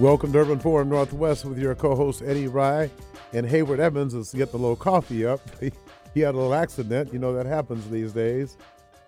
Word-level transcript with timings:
Welcome 0.00 0.32
to 0.32 0.40
Urban 0.40 0.58
Forum 0.58 0.88
Northwest 0.88 1.44
with 1.44 1.56
your 1.56 1.76
co-host 1.76 2.20
Eddie 2.26 2.48
Rye 2.48 2.90
and 3.32 3.46
Hayward 3.46 3.78
Evans 3.78 4.12
is 4.12 4.32
getting 4.34 4.56
a 4.56 4.58
little 4.58 4.74
coffee 4.74 5.24
up. 5.24 5.40
he 6.14 6.20
had 6.20 6.34
a 6.34 6.36
little 6.36 6.52
accident, 6.52 7.12
you 7.12 7.20
know 7.20 7.32
that 7.32 7.46
happens 7.46 7.88
these 7.88 8.10
days. 8.10 8.56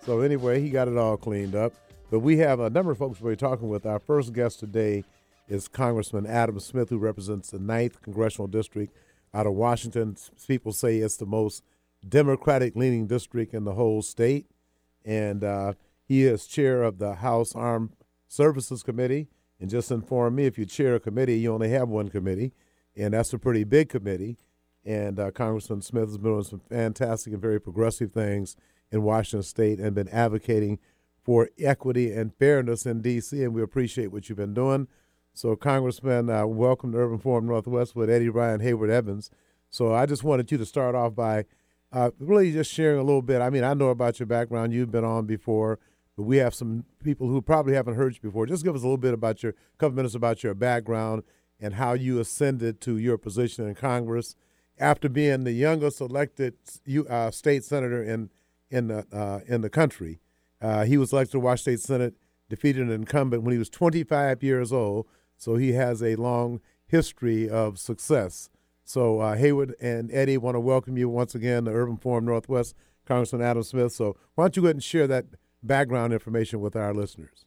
So 0.05 0.21
anyway, 0.21 0.61
he 0.61 0.71
got 0.71 0.87
it 0.87 0.97
all 0.97 1.17
cleaned 1.17 1.57
up. 1.57 1.73
But 2.09 2.21
we 2.21 2.37
have 2.37 2.61
a 2.61 2.71
number 2.71 2.93
of 2.93 2.99
folks 2.99 3.21
we're 3.21 3.35
talking 3.35 3.69
with. 3.69 3.85
Our 3.85 3.99
first 3.99 4.33
guest 4.33 4.61
today 4.61 5.03
is 5.49 5.67
Congressman 5.67 6.25
Adam 6.25 6.61
Smith, 6.61 6.91
who 6.91 6.99
represents 6.99 7.51
the 7.51 7.59
9th 7.59 8.01
Congressional 8.03 8.47
District 8.47 8.97
out 9.35 9.49
of 9.49 9.55
Washington. 9.55 10.17
People 10.47 10.73
say 10.73 10.99
it's 10.99 11.17
the 11.17 11.27
most 11.27 11.65
Democratic 12.09 12.77
leaning 12.77 13.09
district 13.09 13.55
in 13.55 13.65
the 13.65 13.75
whole 13.75 14.03
state. 14.03 14.47
And 15.05 15.43
uh, 15.43 15.73
he 16.05 16.23
is 16.23 16.47
chair 16.47 16.85
of 16.85 16.99
the 16.99 17.17
House 17.17 17.57
Armed 17.57 17.91
Services 18.29 18.85
Committee 18.85 19.27
and 19.61 19.71
just 19.71 19.91
inform 19.91 20.35
me 20.35 20.47
if 20.47 20.59
you 20.59 20.67
chair 20.67 20.97
a 20.97 21.01
committee, 21.01 21.39
you 21.39 21.53
only 21.53 21.71
have 21.71 21.89
one 21.89 22.09
committee, 22.09 22.53
and 22.97 23.15
that's 23.15 23.33
a 23.33 23.39
pretty 23.39 23.65
big 23.65 23.89
committee. 23.89 24.37
And 24.85 25.19
uh, 25.19 25.31
Congressman 25.31 25.83
Smith 25.83 26.09
has 26.09 26.19
been 26.19 26.33
doing 26.33 26.45
some 26.45 26.61
fantastic 26.61 27.33
and 27.33 27.43
very 27.43 27.61
progressive 27.61 28.13
things 28.13 28.57
in 28.91 29.03
Washington 29.03 29.43
State 29.43 29.81
and 29.81 29.95
been 29.95 30.09
advocating 30.09 30.79
for 31.25 31.51
equity 31.59 32.13
and 32.13 32.35
fairness 32.37 32.87
in 32.87 33.03
D.C., 33.03 33.43
and 33.43 33.53
we 33.53 33.63
appreciate 33.63 34.13
what 34.13 34.29
you've 34.29 34.39
been 34.39 34.55
doing. 34.55 34.87
So, 35.35 35.57
Congressman, 35.57 36.31
uh, 36.31 36.47
welcome 36.47 36.93
to 36.93 36.99
Urban 36.99 37.19
Forum 37.19 37.47
Northwest 37.47 37.97
with 37.97 38.09
Eddie 38.09 38.29
Rye 38.29 38.53
and 38.53 38.63
Hayward 38.63 38.91
Evans. 38.91 39.31
So, 39.69 39.93
I 39.93 40.07
just 40.07 40.23
wanted 40.23 40.53
you 40.53 40.59
to 40.59 40.65
start 40.65 40.95
off 40.95 41.17
by 41.17 41.47
uh, 41.93 42.11
really 42.21 42.53
just 42.53 42.73
sharing 42.73 42.99
a 42.99 43.03
little 43.03 43.23
bit. 43.23 43.43
I 43.43 43.51
mean, 43.51 43.65
I 43.65 43.75
know 43.75 43.89
about 43.89 44.21
your 44.21 44.27
background. 44.27 44.73
You've 44.73 44.93
been 44.93 45.05
on 45.05 45.27
before 45.27 45.81
but 46.17 46.23
we 46.23 46.39
have 46.39 46.55
some 46.55 46.85
people 47.03 47.29
who 47.29 47.43
probably 47.43 47.75
haven't 47.75 47.95
heard 47.95 48.15
you 48.15 48.21
before. 48.21 48.47
Just 48.47 48.65
give 48.65 48.75
us 48.75 48.83
a 48.83 48.85
little 48.85 48.97
bit 48.97 49.15
about 49.15 49.43
your 49.43 49.55
couple 49.79 49.97
minutes 49.97 50.15
about 50.15 50.43
your 50.43 50.55
background 50.55 51.23
and 51.61 51.75
how 51.75 51.93
you 51.93 52.19
ascended 52.21 52.81
to 52.83 52.97
your 52.97 53.19
position 53.19 53.67
in 53.67 53.75
Congress 53.75 54.35
after 54.79 55.09
being 55.09 55.45
the 55.45 55.53
youngest 55.53 56.01
elected 56.01 56.55
uh, 57.09 57.31
state 57.31 57.65
senator 57.65 58.03
in 58.03 58.31
in 58.71 58.89
the 58.89 59.07
uh, 59.13 59.41
in 59.47 59.61
the 59.61 59.71
country. 59.71 60.21
Uh, 60.61 60.85
he 60.85 60.97
was 60.97 61.13
elected 61.13 61.33
to 61.33 61.41
Washington 61.41 61.79
State 61.79 61.87
Senate, 61.87 62.15
defeated 62.49 62.83
an 62.83 62.91
incumbent 62.91 63.43
when 63.43 63.53
he 63.53 63.59
was 63.59 63.69
25 63.69 64.43
years 64.43 64.73
old. 64.73 65.07
So 65.37 65.57
he 65.57 65.73
has 65.73 66.03
a 66.03 66.17
long 66.17 66.61
history 66.87 67.49
of 67.49 67.79
success. 67.79 68.49
So 68.85 69.21
uh, 69.21 69.37
Hayward 69.37 69.75
and 69.81 70.11
Eddie 70.13 70.39
want 70.39 70.55
to 70.55 70.61
welcome 70.61 70.97
you 70.97 71.09
once 71.09 71.35
again 71.35 71.65
to 71.65 71.73
Urban 71.73 71.99
Forum 71.99 72.25
Northwest, 72.25 72.75
Congressman 73.05 73.43
Adam 73.43 73.63
Smith. 73.63 73.93
So 73.93 74.17
why 74.35 74.45
don't 74.45 74.57
you 74.57 74.63
go 74.63 74.69
ahead 74.69 74.77
and 74.77 74.85
share 74.85 75.07
that 75.09 75.27
background 75.67 76.13
information 76.13 76.61
with 76.61 76.77
our 76.77 76.95
listeners? 76.95 77.47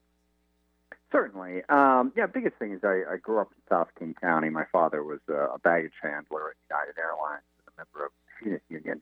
Certainly. 1.12 1.64
Um, 1.70 2.12
yeah, 2.16 2.28
biggest 2.28 2.56
thing 2.58 2.74
is 2.74 2.82
I, 2.84 3.02
I, 3.14 3.18
grew 3.18 3.40
up 3.40 3.52
in 3.52 3.58
South 3.68 3.88
King 3.98 4.16
County. 4.22 4.50
My 4.50 4.66
father 4.72 5.04
was 5.04 5.20
a, 5.28 5.58
baggage 5.58 5.94
handler 6.02 6.52
at 6.52 6.56
United 6.70 7.00
Airlines, 7.00 7.42
and 7.58 7.74
a 7.74 7.82
member 7.82 8.06
of 8.06 8.12
the 8.44 8.74
Union. 8.74 9.02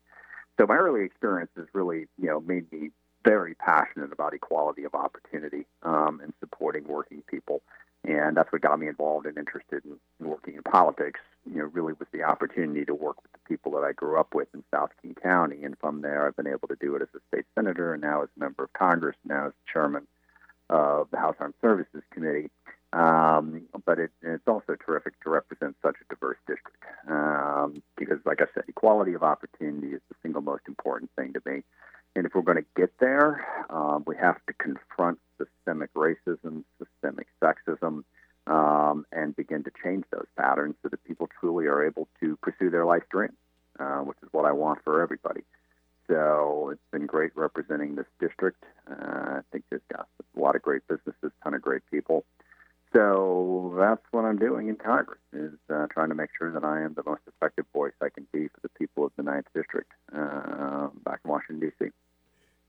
So 0.58 0.66
my 0.66 0.76
early 0.76 1.04
experiences 1.04 1.68
really, 1.74 2.06
you 2.20 2.28
know, 2.28 2.40
made 2.40 2.70
me 2.72 2.90
very 3.24 3.54
passionate 3.54 4.10
about 4.10 4.32
equality 4.32 4.84
of 4.84 4.94
opportunity 4.94 5.66
um, 5.82 6.20
and 6.22 6.32
supporting 6.40 6.84
working 6.88 7.22
people. 7.28 7.60
And 8.04 8.36
that's 8.36 8.50
what 8.52 8.62
got 8.62 8.78
me 8.80 8.88
involved 8.88 9.26
and 9.26 9.36
interested 9.36 9.84
in, 9.84 9.96
in 10.20 10.28
working 10.28 10.54
in 10.54 10.62
politics. 10.62 11.20
You 11.44 11.58
know, 11.58 11.64
really 11.64 11.92
was 11.92 12.08
the 12.12 12.22
opportunity 12.22 12.84
to 12.86 12.94
work 12.94 13.16
grew 13.98 14.18
up 14.18 14.34
with 14.34 14.48
in 14.54 14.62
South 14.70 14.90
King 15.02 15.14
County. 15.20 15.64
And 15.64 15.76
from 15.78 16.00
there, 16.00 16.26
I've 16.26 16.36
been 16.36 16.46
able 16.46 16.68
to 16.68 16.76
do 16.80 16.94
it 16.94 17.02
as 17.02 17.08
a 17.14 17.20
state 17.28 17.44
senator 17.54 17.92
and 17.92 18.00
now 18.00 18.22
as 18.22 18.28
a 18.36 18.40
member 18.40 18.64
of 18.64 18.72
Congress, 18.72 19.16
now 19.24 19.48
as 19.48 19.52
chairman 19.70 20.06
of 20.70 21.08
the 21.10 21.18
House 21.18 21.36
Armed 21.40 21.54
Services 21.60 22.02
Committee. 22.12 22.50
Um, 22.92 23.62
but 23.84 23.98
it, 23.98 24.10
it's 24.22 24.46
also 24.46 24.76
terrific 24.84 25.20
to 25.22 25.30
represent 25.30 25.76
such 25.82 25.96
a 26.00 26.14
diverse 26.14 26.38
district 26.46 26.84
um, 27.06 27.82
because, 27.98 28.18
like 28.24 28.40
I 28.40 28.46
said, 28.54 28.64
equality 28.68 29.12
of 29.12 29.22
opportunity 29.22 29.88
is 29.88 30.00
the 30.08 30.14
single 30.22 30.40
most 30.40 30.62
important 30.66 31.10
thing 31.16 31.34
to 31.34 31.42
me. 31.44 31.62
And 32.16 32.24
if 32.24 32.34
we're 32.34 32.42
going 32.42 32.56
to 32.56 32.64
get 32.76 32.92
there, 32.98 33.44
um, 33.68 34.04
we 34.06 34.16
have 34.16 34.36
to 34.46 34.54
confront 34.54 35.18
systemic 35.36 35.92
racism, 35.92 36.64
systemic 36.78 37.26
sexism, 37.42 38.04
um, 38.46 39.04
and 39.12 39.36
begin 39.36 39.62
to 39.64 39.70
change 39.82 40.04
those 40.10 40.26
patterns 40.38 40.74
so 40.82 40.88
that 40.88 41.04
people 41.04 41.28
truly 41.38 41.66
are 41.66 41.84
able 41.84 42.08
to 42.20 42.36
pursue 42.38 42.70
their 42.70 42.86
life 42.86 43.02
dreams, 43.10 43.36
uh, 43.88 44.00
which 44.00 44.18
is 44.22 44.28
what 44.32 44.44
I 44.44 44.52
want 44.52 44.82
for 44.84 45.02
everybody. 45.02 45.42
So 46.08 46.70
it's 46.72 46.90
been 46.90 47.06
great 47.06 47.32
representing 47.34 47.94
this 47.94 48.06
district. 48.18 48.64
Uh, 48.90 48.94
I 48.94 49.40
think 49.52 49.64
there's 49.70 49.82
got 49.92 50.08
a 50.36 50.40
lot 50.40 50.56
of 50.56 50.62
great 50.62 50.86
businesses, 50.88 51.32
ton 51.42 51.54
of 51.54 51.62
great 51.62 51.82
people. 51.90 52.24
So 52.94 53.74
that's 53.78 54.00
what 54.12 54.24
I'm 54.24 54.38
doing 54.38 54.68
in 54.68 54.76
Congress 54.76 55.20
is 55.34 55.52
uh, 55.68 55.86
trying 55.90 56.08
to 56.08 56.14
make 56.14 56.30
sure 56.38 56.50
that 56.50 56.64
I 56.64 56.80
am 56.82 56.94
the 56.94 57.02
most 57.04 57.20
effective 57.26 57.66
voice 57.74 57.92
I 58.00 58.08
can 58.08 58.26
be 58.32 58.48
for 58.48 58.60
the 58.62 58.70
people 58.70 59.04
of 59.04 59.12
the 59.16 59.22
Ninth 59.22 59.46
District 59.54 59.90
uh, 60.16 60.88
back 61.04 61.20
in 61.24 61.30
Washington 61.30 61.68
D.C. 61.68 61.90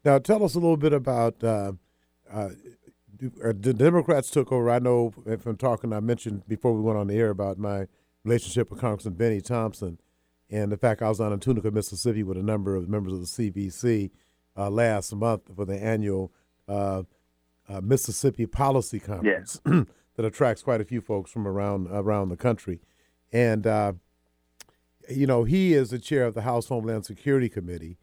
Now, 0.04 0.18
tell 0.20 0.44
us 0.44 0.56
a 0.56 0.60
little 0.60 0.78
bit 0.78 0.92
about 0.92 1.42
uh, 1.42 1.74
uh, 2.30 2.50
uh, 3.44 3.54
the 3.58 3.74
Democrats 3.74 4.30
took 4.30 4.52
over. 4.52 4.70
I 4.70 4.80
know 4.80 5.14
from 5.40 5.56
talking, 5.56 5.94
I 5.94 6.02
mentioned 6.02 6.48
before 6.50 6.74
we 6.74 6.82
went 6.82 6.98
on 6.98 7.08
the 7.08 7.16
air 7.16 7.30
about 7.30 7.58
my 7.58 7.88
relationship 8.26 8.70
with 8.70 8.82
Congressman 8.82 9.14
Benny 9.14 9.40
Thompson 9.40 10.00
and 10.50 10.72
the 10.72 10.78
fact 10.78 11.02
I 11.02 11.10
was 11.10 11.20
on 11.20 11.34
in 11.34 11.40
Tunica, 11.40 11.72
Mississippi 11.72 12.24
with 12.24 12.38
a 12.38 12.44
number 12.44 12.76
of 12.76 12.90
members 12.90 13.14
of 13.14 13.20
the 13.20 13.26
CBC 13.26 14.12
uh, 14.58 14.70
last 14.70 15.14
month 15.14 15.44
for 15.56 15.66
the 15.66 15.82
annual 15.82 16.32
uh, 16.68 17.04
uh, 17.68 17.82
Mississippi 17.82 18.46
Policy 18.46 19.00
Conference 19.00 19.62
yeah. 19.66 19.84
that 20.16 20.26
attracts 20.26 20.64
quite 20.64 20.82
a 20.82 20.86
few 20.86 21.02
folks 21.02 21.32
from 21.32 21.48
around 21.48 21.88
around 21.92 22.30
the 22.30 22.38
country. 22.38 22.80
And, 23.32 23.68
uh, 23.68 23.94
you 25.08 25.28
know, 25.28 25.44
he 25.44 25.74
is 25.74 25.92
the 25.92 26.00
chair 26.00 26.26
of 26.26 26.34
the 26.34 26.42
House 26.42 26.68
Homeland 26.68 27.06
Security 27.06 27.48
Committee 27.48 27.98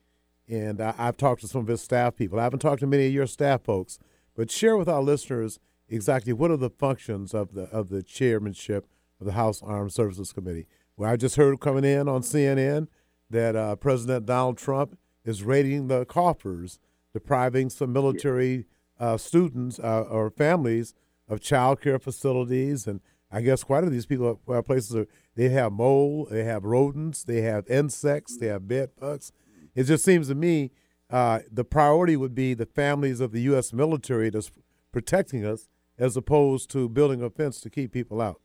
and 0.49 0.81
I, 0.81 0.93
have 0.93 1.17
talked 1.17 1.41
to 1.41 1.49
some 1.49 1.63
of 1.63 1.67
his 1.67 1.81
staff 1.81 2.17
people. 2.17 2.39
I 2.39 2.45
haven't 2.45 2.61
talked 2.61 2.81
to 2.81 2.87
many 2.87 3.07
of 3.07 3.13
your 3.13 3.27
staff 3.27 3.63
folks, 3.65 3.99
but 4.37 4.51
share 4.51 4.77
with 4.77 4.89
our 4.89 5.03
listeners 5.03 5.59
exactly 5.89 6.33
what 6.33 6.51
are 6.51 6.57
the 6.57 6.71
functions 6.71 7.35
of 7.35 7.55
the 7.55 7.65
of 7.65 7.89
the 7.89 8.03
chairmanship 8.03 8.87
of 9.21 9.27
the 9.27 9.33
House 9.33 9.63
Armed 9.63 9.93
Services 9.93 10.33
Committee. 10.33 10.67
Well, 10.97 11.11
I 11.11 11.17
just 11.17 11.37
heard 11.37 11.61
coming 11.61 11.85
in 11.85 12.09
on 12.09 12.23
CNN 12.23 12.89
that 13.31 13.57
uh, 13.57 13.77
President 13.77 14.27
Donald 14.27 14.59
Trump 14.59 14.99
is 15.25 15.43
raiding 15.43 15.89
the 15.89 16.05
coffers, 16.05 16.79
depriving 17.13 17.71
some 17.71 17.93
military 17.93 18.67
uh, 18.99 19.17
students 19.17 19.79
uh, 19.79 20.03
or 20.03 20.31
families 20.31 20.95
of 21.29 21.41
child 21.41 21.81
care 21.81 21.99
facilities, 21.99 22.87
and 22.87 23.01
I 23.31 23.43
guess 23.43 23.65
quite 23.65 23.85
a 23.85 23.91
these 23.91 24.07
people 24.07 24.41
have 24.49 24.65
places 24.65 24.95
are, 24.95 25.07
they 25.35 25.49
have 25.51 25.73
mold, 25.73 26.29
they 26.31 26.45
have 26.45 26.65
rodents, 26.65 27.25
they 27.25 27.43
have 27.43 27.67
insects, 27.69 28.37
they 28.39 28.47
have 28.47 28.69
bed 28.69 28.91
bugs 28.99 29.33
it 29.77 29.85
just 29.85 30.05
seems 30.05 30.29
to 30.29 30.35
me 30.35 30.73
uh, 31.11 31.41
the 31.53 31.65
priority 31.65 32.17
would 32.17 32.35
be 32.35 32.55
the 32.55 32.67
families 32.67 33.21
of 33.21 33.31
the 33.31 33.43
U.S. 33.43 33.73
military 33.73 34.31
that's 34.31 34.51
protecting 34.91 35.45
us, 35.45 35.69
as 35.99 36.17
opposed 36.17 36.71
to 36.71 36.89
building 36.89 37.23
a 37.23 37.31
fence 37.31 37.61
to 37.61 37.71
keep 37.71 37.93
people 37.93 38.21
out. 38.21 38.41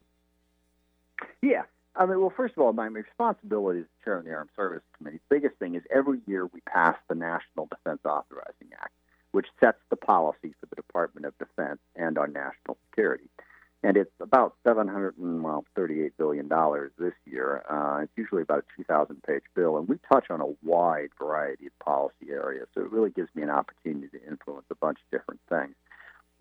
Yeah. 1.42 1.64
I 1.96 2.06
mean, 2.06 2.20
well, 2.22 2.34
first 2.36 2.54
of 2.56 2.64
all, 2.64 2.74
my 2.74 2.86
responsibility 2.88 3.82
as 3.82 3.86
chair 4.04 4.18
of 4.18 4.26
the 4.26 4.34
Armed 4.34 4.50
Services 4.56 4.88
Committee, 4.98 5.20
the 5.30 5.36
biggest 5.36 5.58
thing 5.60 5.76
is 5.76 5.84
every 5.94 6.20
year 6.26 6.46
we 6.46 6.62
pass 6.62 6.96
the 7.10 7.16
National 7.16 7.68
Defense 7.68 8.00
Authorizing 8.06 8.70
Act, 8.80 8.94
which 9.32 9.48
sets 9.60 9.80
the 9.90 9.98
policy 9.98 10.56
for 10.60 10.68
the 10.70 10.76
Department 10.76 11.26
of 11.26 11.38
Defense 11.38 11.80
and 11.96 12.18
our 12.18 12.28
national 12.28 12.78
security 12.90 13.30
and 13.84 13.98
it's 13.98 14.12
about 14.20 14.56
seven 14.66 14.88
hundred 14.88 15.18
and 15.18 15.44
well 15.44 15.66
thirty-eight 15.76 16.18
billion 16.18 16.48
dollars 16.48 16.92
this 17.00 17.14
year. 17.26 17.64
Uh, 17.70 18.02
it's 18.04 18.12
usually 18.16 18.42
about 18.44 18.60
a 18.60 18.78
two 18.78 18.84
thousand-page 18.84 19.44
bill, 19.56 19.78
and 19.78 19.88
we 19.88 19.98
touch 20.12 20.30
on 20.30 20.42
a 20.42 20.54
wide 20.64 21.10
variety 21.18 21.68
of 21.68 21.80
policy 21.80 22.30
areas. 22.30 22.68
So 22.74 22.82
it 22.82 22.92
really 22.92 23.10
gives 23.10 23.30
me 23.36 23.44
an 23.44 23.50
opportunity 23.50 24.08
to 24.10 24.28
influence 24.28 24.66
a 24.70 24.76
bunch 24.76 25.00
of 25.00 25.18
different 25.18 25.42
things. 25.50 25.76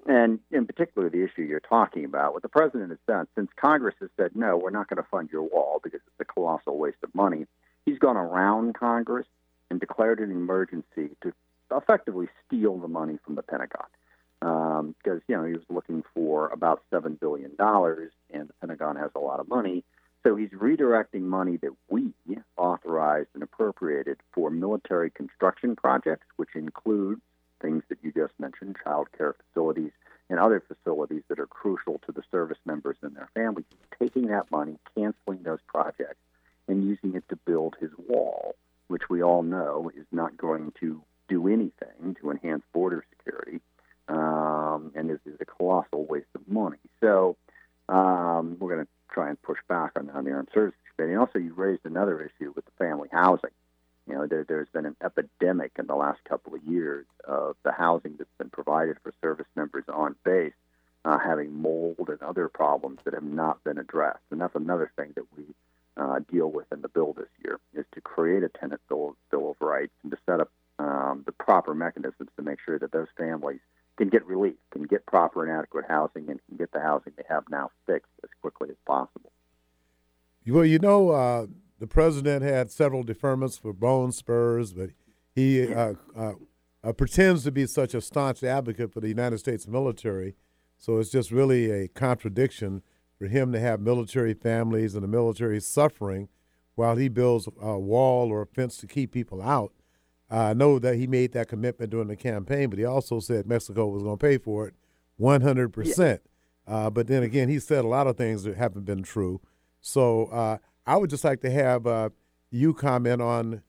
And 0.06 0.40
in 0.50 0.66
particular, 0.66 1.10
the 1.10 1.24
issue 1.24 1.42
you're 1.42 1.60
talking 1.60 2.04
about, 2.04 2.32
what 2.32 2.42
the 2.42 2.48
president 2.48 2.90
has 2.90 2.98
done 3.06 3.26
since 3.34 3.50
Congress 3.56 3.94
has 4.00 4.08
said 4.16 4.34
no, 4.34 4.56
we're 4.56 4.70
not 4.70 4.88
going 4.88 5.02
to 5.02 5.08
fund 5.10 5.28
your 5.30 5.42
wall 5.42 5.80
because 5.82 6.00
it's 6.06 6.20
a 6.20 6.24
colossal 6.24 6.78
waste 6.78 7.02
of 7.02 7.14
money. 7.14 7.46
He's 7.84 7.98
gone 7.98 8.16
around 8.16 8.74
Congress 8.74 9.26
and 9.70 9.78
declared 9.78 10.20
an 10.20 10.30
emergency 10.30 11.10
to 11.22 11.32
effectively 11.70 12.28
steal 12.46 12.78
the 12.78 12.88
money 12.88 13.18
from 13.24 13.34
the 13.34 13.42
Pentagon 13.42 13.86
um, 14.42 14.94
because 15.02 15.20
you 15.28 15.36
know 15.36 15.44
he 15.44 15.52
was 15.52 15.62
looking 15.68 16.02
for 16.14 16.48
about 16.48 16.82
seven 16.90 17.16
billion 17.20 17.54
dollars, 17.56 18.12
and 18.30 18.48
the 18.48 18.54
Pentagon 18.54 18.96
has 18.96 19.10
a 19.14 19.18
lot 19.18 19.40
of 19.40 19.48
money. 19.48 19.84
So 20.22 20.36
he's 20.36 20.50
redirecting 20.50 21.22
money 21.22 21.56
that 21.58 21.70
we 21.88 22.12
authorized 22.58 23.28
and 23.34 23.42
appropriated 23.42 24.18
for 24.32 24.50
military 24.50 25.10
construction 25.10 25.76
projects, 25.76 26.26
which 26.36 26.50
include 26.54 27.20
things 27.60 27.82
that 27.88 27.98
you 28.02 28.12
just 28.12 28.32
mentioned, 28.38 28.76
child 28.82 29.08
care 29.16 29.34
facilities 29.34 29.92
and 30.28 30.38
other 30.38 30.62
facilities 30.66 31.22
that 31.28 31.38
are 31.38 31.46
crucial 31.46 32.00
to 32.06 32.12
the 32.12 32.22
service 32.30 32.58
members 32.64 32.96
and 33.02 33.16
their 33.16 33.28
families, 33.34 33.66
taking 34.00 34.26
that 34.28 34.50
money, 34.50 34.76
canceling 34.94 35.42
those 35.42 35.58
projects, 35.66 36.20
and 36.68 36.84
using 36.84 37.14
it 37.14 37.28
to 37.28 37.36
build 37.36 37.76
his 37.80 37.90
wall, 38.08 38.54
which 38.88 39.08
we 39.10 39.22
all 39.22 39.42
know 39.42 39.90
is 39.96 40.06
not 40.12 40.36
going 40.36 40.72
to 40.80 41.02
do 41.28 41.48
anything 41.48 42.16
to 42.20 42.30
enhance 42.30 42.62
border 42.72 43.04
security 43.16 43.60
um, 44.08 44.92
and 44.94 45.10
is, 45.10 45.18
is 45.26 45.40
a 45.40 45.44
colossal 45.44 46.04
waste 46.04 46.26
of 46.34 46.46
money. 46.48 46.78
So 47.00 47.36
um, 47.88 48.56
we're 48.58 48.74
going 48.74 48.86
to 48.86 48.90
try 49.12 49.28
and 49.28 49.40
push 49.42 49.58
back 49.68 49.92
on 49.96 50.10
on 50.10 50.24
the 50.24 50.32
Armed 50.32 50.48
Services 50.54 50.78
Committee. 50.94 51.14
And 51.14 51.20
also, 51.20 51.38
you 51.38 51.54
raised 51.54 51.84
another 51.84 52.20
issue 52.20 52.52
with 52.54 52.64
the 52.64 52.70
family 52.78 53.08
housing 53.12 53.50
couple 56.30 56.54
of 56.54 56.62
years 56.64 57.06
of 57.24 57.56
the 57.64 57.72
housing 57.72 58.14
that's 58.16 58.30
been 58.38 58.50
provided 58.50 58.96
for 59.02 59.12
service 59.20 59.46
members 59.56 59.84
on 59.92 60.14
base 60.24 60.52
uh, 61.04 61.18
having 61.18 61.60
mold 61.60 62.08
and 62.08 62.22
other 62.22 62.48
problems 62.48 63.00
that 63.04 63.14
have 63.14 63.24
not 63.24 63.62
been 63.64 63.78
addressed. 63.78 64.22
And 64.30 64.40
that's 64.40 64.54
another 64.54 64.90
thing 64.96 65.12
that 65.16 65.24
we 65.36 65.44
uh, 65.96 66.20
deal 66.30 66.50
with 66.50 66.66
in 66.72 66.82
the 66.82 66.88
bill 66.88 67.12
this 67.12 67.28
year 67.44 67.58
is 67.74 67.84
to 67.94 68.00
create 68.00 68.42
a 68.42 68.48
tenant 68.48 68.80
bill, 68.88 69.16
bill 69.30 69.50
of 69.50 69.56
rights 69.60 69.92
and 70.02 70.12
to 70.12 70.18
set 70.24 70.40
up 70.40 70.50
um, 70.78 71.22
the 71.26 71.32
proper 71.32 71.74
mechanisms 71.74 72.30
to 72.36 72.42
make 72.42 72.58
sure 72.64 72.78
that 72.78 72.92
those 72.92 73.08
families 73.16 73.60
can 73.96 74.08
get 74.08 74.24
relief, 74.24 74.54
can 74.70 74.84
get 74.84 75.04
proper 75.04 75.44
and 75.44 75.52
adequate 75.52 75.84
housing, 75.86 76.30
and 76.30 76.40
can 76.46 76.56
get 76.56 76.72
the 76.72 76.80
housing 76.80 77.12
they 77.16 77.24
have 77.28 77.44
now 77.50 77.70
fixed 77.86 78.10
as 78.22 78.30
quickly 78.40 78.70
as 78.70 78.76
possible. 78.86 79.30
Well, 80.46 80.64
you 80.64 80.78
know, 80.78 81.10
uh, 81.10 81.46
the 81.80 81.86
president 81.86 82.44
had 82.44 82.70
several 82.70 83.02
deferments 83.02 83.58
for 83.58 83.72
bone 83.72 84.12
spurs, 84.12 84.72
but 84.72 84.90
he 85.34 85.72
uh, 85.72 85.94
uh, 86.14 86.32
uh, 86.84 86.92
pretends 86.92 87.42
to 87.44 87.50
be 87.50 87.66
such 87.66 87.94
a 87.94 88.02
staunch 88.02 88.44
advocate 88.44 88.92
for 88.92 89.00
the 89.00 89.08
United 89.08 89.38
States 89.38 89.66
military. 89.66 90.36
So 90.76 90.98
it's 90.98 91.10
just 91.10 91.30
really 91.30 91.70
a 91.70 91.88
contradiction 91.88 92.82
for 93.18 93.26
him 93.26 93.52
to 93.52 93.60
have 93.60 93.80
military 93.80 94.34
families 94.34 94.94
and 94.94 95.02
the 95.02 95.08
military 95.08 95.60
suffering 95.60 96.28
while 96.74 96.96
he 96.96 97.08
builds 97.08 97.48
a 97.60 97.78
wall 97.78 98.30
or 98.30 98.42
a 98.42 98.46
fence 98.46 98.76
to 98.78 98.86
keep 98.86 99.12
people 99.12 99.42
out. 99.42 99.72
I 100.30 100.54
know 100.54 100.78
that 100.78 100.96
he 100.96 101.06
made 101.06 101.32
that 101.32 101.48
commitment 101.48 101.90
during 101.90 102.08
the 102.08 102.16
campaign, 102.16 102.70
but 102.70 102.78
he 102.78 102.84
also 102.84 103.20
said 103.20 103.46
Mexico 103.46 103.88
was 103.88 104.02
going 104.02 104.16
to 104.16 104.24
pay 104.24 104.38
for 104.38 104.68
it 104.68 104.74
100%. 105.20 105.98
Yeah. 105.98 106.16
Uh, 106.72 106.88
but 106.88 107.08
then 107.08 107.22
again, 107.22 107.48
he 107.48 107.58
said 107.58 107.84
a 107.84 107.88
lot 107.88 108.06
of 108.06 108.16
things 108.16 108.44
that 108.44 108.56
haven't 108.56 108.84
been 108.84 109.02
true. 109.02 109.40
So 109.80 110.26
uh, 110.26 110.58
I 110.86 110.96
would 110.96 111.10
just 111.10 111.24
like 111.24 111.40
to 111.42 111.50
have 111.50 111.86
uh, 111.86 112.10
you 112.50 112.74
comment 112.74 113.22
on 113.22 113.62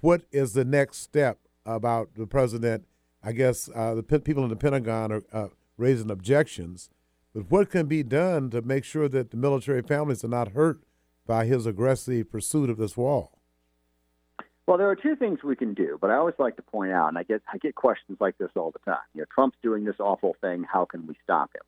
what 0.00 0.22
is 0.32 0.52
the 0.52 0.64
next 0.64 0.98
step 0.98 1.38
about 1.64 2.14
the 2.14 2.26
president. 2.26 2.86
I 3.22 3.32
guess 3.32 3.68
uh, 3.74 3.94
the 3.94 4.02
people 4.02 4.42
in 4.42 4.50
the 4.50 4.56
Pentagon 4.56 5.12
are 5.12 5.22
uh, 5.32 5.48
raising 5.76 6.10
objections, 6.10 6.90
but 7.34 7.50
what 7.50 7.70
can 7.70 7.86
be 7.86 8.02
done 8.02 8.50
to 8.50 8.62
make 8.62 8.84
sure 8.84 9.08
that 9.08 9.30
the 9.30 9.36
military 9.36 9.82
families 9.82 10.24
are 10.24 10.28
not 10.28 10.52
hurt 10.52 10.82
by 11.26 11.46
his 11.46 11.66
aggressive 11.66 12.30
pursuit 12.30 12.68
of 12.68 12.78
this 12.78 12.96
wall? 12.96 13.38
Well, 14.66 14.78
there 14.78 14.88
are 14.88 14.96
two 14.96 15.16
things 15.16 15.42
we 15.42 15.56
can 15.56 15.74
do, 15.74 15.98
but 16.00 16.10
I 16.10 16.16
always 16.16 16.36
like 16.38 16.56
to 16.56 16.62
point 16.62 16.92
out, 16.92 17.08
and 17.08 17.18
I 17.18 17.24
get 17.24 17.42
I 17.52 17.58
get 17.58 17.74
questions 17.74 18.18
like 18.20 18.38
this 18.38 18.50
all 18.56 18.70
the 18.70 18.78
time. 18.90 19.02
You 19.14 19.22
know, 19.22 19.26
Trump's 19.34 19.58
doing 19.62 19.84
this 19.84 19.96
awful 19.98 20.36
thing. 20.40 20.64
How 20.64 20.84
can 20.84 21.06
we 21.06 21.14
stop 21.22 21.50
him? 21.54 21.62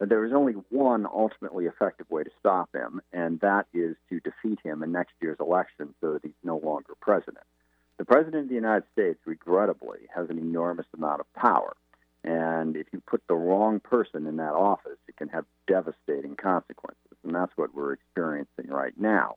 There 0.00 0.24
is 0.24 0.32
only 0.32 0.54
one 0.70 1.06
ultimately 1.06 1.66
effective 1.66 2.10
way 2.10 2.24
to 2.24 2.30
stop 2.40 2.74
him, 2.74 3.00
and 3.12 3.40
that 3.40 3.66
is 3.72 3.96
to 4.10 4.20
defeat 4.20 4.58
him 4.64 4.82
in 4.82 4.92
next 4.92 5.12
year's 5.20 5.38
election 5.40 5.94
so 6.00 6.14
that 6.14 6.22
he's 6.22 6.32
no 6.42 6.58
longer 6.58 6.94
president. 7.00 7.44
The 7.96 8.04
president 8.04 8.44
of 8.44 8.48
the 8.48 8.56
United 8.56 8.84
States, 8.92 9.20
regrettably, 9.24 10.00
has 10.14 10.28
an 10.30 10.38
enormous 10.38 10.86
amount 10.94 11.20
of 11.20 11.32
power. 11.34 11.76
And 12.24 12.76
if 12.76 12.86
you 12.92 13.00
put 13.06 13.22
the 13.28 13.34
wrong 13.34 13.80
person 13.80 14.26
in 14.26 14.36
that 14.38 14.54
office, 14.54 14.98
it 15.06 15.16
can 15.16 15.28
have 15.28 15.44
devastating 15.68 16.34
consequences. 16.36 17.16
And 17.22 17.34
that's 17.34 17.52
what 17.56 17.74
we're 17.74 17.92
experiencing 17.92 18.68
right 18.68 18.98
now. 18.98 19.36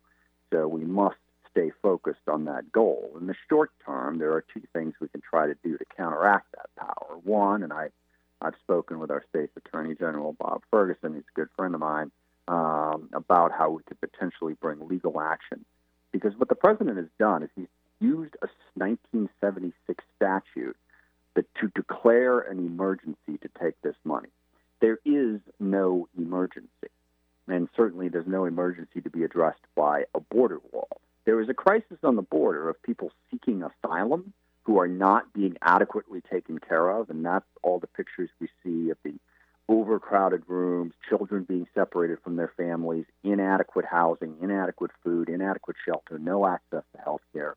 So 0.51 0.67
we 0.67 0.85
must 0.85 1.17
stay 1.51 1.71
focused 1.81 2.27
on 2.27 2.45
that 2.45 2.71
goal. 2.71 3.11
In 3.19 3.27
the 3.27 3.35
short 3.49 3.71
term, 3.85 4.19
there 4.19 4.31
are 4.31 4.43
two 4.53 4.63
things 4.73 4.93
we 4.99 5.09
can 5.09 5.21
try 5.21 5.47
to 5.47 5.55
do 5.63 5.77
to 5.77 5.85
counteract 5.97 6.47
that 6.53 6.69
power. 6.77 7.17
One, 7.23 7.61
and 7.61 7.73
I, 7.73 7.89
I've 8.41 8.55
spoken 8.63 8.99
with 8.99 9.11
our 9.11 9.23
state's 9.29 9.55
attorney 9.57 9.95
general, 9.95 10.33
Bob 10.33 10.61
Ferguson, 10.69 11.13
he's 11.13 11.23
a 11.23 11.39
good 11.39 11.49
friend 11.55 11.73
of 11.73 11.81
mine, 11.81 12.11
um, 12.47 13.09
about 13.13 13.51
how 13.51 13.71
we 13.71 13.83
could 13.83 13.99
potentially 13.99 14.53
bring 14.61 14.87
legal 14.87 15.19
action. 15.19 15.65
Because 16.11 16.33
what 16.37 16.49
the 16.49 16.55
president 16.55 16.97
has 16.97 17.07
done 17.19 17.43
is 17.43 17.49
he's 17.55 17.67
used 17.99 18.35
a 18.41 18.47
1976 18.75 20.03
statute 20.15 20.77
that 21.35 21.45
to 21.55 21.67
declare 21.75 22.39
an 22.39 22.59
emergency 22.59 23.37
to 23.41 23.49
take 23.61 23.79
this 23.81 23.95
money. 24.03 24.29
There 24.81 24.99
is 25.05 25.39
no 25.59 26.07
emergency. 26.17 26.69
And 27.47 27.69
certainly 27.75 28.09
there's 28.09 28.27
no 28.27 28.45
emergency 28.45 29.01
to 29.01 29.09
be 29.09 29.23
addressed 29.23 29.61
by 29.75 30.05
a 30.13 30.19
border 30.19 30.59
wall. 30.71 31.01
There 31.25 31.41
is 31.41 31.49
a 31.49 31.53
crisis 31.53 31.97
on 32.03 32.15
the 32.15 32.21
border 32.21 32.69
of 32.69 32.81
people 32.83 33.11
seeking 33.31 33.63
asylum 33.63 34.33
who 34.67 34.79
are 34.79 34.87
not 34.87 35.31
being 35.31 35.55
adequately 35.61 36.19
taken 36.29 36.59
care 36.59 36.89
of, 36.89 37.09
and 37.09 37.25
that's 37.25 37.45
all 37.63 37.79
the 37.79 37.87
pictures 37.87 38.29
we 38.41 38.49
see 38.61 38.89
of 38.89 38.97
the 39.01 39.13
overcrowded 39.69 40.43
rooms, 40.45 40.93
children 41.07 41.45
being 41.45 41.65
separated 41.73 42.19
from 42.21 42.35
their 42.35 42.51
families, 42.57 43.05
inadequate 43.23 43.85
housing, 43.85 44.35
inadequate 44.41 44.91
food, 45.05 45.29
inadequate 45.29 45.77
shelter, 45.85 46.19
no 46.19 46.45
access 46.45 46.83
to 46.93 47.01
health 47.01 47.21
care. 47.31 47.55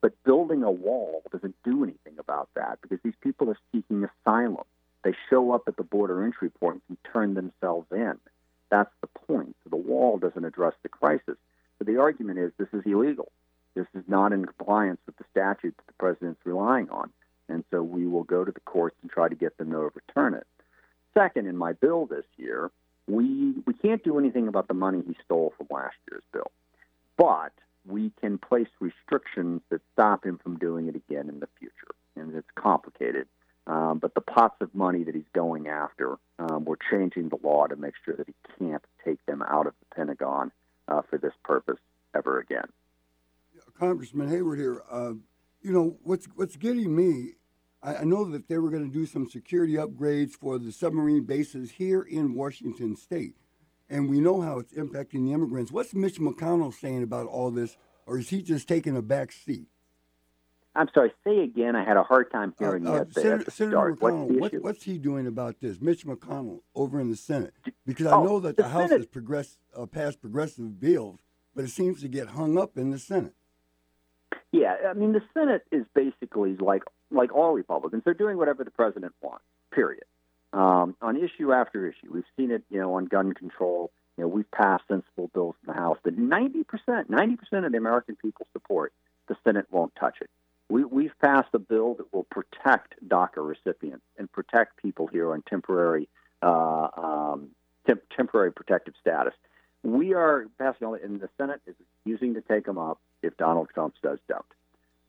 But 0.00 0.14
building 0.24 0.62
a 0.62 0.70
wall 0.70 1.22
doesn't 1.30 1.56
do 1.62 1.84
anything 1.84 2.18
about 2.18 2.48
that 2.56 2.78
because 2.80 3.00
these 3.04 3.14
people 3.20 3.50
are 3.50 3.58
seeking 3.70 4.04
asylum. 4.04 4.64
They 5.04 5.14
show 5.28 5.52
up 5.52 5.64
at 5.68 5.76
the 5.76 5.84
border 5.84 6.24
entry 6.24 6.50
and 6.62 6.96
turn 7.12 7.34
themselves 7.34 7.86
in. 7.92 8.18
That's 8.70 8.92
the 9.02 9.08
point. 9.08 9.56
So 9.62 9.70
the 9.70 9.76
wall 9.76 10.16
doesn't 10.16 10.44
address 10.44 10.72
the 10.82 10.88
crisis. 10.88 11.36
So 11.78 11.84
the 11.84 12.00
argument 12.00 12.38
is 12.38 12.52
this 12.56 12.68
is 12.72 12.82
illegal. 12.86 13.30
This 13.76 13.86
is 13.94 14.04
not 14.08 14.32
in 14.32 14.46
compliance 14.46 14.98
with 15.04 15.18
the 15.18 15.24
statute 15.30 15.76
that 15.76 15.86
the 15.86 15.92
president's 15.92 16.40
relying 16.44 16.88
on. 16.88 17.10
And 17.48 17.62
so 17.70 17.82
we 17.82 18.06
will 18.06 18.24
go 18.24 18.42
to 18.42 18.50
the 18.50 18.60
courts 18.60 18.96
and 19.02 19.10
try 19.10 19.28
to 19.28 19.34
get 19.34 19.58
them 19.58 19.70
to 19.70 19.76
overturn 19.76 20.32
it. 20.32 20.46
Second, 21.12 21.46
in 21.46 21.58
my 21.58 21.74
bill 21.74 22.06
this 22.06 22.24
year, 22.38 22.70
we, 23.06 23.54
we 23.66 23.74
can't 23.74 24.02
do 24.02 24.18
anything 24.18 24.48
about 24.48 24.66
the 24.66 24.74
money 24.74 25.02
he 25.06 25.14
stole 25.24 25.52
from 25.58 25.68
last 25.70 25.94
year's 26.10 26.24
bill. 26.32 26.50
But 27.18 27.52
we 27.86 28.12
can 28.18 28.38
place 28.38 28.66
restrictions 28.80 29.60
that 29.70 29.82
stop 29.92 30.24
him 30.24 30.38
from 30.42 30.58
doing 30.58 30.88
it 30.88 30.96
again 30.96 31.28
in 31.28 31.40
the 31.40 31.48
future. 31.58 31.94
And 32.16 32.34
it's 32.34 32.48
complicated. 32.54 33.28
Um, 33.66 33.98
but 33.98 34.14
the 34.14 34.22
pots 34.22 34.56
of 34.62 34.74
money 34.74 35.04
that 35.04 35.14
he's 35.14 35.24
going 35.34 35.68
after, 35.68 36.16
um, 36.38 36.64
we're 36.64 36.76
changing 36.90 37.28
the 37.28 37.38
law 37.42 37.66
to 37.66 37.76
make 37.76 37.94
sure 38.04 38.16
that 38.16 38.26
he 38.26 38.34
can't 38.58 38.84
take 39.04 39.24
them 39.26 39.42
out 39.42 39.66
of 39.66 39.74
the 39.80 39.94
Pentagon 39.94 40.50
uh, 40.88 41.02
for 41.10 41.18
this 41.18 41.34
purpose 41.44 41.78
ever 42.14 42.38
again. 42.38 42.68
Congressman 43.78 44.28
Hayward 44.28 44.58
here. 44.58 44.82
Uh, 44.90 45.14
you 45.62 45.72
know 45.72 45.98
what's 46.02 46.26
what's 46.34 46.56
getting 46.56 46.94
me. 46.94 47.32
I, 47.82 47.96
I 47.96 48.04
know 48.04 48.24
that 48.24 48.48
they 48.48 48.58
were 48.58 48.70
going 48.70 48.90
to 48.90 48.92
do 48.92 49.06
some 49.06 49.28
security 49.28 49.74
upgrades 49.74 50.32
for 50.32 50.58
the 50.58 50.72
submarine 50.72 51.24
bases 51.24 51.72
here 51.72 52.02
in 52.02 52.34
Washington 52.34 52.96
State 52.96 53.34
and 53.88 54.08
we 54.08 54.20
know 54.20 54.40
how 54.40 54.58
it's 54.58 54.72
impacting 54.72 55.26
the 55.26 55.32
immigrants. 55.32 55.70
What's 55.70 55.94
Mitch 55.94 56.18
McConnell 56.18 56.74
saying 56.74 57.02
about 57.02 57.26
all 57.26 57.50
this, 57.50 57.76
or 58.06 58.18
is 58.18 58.28
he 58.28 58.42
just 58.42 58.68
taking 58.68 58.96
a 58.96 59.02
back 59.02 59.32
seat? 59.32 59.66
I'm 60.74 60.88
sorry. 60.92 61.12
Say 61.24 61.40
again. 61.40 61.74
I 61.74 61.84
had 61.84 61.96
a 61.96 62.02
hard 62.02 62.30
time 62.30 62.52
uh, 62.60 62.64
hearing 62.64 62.86
uh, 62.86 62.92
uh, 62.92 63.04
you. 63.04 63.22
Senator, 63.22 63.50
Senator 63.50 63.76
McConnell, 63.76 64.38
what's, 64.38 64.52
what, 64.52 64.62
what's 64.62 64.82
he 64.84 64.98
doing 64.98 65.26
about 65.26 65.60
this? 65.60 65.80
Mitch 65.80 66.04
McConnell 66.04 66.60
over 66.74 67.00
in 67.00 67.10
the 67.10 67.16
Senate, 67.16 67.54
because 67.86 68.06
I 68.06 68.16
oh, 68.16 68.24
know 68.24 68.40
that 68.40 68.56
the, 68.56 68.64
the 68.64 68.68
House 68.68 68.88
Senate, 68.88 68.98
has 68.98 69.06
progressed, 69.06 69.58
uh, 69.74 69.86
passed 69.86 70.20
progressive 70.20 70.78
bills, 70.78 71.20
but 71.54 71.64
it 71.64 71.70
seems 71.70 72.02
to 72.02 72.08
get 72.08 72.28
hung 72.28 72.58
up 72.58 72.76
in 72.76 72.90
the 72.90 72.98
Senate. 72.98 73.34
Yeah, 74.52 74.74
I 74.88 74.94
mean 74.94 75.12
the 75.12 75.22
Senate 75.34 75.62
is 75.70 75.84
basically 75.94 76.56
like 76.56 76.82
like 77.10 77.34
all 77.34 77.52
Republicans. 77.52 78.02
They're 78.04 78.14
doing 78.14 78.36
whatever 78.36 78.64
the 78.64 78.70
president 78.70 79.14
wants. 79.20 79.44
Period 79.72 80.04
um, 80.56 80.96
on 81.02 81.16
issue 81.16 81.52
after 81.52 81.86
issue. 81.86 82.10
We've 82.10 82.24
seen 82.36 82.50
it, 82.50 82.62
you 82.70 82.80
know, 82.80 82.94
on 82.94 83.04
gun 83.04 83.32
control. 83.32 83.90
You 84.16 84.24
know, 84.24 84.28
we've 84.28 84.50
passed 84.50 84.84
sensible 84.88 85.30
bills 85.34 85.54
in 85.62 85.74
the 85.74 85.78
House 85.78 85.98
that 86.04 86.18
90%, 86.18 86.64
90% 86.86 87.66
of 87.66 87.72
the 87.72 87.78
American 87.78 88.16
people 88.16 88.46
support. 88.52 88.92
The 89.28 89.36
Senate 89.44 89.66
won't 89.70 89.94
touch 89.96 90.16
it. 90.20 90.30
We, 90.68 90.84
we've 90.84 91.12
passed 91.22 91.48
a 91.52 91.58
bill 91.58 91.94
that 91.94 92.12
will 92.12 92.24
protect 92.24 92.94
DACA 93.06 93.46
recipients 93.46 94.04
and 94.18 94.32
protect 94.32 94.78
people 94.78 95.06
here 95.06 95.32
on 95.32 95.42
temporary 95.42 96.08
uh, 96.42 96.88
um, 96.96 97.50
temp- 97.86 98.02
temporary 98.16 98.52
protective 98.52 98.94
status. 99.00 99.34
We 99.82 100.14
are 100.14 100.46
passing 100.58 100.86
all 100.86 100.94
and 100.94 101.20
the 101.20 101.28
Senate 101.36 101.60
is 101.66 101.74
using 102.04 102.34
to 102.34 102.40
take 102.40 102.64
them 102.64 102.78
up 102.78 102.98
if 103.26 103.36
Donald 103.36 103.68
Trump 103.72 103.94
does 104.02 104.18
don't. 104.28 104.44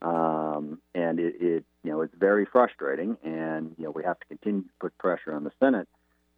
Um, 0.00 0.78
and 0.94 1.18
it, 1.18 1.34
it, 1.40 1.64
you 1.82 1.90
know, 1.90 2.02
it's 2.02 2.14
very 2.14 2.44
frustrating, 2.44 3.16
and 3.24 3.74
you 3.78 3.84
know, 3.84 3.90
we 3.90 4.04
have 4.04 4.18
to 4.20 4.26
continue 4.26 4.62
to 4.62 4.68
put 4.80 4.96
pressure 4.98 5.34
on 5.34 5.44
the 5.44 5.52
Senate. 5.58 5.88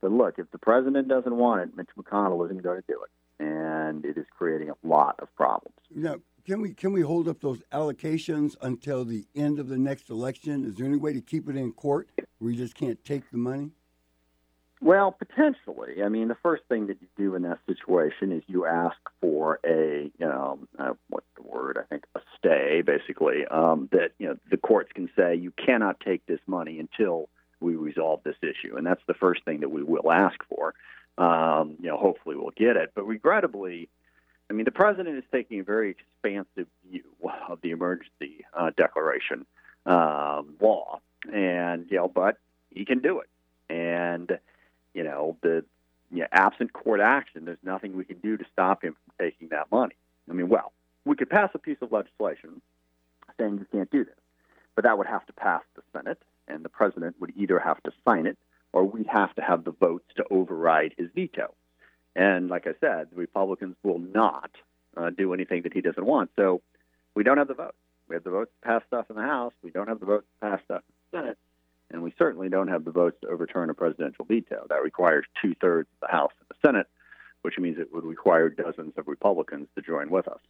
But 0.00 0.12
look, 0.12 0.38
if 0.38 0.50
the 0.50 0.58
president 0.58 1.08
doesn't 1.08 1.36
want 1.36 1.62
it, 1.62 1.76
Mitch 1.76 1.90
McConnell 1.98 2.44
isn't 2.46 2.62
going 2.62 2.80
to 2.80 2.86
do 2.88 3.02
it, 3.02 3.44
and 3.44 4.04
it 4.04 4.16
is 4.16 4.24
creating 4.30 4.70
a 4.70 4.86
lot 4.86 5.16
of 5.18 5.34
problems. 5.36 5.76
Now, 5.94 6.16
can 6.46 6.62
we 6.62 6.72
can 6.72 6.92
we 6.92 7.02
hold 7.02 7.28
up 7.28 7.40
those 7.40 7.60
allocations 7.70 8.56
until 8.62 9.04
the 9.04 9.26
end 9.34 9.58
of 9.58 9.68
the 9.68 9.78
next 9.78 10.08
election? 10.08 10.64
Is 10.64 10.76
there 10.76 10.86
any 10.86 10.96
way 10.96 11.12
to 11.12 11.20
keep 11.20 11.48
it 11.48 11.56
in 11.56 11.72
court 11.72 12.08
you 12.40 12.54
just 12.54 12.74
can't 12.74 13.02
take 13.04 13.30
the 13.30 13.36
money? 13.36 13.72
Well, 14.82 15.12
potentially. 15.12 16.02
I 16.02 16.08
mean, 16.08 16.28
the 16.28 16.36
first 16.42 16.62
thing 16.68 16.86
that 16.86 16.98
you 17.02 17.08
do 17.16 17.34
in 17.34 17.42
that 17.42 17.58
situation 17.66 18.32
is 18.32 18.42
you 18.46 18.64
ask 18.66 18.96
for 19.20 19.60
a, 19.64 20.10
you 20.18 20.26
know, 20.26 20.58
uh, 20.78 20.94
what's 21.10 21.26
the 21.36 21.42
word? 21.42 21.78
I 21.78 21.82
think 21.84 22.04
a 22.14 22.20
stay, 22.38 22.82
basically. 22.82 23.46
Um, 23.46 23.88
that 23.92 24.12
you 24.18 24.28
know 24.28 24.36
the 24.50 24.56
courts 24.56 24.90
can 24.94 25.10
say 25.16 25.34
you 25.36 25.52
cannot 25.52 26.00
take 26.00 26.24
this 26.26 26.40
money 26.46 26.78
until 26.78 27.28
we 27.60 27.76
resolve 27.76 28.20
this 28.24 28.36
issue, 28.42 28.76
and 28.76 28.86
that's 28.86 29.02
the 29.06 29.14
first 29.14 29.44
thing 29.44 29.60
that 29.60 29.70
we 29.70 29.82
will 29.82 30.10
ask 30.10 30.38
for. 30.48 30.74
Um, 31.18 31.76
you 31.80 31.88
know, 31.88 31.98
hopefully 31.98 32.36
we'll 32.36 32.52
get 32.56 32.76
it. 32.76 32.92
But 32.94 33.06
regrettably, 33.06 33.90
I 34.48 34.54
mean, 34.54 34.64
the 34.64 34.70
president 34.70 35.18
is 35.18 35.24
taking 35.30 35.60
a 35.60 35.64
very 35.64 35.90
expansive 35.90 36.68
view 36.90 37.04
of 37.48 37.60
the 37.60 37.72
emergency 37.72 38.46
uh, 38.54 38.70
declaration. 38.76 39.44
um, 39.86 40.54
law, 40.60 41.00
and 41.32 41.86
you 41.90 41.98
know, 41.98 42.08
but 42.08 42.38
he 42.70 42.84
can 42.84 43.00
do 43.00 43.20
it, 43.20 43.28
and 43.72 44.38
you 44.94 45.04
know, 45.04 45.36
the 45.42 45.64
you 46.10 46.20
know, 46.20 46.26
absent 46.32 46.72
court 46.72 47.00
action, 47.00 47.44
there's 47.44 47.58
nothing 47.62 47.96
we 47.96 48.04
can 48.04 48.18
do 48.18 48.36
to 48.36 48.44
stop 48.52 48.82
him 48.82 48.96
from 49.04 49.26
taking 49.26 49.48
that 49.48 49.70
money. 49.70 49.94
I 50.28 50.32
mean, 50.32 50.48
well, 50.48 50.72
we 51.04 51.16
could 51.16 51.30
pass 51.30 51.50
a 51.54 51.58
piece 51.58 51.78
of 51.80 51.92
legislation 51.92 52.60
saying 53.38 53.58
you 53.58 53.66
can't 53.72 53.90
do 53.90 54.04
this, 54.04 54.14
but 54.74 54.84
that 54.84 54.98
would 54.98 55.06
have 55.06 55.26
to 55.26 55.32
pass 55.32 55.62
the 55.74 55.82
Senate, 55.92 56.20
and 56.48 56.64
the 56.64 56.68
president 56.68 57.16
would 57.20 57.32
either 57.36 57.58
have 57.58 57.82
to 57.84 57.92
sign 58.06 58.26
it 58.26 58.36
or 58.72 58.84
we'd 58.84 59.06
have 59.06 59.34
to 59.34 59.42
have 59.42 59.64
the 59.64 59.72
votes 59.72 60.04
to 60.16 60.24
override 60.30 60.94
his 60.96 61.08
veto. 61.14 61.54
And 62.14 62.48
like 62.48 62.66
I 62.66 62.74
said, 62.80 63.08
the 63.10 63.16
Republicans 63.16 63.76
will 63.82 63.98
not 63.98 64.50
uh, 64.96 65.10
do 65.10 65.32
anything 65.32 65.62
that 65.62 65.72
he 65.72 65.80
doesn't 65.80 66.04
want. 66.04 66.30
So 66.36 66.60
we 67.14 67.22
don't 67.24 67.38
have 67.38 67.48
the 67.48 67.54
votes. 67.54 67.76
We 68.08 68.14
have 68.16 68.24
the 68.24 68.30
votes 68.30 68.50
to 68.60 68.68
pass 68.68 68.82
stuff 68.88 69.06
in 69.10 69.16
the 69.16 69.22
House. 69.22 69.52
We 69.62 69.70
don't 69.70 69.88
have 69.88 70.00
the 70.00 70.06
votes 70.06 70.26
to 70.40 70.50
pass 70.50 70.60
stuff 70.64 70.82
in 70.88 71.18
the 71.18 71.18
Senate. 71.18 71.38
And 71.90 72.02
we 72.02 72.14
certainly 72.18 72.48
don't 72.48 72.68
have 72.68 72.84
the 72.84 72.90
votes 72.90 73.16
to 73.22 73.28
overturn 73.28 73.68
a 73.70 73.74
presidential 73.74 74.24
veto. 74.24 74.66
That 74.68 74.82
requires 74.82 75.24
two 75.42 75.54
thirds 75.60 75.88
of 75.94 76.08
the 76.08 76.12
House 76.12 76.32
and 76.38 76.48
the 76.48 76.68
Senate, 76.68 76.86
which 77.42 77.58
means 77.58 77.78
it 77.78 77.92
would 77.92 78.04
require 78.04 78.48
dozens 78.48 78.92
of 78.96 79.08
Republicans 79.08 79.68
to 79.74 79.82
join 79.82 80.10
with 80.10 80.28
us. 80.28 80.40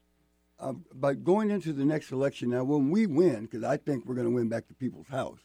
Uh, 0.58 0.74
but 0.94 1.24
going 1.24 1.50
into 1.50 1.72
the 1.72 1.84
next 1.84 2.12
election 2.12 2.50
now, 2.50 2.62
when 2.62 2.90
we 2.90 3.06
win, 3.06 3.42
because 3.42 3.64
I 3.64 3.78
think 3.78 4.04
we're 4.04 4.14
going 4.14 4.26
to 4.26 4.34
win 4.34 4.50
back 4.50 4.68
the 4.68 4.74
people's 4.74 5.08
house, 5.08 5.40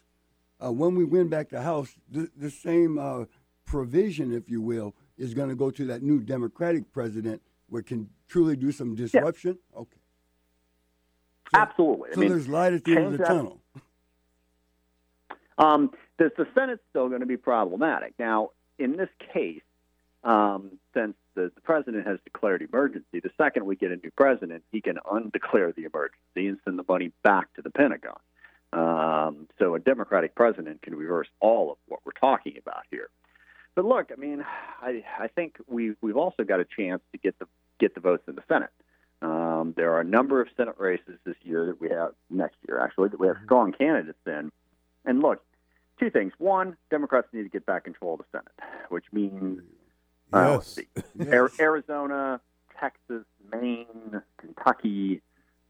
uh, 0.63 0.71
when 0.71 0.95
we 0.95 1.05
win 1.05 1.29
back 1.29 1.49
the 1.49 1.61
House, 1.61 1.95
the, 2.09 2.29
the 2.35 2.51
same 2.51 2.97
uh, 2.97 3.25
provision, 3.65 4.33
if 4.33 4.49
you 4.49 4.61
will, 4.61 4.93
is 5.17 5.33
going 5.33 5.49
to 5.49 5.55
go 5.55 5.71
to 5.71 5.85
that 5.85 6.03
new 6.03 6.19
Democratic 6.19 6.91
president 6.91 7.41
where 7.69 7.81
can 7.81 8.09
truly 8.27 8.55
do 8.55 8.71
some 8.71 8.95
disruption? 8.95 9.57
Yeah. 9.73 9.79
Okay. 9.79 9.97
So, 11.53 11.59
Absolutely. 11.61 12.09
So 12.13 12.19
I 12.19 12.21
mean, 12.21 12.29
there's 12.29 12.47
light 12.47 12.73
at 12.73 12.83
the 12.83 12.95
end 12.95 13.05
of 13.05 13.11
the 13.13 13.17
that, 13.19 13.27
tunnel. 13.27 13.61
Um, 15.57 15.91
the, 16.17 16.31
the 16.37 16.47
Senate's 16.53 16.81
still 16.89 17.07
going 17.07 17.21
to 17.21 17.25
be 17.25 17.37
problematic. 17.37 18.13
Now, 18.19 18.51
in 18.77 18.97
this 18.97 19.09
case, 19.33 19.61
um, 20.23 20.79
since 20.93 21.15
the, 21.35 21.51
the, 21.53 21.61
president 21.61 22.07
has 22.07 22.19
declared 22.23 22.61
emergency, 22.61 23.19
the 23.19 23.29
second 23.37 23.65
we 23.65 23.75
get 23.75 23.91
a 23.91 23.95
new 23.95 24.11
president, 24.17 24.63
he 24.71 24.81
can 24.81 24.97
undeclare 25.09 25.71
the 25.71 25.83
emergency 25.83 26.47
and 26.47 26.57
send 26.65 26.79
the 26.79 26.85
money 26.87 27.11
back 27.23 27.53
to 27.53 27.61
the 27.61 27.69
Pentagon. 27.69 28.17
Um, 28.73 29.47
so 29.59 29.75
a 29.75 29.79
Democratic 29.79 30.35
president 30.35 30.81
can 30.81 30.95
reverse 30.95 31.27
all 31.39 31.71
of 31.71 31.77
what 31.87 32.01
we're 32.05 32.11
talking 32.19 32.57
about 32.57 32.83
here. 32.91 33.09
But 33.75 33.85
look, 33.85 34.11
I 34.11 34.19
mean, 34.19 34.43
I, 34.81 35.03
I 35.19 35.27
think 35.27 35.57
we 35.67 35.93
we've 36.01 36.17
also 36.17 36.43
got 36.43 36.59
a 36.59 36.65
chance 36.65 37.01
to 37.11 37.17
get 37.17 37.37
the 37.39 37.45
get 37.79 37.93
the 37.93 38.01
votes 38.01 38.23
in 38.27 38.35
the 38.35 38.43
Senate. 38.47 38.71
Um, 39.21 39.73
there 39.75 39.93
are 39.93 40.01
a 40.01 40.05
number 40.05 40.41
of 40.41 40.47
Senate 40.57 40.75
races 40.77 41.17
this 41.25 41.35
year 41.43 41.67
that 41.67 41.79
we 41.79 41.89
have 41.89 42.13
next 42.29 42.57
year, 42.67 42.79
actually, 42.79 43.09
that 43.09 43.19
we 43.19 43.27
have 43.27 43.37
strong 43.43 43.71
candidates 43.71 44.17
in. 44.25 44.51
And 45.05 45.21
look, 45.21 45.43
two 45.99 46.09
things. 46.09 46.33
One, 46.37 46.77
Democrats 46.89 47.27
need 47.33 47.43
to 47.43 47.49
get 47.49 47.65
back 47.65 47.83
control 47.83 48.13
of 48.13 48.19
the 48.19 48.25
Senate, 48.31 48.71
which 48.89 49.05
means 49.11 49.61
uh, 50.33 50.59
yes. 50.59 50.79
yes. 51.17 51.59
Arizona, 51.59 52.41
Texas, 52.79 53.25
Maine, 53.51 54.21
Kentucky. 54.37 55.21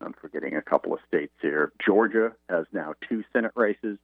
I'm 0.01 0.13
forgetting 0.13 0.55
a 0.55 0.61
couple 0.61 0.93
of 0.93 0.99
states 1.07 1.33
here. 1.41 1.71
Georgia 1.85 2.33
has 2.49 2.65
now 2.71 2.93
two 3.07 3.23
Senate 3.31 3.51
races. 3.55 3.97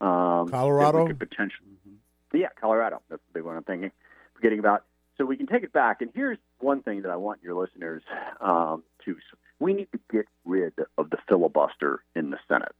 Um, 0.00 0.48
Colorado 0.48 1.06
could 1.06 1.18
potentially. 1.18 1.68
Mm-hmm. 1.88 2.36
Yeah, 2.36 2.48
Colorado. 2.60 3.00
That's 3.08 3.22
the 3.32 3.38
big 3.38 3.44
one 3.44 3.56
I'm 3.56 3.64
thinking. 3.64 3.92
Forgetting 4.34 4.58
about. 4.58 4.84
So 5.16 5.24
we 5.24 5.36
can 5.36 5.46
take 5.46 5.62
it 5.62 5.72
back. 5.72 6.02
And 6.02 6.10
here's 6.14 6.38
one 6.58 6.82
thing 6.82 7.02
that 7.02 7.10
I 7.10 7.16
want 7.16 7.42
your 7.42 7.54
listeners 7.54 8.02
um, 8.40 8.82
to. 9.04 9.16
We 9.58 9.72
need 9.72 9.88
to 9.92 10.00
get 10.12 10.26
rid 10.44 10.74
of 10.98 11.08
the 11.08 11.16
filibuster 11.26 12.02
in 12.14 12.30
the 12.30 12.38
Senate. 12.46 12.74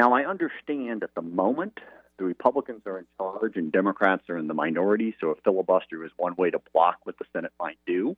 Now, 0.00 0.14
I 0.14 0.24
understand 0.24 1.02
at 1.02 1.14
the 1.14 1.20
moment 1.20 1.78
the 2.16 2.24
Republicans 2.24 2.80
are 2.86 2.98
in 2.98 3.04
charge 3.18 3.56
and 3.56 3.70
Democrats 3.70 4.30
are 4.30 4.38
in 4.38 4.46
the 4.46 4.54
minority, 4.54 5.14
so 5.20 5.28
a 5.28 5.34
filibuster 5.44 6.02
is 6.06 6.10
one 6.16 6.34
way 6.36 6.48
to 6.48 6.58
block 6.72 7.00
what 7.02 7.18
the 7.18 7.26
Senate 7.34 7.52
might 7.60 7.76
do. 7.86 8.16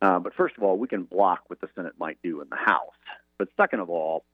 Uh, 0.00 0.20
but 0.20 0.32
first 0.32 0.56
of 0.56 0.62
all, 0.62 0.78
we 0.78 0.86
can 0.86 1.02
block 1.02 1.40
what 1.48 1.60
the 1.60 1.66
Senate 1.74 1.94
might 1.98 2.18
do 2.22 2.40
in 2.40 2.48
the 2.48 2.56
House. 2.56 2.94
But 3.36 3.48
second 3.56 3.80
of 3.80 3.90
all, 3.90 4.26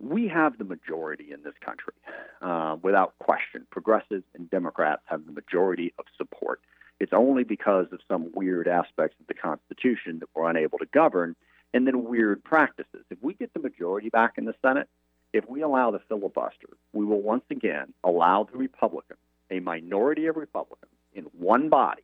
we 0.00 0.26
have 0.26 0.58
the 0.58 0.64
majority 0.64 1.30
in 1.32 1.44
this 1.44 1.54
country, 1.64 1.94
uh, 2.42 2.74
without 2.82 3.16
question. 3.20 3.64
Progressives 3.70 4.24
and 4.34 4.50
Democrats 4.50 5.02
have 5.04 5.26
the 5.26 5.32
majority 5.32 5.94
of 5.96 6.06
support. 6.18 6.60
It's 6.98 7.12
only 7.12 7.44
because 7.44 7.86
of 7.92 8.00
some 8.08 8.32
weird 8.34 8.66
aspects 8.66 9.14
of 9.20 9.28
the 9.28 9.34
Constitution 9.34 10.18
that 10.18 10.28
we're 10.34 10.50
unable 10.50 10.78
to 10.78 10.86
govern, 10.86 11.36
and 11.72 11.86
then 11.86 12.02
weird 12.02 12.42
practices. 12.42 13.04
If 13.10 13.18
we 13.22 13.34
get 13.34 13.54
the 13.54 13.60
majority 13.60 14.08
back 14.08 14.32
in 14.38 14.44
the 14.44 14.56
Senate, 14.60 14.88
if 15.32 15.48
we 15.48 15.62
allow 15.62 15.90
the 15.90 16.00
filibuster, 16.08 16.68
we 16.92 17.04
will 17.04 17.20
once 17.20 17.44
again 17.50 17.92
allow 18.04 18.44
the 18.50 18.56
Republicans, 18.56 19.18
a 19.50 19.60
minority 19.60 20.26
of 20.26 20.36
Republicans 20.36 20.92
in 21.14 21.24
one 21.38 21.68
body, 21.68 22.02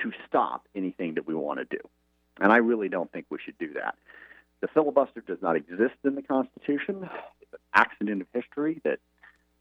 to 0.00 0.12
stop 0.26 0.66
anything 0.74 1.14
that 1.14 1.26
we 1.26 1.34
want 1.34 1.58
to 1.58 1.64
do. 1.64 1.80
And 2.40 2.52
I 2.52 2.58
really 2.58 2.88
don't 2.88 3.10
think 3.10 3.26
we 3.30 3.38
should 3.44 3.58
do 3.58 3.72
that. 3.74 3.94
The 4.60 4.68
filibuster 4.68 5.20
does 5.20 5.40
not 5.40 5.56
exist 5.56 5.94
in 6.04 6.14
the 6.14 6.22
Constitution. 6.22 7.08
It's 7.40 7.52
an 7.52 7.58
accident 7.74 8.22
of 8.22 8.28
history 8.32 8.80
that, 8.84 8.98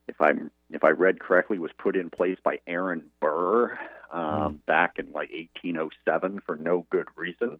if 0.08 0.22
I 0.22 0.34
if 0.70 0.84
I 0.84 0.90
read 0.90 1.20
correctly, 1.20 1.58
was 1.58 1.72
put 1.78 1.96
in 1.96 2.10
place 2.10 2.38
by 2.44 2.60
Aaron 2.68 3.04
Burr 3.20 3.78
um, 4.12 4.22
mm. 4.22 4.66
back 4.66 4.98
in 4.98 5.08
like 5.08 5.32
1807 5.32 6.42
for 6.46 6.56
no 6.56 6.86
good 6.90 7.08
reason. 7.16 7.60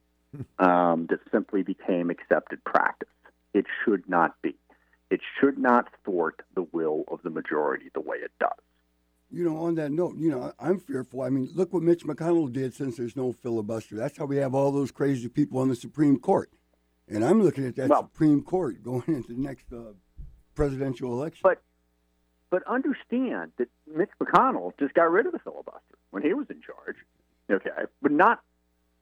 Um, 0.60 1.08
that 1.10 1.20
simply 1.32 1.64
became 1.64 2.10
accepted 2.10 2.62
practice. 2.66 3.08
It 3.54 3.66
should 3.84 4.10
not 4.10 4.36
be. 4.42 4.56
It 5.10 5.22
should 5.40 5.58
not 5.58 5.88
thwart 6.04 6.42
the 6.56 6.64
will 6.72 7.04
of 7.10 7.22
the 7.24 7.30
majority 7.30 7.90
the 7.94 8.02
way 8.02 8.18
it 8.18 8.32
does. 8.40 8.52
You 9.32 9.44
know, 9.44 9.58
on 9.58 9.76
that 9.76 9.92
note, 9.92 10.16
you 10.18 10.30
know, 10.30 10.54
I'm 10.60 10.80
fearful. 10.80 11.22
I 11.22 11.30
mean, 11.30 11.50
look 11.54 11.74
what 11.74 11.84
Mitch 11.84 12.06
McConnell 12.06 12.52
did 12.52 12.74
since 12.74 12.98
there's 12.98 13.16
no 13.16 13.32
filibuster. 13.32 13.96
That's 13.96 14.18
how 14.18 14.26
we 14.26 14.38
have 14.38 14.56
all 14.56 14.72
those 14.72 14.92
crazy 14.92 15.28
people 15.28 15.60
on 15.60 15.68
the 15.68 15.76
Supreme 15.76 16.20
Court. 16.20 16.52
And 17.08 17.24
I'm 17.24 17.42
looking 17.42 17.68
at 17.68 17.76
that 17.76 17.90
well, 17.90 18.10
Supreme 18.12 18.42
Court 18.42 18.84
going 18.84 19.04
into 19.08 19.34
the 19.34 19.40
next 19.40 19.72
uh, 19.74 19.94
presidential 20.56 21.12
election. 21.12 21.42
But 21.44 21.62
but 22.50 22.66
understand 22.68 23.52
that 23.58 23.68
Mitch 23.94 24.12
McConnell 24.20 24.72
just 24.80 24.94
got 24.94 25.12
rid 25.12 25.26
of 25.26 25.34
the 25.34 25.40
filibuster 25.40 25.98
when 26.12 26.24
he 26.24 26.34
was 26.34 26.48
in 26.50 26.62
charge. 26.62 26.96
Okay, 27.52 27.86
but 28.02 28.12
not 28.12 28.42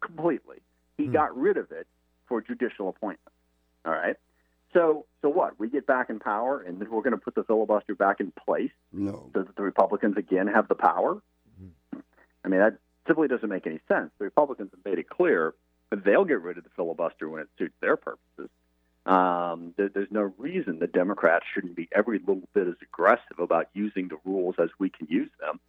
completely. 0.02 0.58
He 0.98 1.06
hmm. 1.06 1.12
got 1.12 1.38
rid 1.38 1.58
of 1.58 1.72
it 1.72 1.88
for 2.26 2.42
judicial 2.42 2.90
appointments. 2.90 3.38
All 3.86 3.92
right. 3.92 4.16
So, 4.74 5.06
so 5.22 5.30
what? 5.30 5.60
We 5.60 5.70
get 5.70 5.86
back 5.86 6.10
in 6.10 6.20
power, 6.20 6.62
and 6.62 6.80
then 6.80 6.90
we're 6.90 7.02
going 7.02 7.12
to 7.12 7.18
put 7.18 7.36
the 7.36 7.44
filibuster 7.44 7.96
back 7.96 8.20
in 8.20 8.32
place, 8.46 8.72
no. 8.92 9.30
so 9.34 9.44
that 9.44 9.56
the 9.56 9.62
Republicans 9.62 10.18
again 10.18 10.48
have 10.48 10.68
the 10.68 10.76
power. 10.76 11.22
Mm-hmm. 11.62 12.00
I 12.44 12.48
mean, 12.48 12.60
that 12.60 12.78
simply 13.08 13.28
doesn't 13.28 13.50
make 13.50 13.68
any 13.68 13.80
sense. 13.88 14.12
The 14.18 14.26
Republicans 14.26 14.72
have 14.72 14.84
made 14.84 15.00
it 15.00 15.10
clear 15.10 15.54
that 15.92 16.04
they'll 16.04 16.26
get 16.26 16.42
rid 16.42 16.58
of 16.58 16.64
the 16.64 16.70
filibuster 16.76 17.30
when 17.30 17.42
it 17.42 17.50
suits 17.58 17.76
their 17.82 17.98
purposes. 17.98 18.50
Um, 19.06 19.74
there, 19.78 19.90
there's 19.90 20.12
no 20.12 20.34
reason 20.38 20.80
the 20.80 20.88
Democrats 20.88 21.46
shouldn't 21.54 21.76
be 21.76 21.90
every 21.92 22.20
little 22.20 22.48
bit 22.54 22.68
as 22.68 22.76
aggressive 22.82 23.40
about 23.40 23.68
using 23.74 24.08
the 24.08 24.18
rules 24.24 24.56
as 24.58 24.70
we 24.80 24.90
can 24.90 25.08
use 25.10 25.30
them 25.40 25.60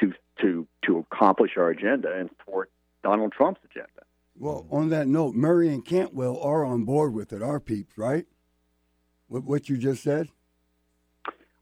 to 0.00 0.12
to 0.40 0.66
to 0.86 0.98
accomplish 0.98 1.56
our 1.56 1.70
agenda 1.70 2.12
and 2.12 2.30
thwart 2.44 2.70
Donald 3.02 3.32
Trump's 3.32 3.60
agenda. 3.70 3.88
Well, 4.36 4.66
on 4.70 4.88
that 4.90 5.06
note, 5.06 5.34
Murray 5.34 5.68
and 5.68 5.84
Cantwell 5.84 6.40
are 6.40 6.64
on 6.64 6.84
board 6.84 7.12
with 7.12 7.32
it. 7.32 7.42
Our 7.42 7.60
peeps, 7.60 7.96
right? 7.96 8.26
What 9.30 9.68
you 9.68 9.76
just 9.76 10.02
said? 10.02 10.28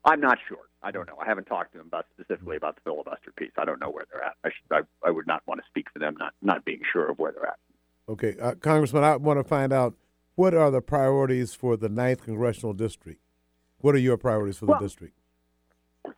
I'm 0.04 0.20
not 0.20 0.38
sure. 0.48 0.58
I 0.82 0.90
don't 0.90 1.06
know. 1.06 1.16
I 1.20 1.26
haven't 1.26 1.44
talked 1.44 1.72
to 1.72 1.78
them 1.78 1.88
about 1.88 2.06
specifically 2.14 2.56
about 2.56 2.76
the 2.76 2.80
filibuster 2.82 3.32
piece. 3.36 3.50
I 3.58 3.64
don't 3.64 3.80
know 3.80 3.90
where 3.90 4.06
they're 4.10 4.22
at. 4.22 4.34
I, 4.44 4.48
should, 4.48 4.84
I, 5.04 5.06
I 5.06 5.10
would 5.10 5.26
not 5.26 5.42
want 5.46 5.60
to 5.60 5.66
speak 5.68 5.86
for 5.92 5.98
them, 5.98 6.16
not 6.18 6.34
not 6.40 6.64
being 6.64 6.80
sure 6.92 7.10
of 7.10 7.18
where 7.18 7.32
they're 7.32 7.46
at. 7.46 7.58
Okay, 8.08 8.36
uh, 8.40 8.54
Congressman, 8.54 9.04
I 9.04 9.16
want 9.16 9.38
to 9.38 9.44
find 9.44 9.72
out 9.72 9.94
what 10.34 10.54
are 10.54 10.70
the 10.70 10.80
priorities 10.80 11.52
for 11.52 11.76
the 11.76 11.88
ninth 11.88 12.22
congressional 12.22 12.72
district. 12.72 13.20
What 13.80 13.94
are 13.94 13.98
your 13.98 14.16
priorities 14.16 14.56
for 14.56 14.66
well, 14.66 14.78
the 14.78 14.86
district? 14.86 15.18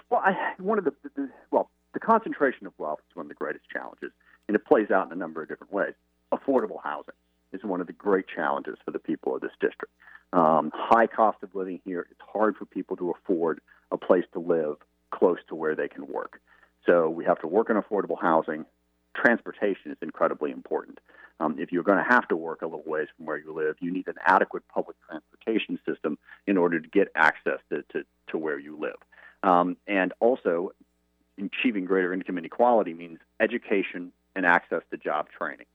Well, 0.09 0.23
I, 0.25 0.55
one 0.59 0.79
of 0.79 0.85
the, 0.85 0.93
the 1.17 1.31
well, 1.51 1.71
the 1.95 2.01
concentration 2.01 2.67
of 2.67 2.75
wealth 2.79 3.01
is 3.11 3.17
one 3.17 3.27
of 3.27 3.29
the 3.29 3.35
greatest 3.35 3.65
challenges, 3.73 4.13
and 4.47 4.55
it 4.55 4.65
plays 4.65 4.91
out 4.91 5.07
in 5.07 5.13
a 5.13 5.17
number 5.17 5.43
of 5.43 5.49
different 5.49 5.73
ways. 5.73 5.95
Affordable 6.33 6.81
housing 6.85 7.15
is 7.53 7.65
one 7.65 7.81
of 7.81 7.87
the 7.87 7.93
great 7.93 8.27
challenges 8.29 8.77
for 8.85 8.91
the 8.93 8.99
people 8.99 9.35
of 9.35 9.41
this 9.41 9.51
district. 9.61 9.93
Um, 10.33 10.71
high 10.75 11.07
cost 11.07 11.43
of 11.43 11.55
living 11.55 11.81
here. 11.85 12.07
It's 12.11 12.21
hard 12.33 12.57
for 12.57 12.65
people 12.65 12.97
to 12.97 13.11
afford 13.11 13.61
a 13.91 13.97
place 13.97 14.25
to 14.33 14.39
live 14.39 14.77
close 15.11 15.39
to 15.49 15.55
where 15.55 15.75
they 15.75 15.89
can 15.89 16.07
work. 16.07 16.41
So 16.87 17.11
we 17.11 17.25
have 17.25 17.41
to 17.41 17.47
work 17.47 17.69
on 17.71 17.81
affordable 17.81 18.21
housing. 18.21 18.65
Transportation 19.15 19.91
is 19.91 19.99
incredibly 20.01 20.51
important. 20.53 21.01
Um, 21.41 21.57
if 21.59 21.73
you're 21.73 21.83
going 21.83 21.99
to 21.99 22.09
have 22.09 22.29
to 22.29 22.37
work 22.37 22.63
a 22.63 22.67
little 22.67 22.85
ways 22.87 23.09
from 23.17 23.27
where 23.27 23.39
you 23.39 23.53
live, 23.53 23.77
you 23.81 23.91
need 23.91 24.07
an 24.09 24.17
adequate 24.27 24.63
public 24.69 24.97
transportation 25.09 25.79
system 25.87 26.19
in 26.47 26.57
order 26.57 26.79
to 26.79 26.89
get 26.89 27.09
access 27.15 27.59
to, 27.71 27.83
to, 27.93 28.05
to 28.29 28.39
where 28.39 28.59
you 28.59 28.79
live. 28.79 28.97
Um, 29.43 29.77
and 29.87 30.13
also, 30.21 30.73
achieving 31.39 31.87
greater 31.87 32.13
income 32.13 32.39
inequality 32.39 32.93
means 32.93 33.19
education 33.41 34.13
and 34.37 34.45
access 34.45 34.83
to 34.91 34.97
job 34.99 35.29
training. 35.37 35.67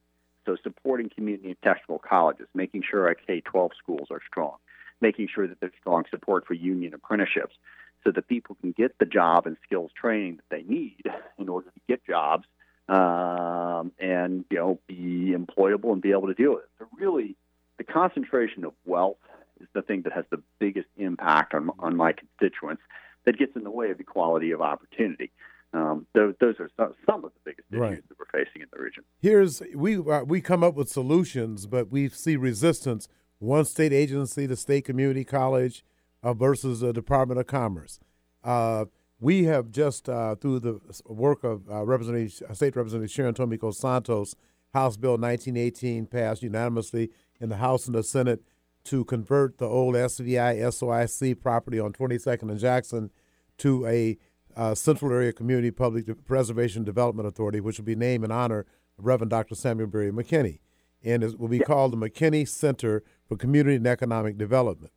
So 0.45 0.55
supporting 0.63 1.09
community 1.09 1.49
and 1.49 1.61
technical 1.61 1.99
colleges, 1.99 2.47
making 2.53 2.83
sure 2.89 3.07
our 3.07 3.15
K-12 3.15 3.71
schools 3.77 4.07
are 4.11 4.21
strong, 4.27 4.57
making 5.01 5.29
sure 5.33 5.47
that 5.47 5.59
there's 5.59 5.73
strong 5.79 6.05
support 6.09 6.45
for 6.45 6.53
union 6.53 6.93
apprenticeships 6.93 7.55
so 8.03 8.11
that 8.11 8.27
people 8.27 8.55
can 8.61 8.71
get 8.71 8.97
the 8.99 9.05
job 9.05 9.47
and 9.47 9.57
skills 9.63 9.91
training 9.99 10.37
that 10.37 10.55
they 10.55 10.63
need 10.63 11.03
in 11.39 11.49
order 11.49 11.69
to 11.71 11.81
get 11.87 12.05
jobs 12.05 12.45
um, 12.87 13.91
and 13.99 14.45
you 14.49 14.57
know 14.57 14.79
be 14.87 15.35
employable 15.35 15.91
and 15.91 16.01
be 16.01 16.11
able 16.11 16.27
to 16.27 16.33
deal 16.33 16.53
with 16.53 16.63
it. 16.63 16.69
So 16.79 16.87
really, 16.97 17.35
the 17.77 17.83
concentration 17.83 18.63
of 18.63 18.73
wealth 18.85 19.17
is 19.59 19.67
the 19.73 19.81
thing 19.81 20.03
that 20.03 20.13
has 20.13 20.25
the 20.29 20.41
biggest 20.59 20.87
impact 20.97 21.53
on 21.53 21.71
on 21.79 21.95
my 21.95 22.13
constituents. 22.13 22.81
That 23.25 23.39
gets 23.39 23.55
in 23.55 23.63
the 23.63 23.71
way 23.71 23.89
of 23.89 23.99
equality 23.99 24.51
of 24.51 24.61
opportunity. 24.61 25.31
Um, 25.75 26.07
those, 26.13 26.35
those, 26.39 26.55
are 26.59 26.69
some, 26.77 26.93
some, 27.05 27.25
of 27.25 27.31
the 27.33 27.51
biggest 27.51 27.67
issues 27.69 27.81
right. 27.81 28.03
that 28.07 28.17
we're 28.17 28.45
facing 28.45 28.61
in 28.61 28.67
the 28.71 28.81
region. 28.81 29.03
Here's 29.19 29.61
we 29.75 29.97
uh, 29.97 30.23
we 30.23 30.39
come 30.39 30.63
up 30.63 30.75
with 30.75 30.87
solutions, 30.87 31.67
but 31.67 31.91
we 31.91 32.07
see 32.07 32.37
resistance. 32.37 33.09
One 33.39 33.65
state 33.65 33.91
agency, 33.91 34.45
the 34.45 34.55
state 34.55 34.85
community 34.85 35.25
college, 35.25 35.83
uh, 36.23 36.33
versus 36.33 36.79
the 36.79 36.93
Department 36.93 37.41
of 37.41 37.47
Commerce. 37.47 37.99
Uh, 38.41 38.85
we 39.19 39.43
have 39.45 39.69
just 39.69 40.07
uh, 40.07 40.35
through 40.35 40.59
the 40.59 40.79
work 41.05 41.43
of 41.43 41.69
uh, 41.69 41.83
Representative 41.83 42.55
State 42.55 42.75
Representative 42.75 43.11
Sharon 43.11 43.33
Tomiko 43.33 43.73
Santos, 43.73 44.35
House 44.73 44.95
Bill 44.95 45.17
1918 45.17 46.05
passed 46.05 46.41
unanimously 46.41 47.09
in 47.41 47.49
the 47.49 47.57
House 47.57 47.85
and 47.85 47.95
the 47.95 48.03
Senate 48.03 48.41
to 48.85 49.03
convert 49.03 49.57
the 49.57 49.65
old 49.65 49.95
SVI 49.95 50.57
SOIC 50.57 51.41
property 51.41 51.79
on 51.79 51.91
22nd 51.91 52.43
and 52.43 52.59
Jackson 52.59 53.09
to 53.57 53.85
a 53.85 54.17
uh, 54.55 54.73
Central 54.75 55.11
Area 55.11 55.33
Community 55.33 55.71
Public 55.71 56.25
Preservation 56.25 56.83
Development 56.83 57.27
Authority, 57.27 57.59
which 57.59 57.77
will 57.77 57.85
be 57.85 57.95
named 57.95 58.23
in 58.23 58.31
honor 58.31 58.65
of 58.97 59.05
Reverend 59.05 59.31
Dr. 59.31 59.55
Samuel 59.55 59.87
Berry 59.87 60.11
McKinney. 60.11 60.59
And 61.03 61.23
it 61.23 61.39
will 61.39 61.49
be 61.49 61.57
yeah. 61.57 61.65
called 61.65 61.93
the 61.93 61.97
McKinney 61.97 62.47
Center 62.47 63.03
for 63.27 63.35
Community 63.35 63.75
and 63.75 63.85
Economic 63.85 64.37
Development. 64.37 64.91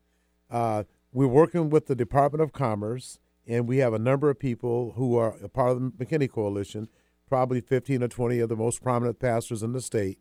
Uh, 0.50 0.84
we're 1.12 1.26
working 1.26 1.70
with 1.70 1.86
the 1.86 1.94
Department 1.94 2.42
of 2.42 2.52
Commerce, 2.52 3.18
and 3.46 3.66
we 3.66 3.78
have 3.78 3.92
a 3.92 3.98
number 3.98 4.30
of 4.30 4.38
people 4.38 4.92
who 4.96 5.16
are 5.16 5.36
a 5.42 5.48
part 5.48 5.70
of 5.72 5.80
the 5.80 6.04
McKinney 6.04 6.30
Coalition, 6.30 6.88
probably 7.28 7.60
15 7.60 8.02
or 8.02 8.08
20 8.08 8.40
of 8.40 8.48
the 8.48 8.56
most 8.56 8.82
prominent 8.82 9.18
pastors 9.18 9.62
in 9.62 9.72
the 9.72 9.80
state, 9.80 10.18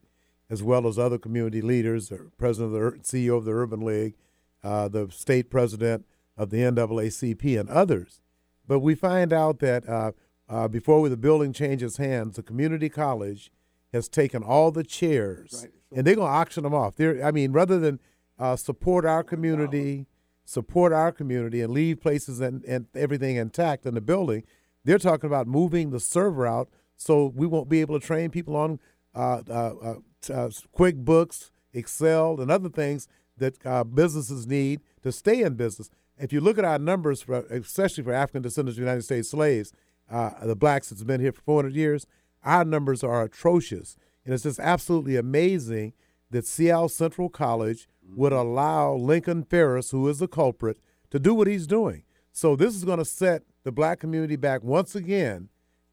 as 0.50 0.64
well 0.64 0.88
as 0.88 0.98
other 0.98 1.18
community 1.18 1.62
leaders, 1.62 2.10
the 2.10 2.32
president 2.38 2.76
of 2.76 2.94
the 2.94 3.00
CEO 3.00 3.38
of 3.38 3.46
the 3.46 3.52
Urban 3.52 3.82
League, 3.82 4.16
uh, 4.64 4.88
the 4.88 5.10
state 5.12 5.50
president 5.50 6.06
of 6.36 6.50
the 6.50 6.58
NAACP, 6.58 7.60
and 7.60 7.70
others. 7.70 8.22
But 8.68 8.80
we 8.80 8.96
find 8.96 9.32
out 9.32 9.60
that 9.60 9.88
uh, 9.88 10.12
uh, 10.50 10.68
before 10.68 11.08
the 11.10 11.18
building 11.18 11.54
changes 11.54 11.98
hands, 11.98 12.36
the 12.36 12.44
community 12.44 12.90
college 12.90 13.52
has 13.94 14.10
taken 14.10 14.44
all 14.44 14.72
the 14.72 14.84
chairs 14.84 15.62
right. 15.64 15.72
and 15.92 16.06
they're 16.06 16.16
going 16.16 16.28
to 16.28 16.34
auction 16.34 16.64
them 16.64 16.74
off. 16.74 16.96
They're, 16.96 17.24
I 17.26 17.32
mean, 17.32 17.52
rather 17.52 17.80
than 17.80 18.00
uh, 18.38 18.56
support 18.56 19.06
our 19.06 19.24
community, 19.24 20.06
support 20.44 20.94
our 20.94 21.12
community, 21.12 21.62
and 21.62 21.74
leave 21.74 22.02
places 22.02 22.40
and, 22.40 22.64
and 22.66 22.88
everything 22.94 23.38
intact 23.38 23.86
in 23.86 23.94
the 23.94 24.02
building, 24.02 24.44
they're 24.84 25.00
talking 25.00 25.28
about 25.28 25.48
moving 25.48 25.90
the 25.90 26.00
server 26.00 26.46
out 26.46 26.70
so 26.96 27.32
we 27.36 27.48
won't 27.48 27.70
be 27.70 27.82
able 27.82 28.00
to 28.00 28.06
train 28.06 28.30
people 28.30 28.56
on 28.56 28.80
uh, 29.16 29.42
uh, 29.50 29.74
uh, 29.82 29.96
uh 30.34 30.50
QuickBooks, 30.78 31.52
Excel, 31.74 32.40
and 32.42 32.52
other 32.52 32.70
things 32.70 33.08
that 33.38 33.66
uh, 33.66 33.84
businesses 33.84 34.48
need 34.48 34.82
to 35.04 35.12
stay 35.12 35.42
in 35.42 35.56
business 35.56 35.90
if 36.20 36.34
you 36.34 36.42
look 36.42 36.58
at 36.58 36.66
our 36.66 36.80
numbers, 36.80 37.22
for, 37.22 37.42
especially 37.50 38.04
for 38.04 38.14
African 38.14 38.42
descendants 38.42 38.78
of 38.78 38.82
United 38.82 39.04
States 39.04 39.30
slaves, 39.30 39.72
uh, 40.10 40.32
the 40.46 40.56
blacks 40.56 40.90
that's 40.90 41.04
been 41.04 41.22
here 41.22 41.32
for 41.32 41.42
400 41.42 41.76
years, 41.76 42.06
our 42.44 42.64
numbers 42.64 43.04
are 43.04 43.24
atrocious. 43.24 43.96
And 44.26 44.34
it's 44.34 44.44
just 44.44 44.60
absolutely 44.60 45.16
amazing 45.16 45.94
that 46.32 46.46
Seattle 46.46 46.90
Central 46.90 47.30
College 47.30 47.88
would 48.16 48.34
mm-hmm. 48.34 48.48
allow 48.48 48.94
Lincoln 48.94 49.44
Ferris, 49.44 49.92
who 49.92 50.08
is 50.08 50.20
the 50.20 50.28
culprit, 50.28 50.78
to 51.12 51.20
do 51.20 51.34
what 51.34 51.48
he's 51.48 51.68
doing. 51.68 52.04
So 52.32 52.56
this 52.56 52.76
is 52.76 52.84
going 52.84 53.00
to 53.00 53.06
set 53.06 53.44
the 53.64 53.72
black 53.72 54.00
community 54.00 54.36
back 54.36 54.64
once 54.64 54.96
again 54.96 55.50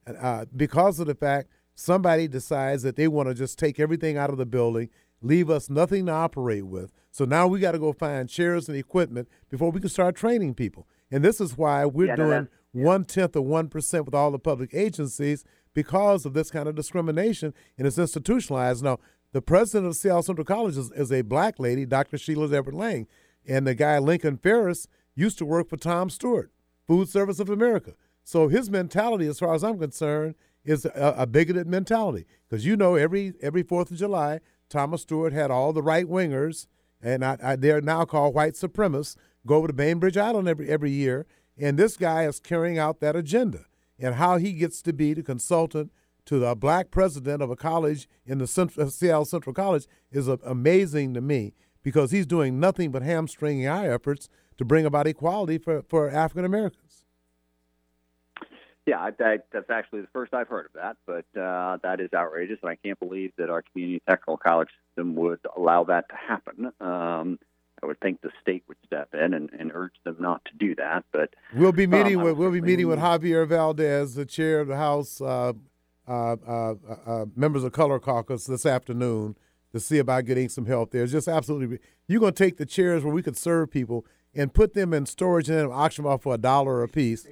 uh, 0.07 0.45
because 0.55 1.01
of 1.01 1.07
the 1.07 1.15
fact 1.15 1.49
somebody 1.75 2.29
decides 2.29 2.83
that 2.83 2.97
they 2.97 3.09
want 3.09 3.29
to 3.29 3.35
just 3.35 3.59
take 3.59 3.81
everything 3.81 4.17
out 4.17 4.31
of 4.31 4.37
the 4.37 4.47
building, 4.47 4.91
leave 5.25 5.49
us 5.51 5.71
nothing 5.71 6.07
to 6.07 6.13
operate 6.13 6.67
with. 6.67 6.93
So 7.11 7.25
now 7.25 7.47
we 7.47 7.59
got 7.59 7.73
to 7.73 7.79
go 7.79 7.93
find 7.93 8.29
chairs 8.29 8.69
and 8.69 8.77
equipment 8.77 9.29
before 9.51 9.71
we 9.71 9.81
can 9.81 9.89
start 9.89 10.17
training 10.17 10.55
people. 10.55 10.87
And 11.11 11.25
this 11.25 11.41
is 11.41 11.57
why 11.57 11.87
we're 11.87 12.09
yeah, 12.09 12.17
doing 12.17 12.49
one 12.73 13.05
tenth 13.05 13.35
of 13.35 13.45
one 13.45 13.69
percent 13.69 14.05
with 14.05 14.15
all 14.15 14.31
the 14.31 14.39
public 14.39 14.75
agencies 14.75 15.45
because 15.73 16.27
of 16.27 16.35
this 16.35 16.51
kind 16.51 16.69
of 16.69 16.75
discrimination 16.75 17.55
and 17.79 17.87
it's 17.87 17.99
institutionalized. 17.99 18.85
Now, 18.85 18.99
the 19.33 19.43
president 19.43 19.87
of 19.87 19.97
Seattle 19.97 20.23
Central 20.23 20.45
College 20.45 20.77
is, 20.77 20.93
is 20.93 21.11
a 21.11 21.23
black 21.23 21.59
lady, 21.59 21.85
Dr. 21.87 22.19
Sheila 22.19 22.47
Edwards 22.47 22.77
Lange, 22.77 23.09
and 23.47 23.67
the 23.67 23.75
guy 23.75 23.99
Lincoln 23.99 24.37
Ferris 24.37 24.87
used 25.17 25.39
to 25.39 25.47
work 25.47 25.69
for 25.69 25.77
Tom 25.77 26.11
Stewart, 26.11 26.53
Food 26.87 27.09
Service 27.09 27.41
of 27.41 27.51
America. 27.51 27.95
So 28.23 28.49
his 28.49 28.71
mentality, 28.71 29.27
as 29.27 29.39
far 29.39 29.55
as 29.55 29.65
I'm 29.65 29.79
concerned, 29.79 30.35
is 30.65 30.85
a, 30.85 31.15
a 31.19 31.27
bigoted 31.27 31.67
mentality 31.67 32.27
because 32.49 32.65
you 32.65 32.77
know 32.77 32.95
every 32.95 33.35
every 33.43 33.63
Fourth 33.63 33.91
of 33.91 33.99
July, 33.99 34.41
Thomas 34.69 35.03
Stewart 35.03 35.33
had 35.33 35.51
all 35.51 35.73
the 35.73 35.83
right 35.83 36.07
wingers 36.07 36.67
and 37.05 37.23
I, 37.25 37.37
I, 37.43 37.57
they're 37.57 37.83
now 37.83 38.07
called 38.07 38.35
white 38.35 38.55
supremacists, 38.55 39.17
go 39.47 39.57
over 39.57 39.67
to 39.67 39.73
Bainbridge 39.73 40.17
Island 40.17 40.49
every 40.49 40.69
every 40.69 40.91
year, 40.91 41.27
and 41.59 41.79
this 41.79 41.97
guy 41.97 42.27
is 42.27 42.41
carrying 42.41 42.79
out 42.79 43.01
that 43.01 43.15
agenda. 43.15 43.67
And 43.99 44.17
how 44.17 44.39
he 44.39 44.55
gets 44.55 44.83
to 44.83 44.93
be 44.93 45.15
the 45.15 45.23
consultant 45.23 45.93
to 46.25 46.39
the 46.39 46.57
black 46.57 46.91
president 46.91 47.43
of 47.43 47.51
a 47.51 47.57
college 47.57 48.09
in 48.27 48.39
the 48.39 48.47
Central, 48.47 48.87
uh, 48.87 48.91
Seattle 48.91 49.27
Central 49.27 49.55
College 49.55 49.87
is 50.11 50.29
uh, 50.29 50.39
amazing 50.45 51.15
to 51.15 51.21
me 51.21 51.53
because 51.83 52.11
he's 52.11 52.27
doing 52.27 52.59
nothing 52.59 52.91
but 52.91 53.03
hamstringing 53.03 53.69
our 53.69 53.93
efforts 53.93 54.29
to 54.57 54.65
bring 54.65 54.87
about 54.87 55.07
equality 55.07 55.59
for, 55.59 55.83
for 55.83 56.11
African 56.11 56.45
Americans. 56.45 56.84
Yeah, 58.87 58.99
I, 58.99 59.13
I, 59.19 59.39
that's 59.51 59.71
actually 59.71 60.03
the 60.03 60.09
first 60.13 60.35
I've 60.35 60.49
heard 60.49 60.67
of 60.67 60.73
that, 60.75 60.97
but 61.07 61.41
uh, 61.41 61.79
that 61.83 62.01
is 62.01 62.11
outrageous, 62.15 62.59
and 62.63 62.71
I 62.71 62.77
can't 62.77 62.99
believe 63.01 63.33
that 63.39 63.49
our 63.49 63.63
community 63.63 64.03
technical 64.07 64.37
college 64.37 64.69
system 64.89 65.15
would 65.15 65.41
allow 65.57 65.85
that 65.85 66.09
to 66.11 66.17
happen. 66.17 66.71
Um, 66.81 67.39
I 67.83 67.87
would 67.87 68.01
think 68.01 68.21
the 68.21 68.31
state 68.41 68.63
would 68.69 68.77
step 68.87 69.15
in 69.15 69.35
and, 69.35 69.51
and, 69.59 69.71
urge 69.75 69.93
them 70.05 70.17
not 70.19 70.45
to 70.47 70.53
do 70.57 70.75
that. 70.77 71.05
But 71.13 71.35
we'll 71.55 71.73
be 71.73 71.87
meeting 71.87 72.19
um, 72.19 72.25
with 72.25 72.37
we'll 72.37 72.51
be 72.51 72.61
meeting 72.61 72.89
with 72.89 72.99
Javier 72.99 73.47
Valdez, 73.47 74.15
the 74.15 74.25
chair 74.25 74.61
of 74.61 74.69
the 74.69 74.77
House, 74.77 75.21
uh, 75.21 75.53
uh, 76.07 76.37
uh, 76.47 76.75
uh, 77.07 77.25
members 77.35 77.65
of 77.65 77.73
Color 77.73 77.99
Caucus 77.99 78.47
this 78.47 78.65
afternoon 78.65 79.37
to 79.73 79.81
see 79.81 79.99
about 79.99 80.25
getting 80.25 80.49
some 80.49 80.67
help 80.67 80.93
there. 80.93 81.03
It's 81.03 81.13
just 81.13 81.29
absolutely 81.29 81.79
you're 82.07 82.21
going 82.21 82.33
to 82.33 82.45
take 82.45 82.59
the 82.59 82.67
chairs 82.67 83.03
where 83.05 83.13
we 83.13 83.23
could 83.23 83.37
serve 83.37 83.71
people 83.71 84.07
and 84.35 84.53
put 84.53 84.75
them 84.75 84.93
in 84.95 85.07
storage 85.07 85.49
and 85.49 85.59
then 85.59 85.71
auction 85.71 86.05
them 86.05 86.13
off 86.13 86.23
for 86.23 86.35
a 86.35 86.39
dollar 86.39 86.83
a 86.83 86.89
piece. 86.89 87.27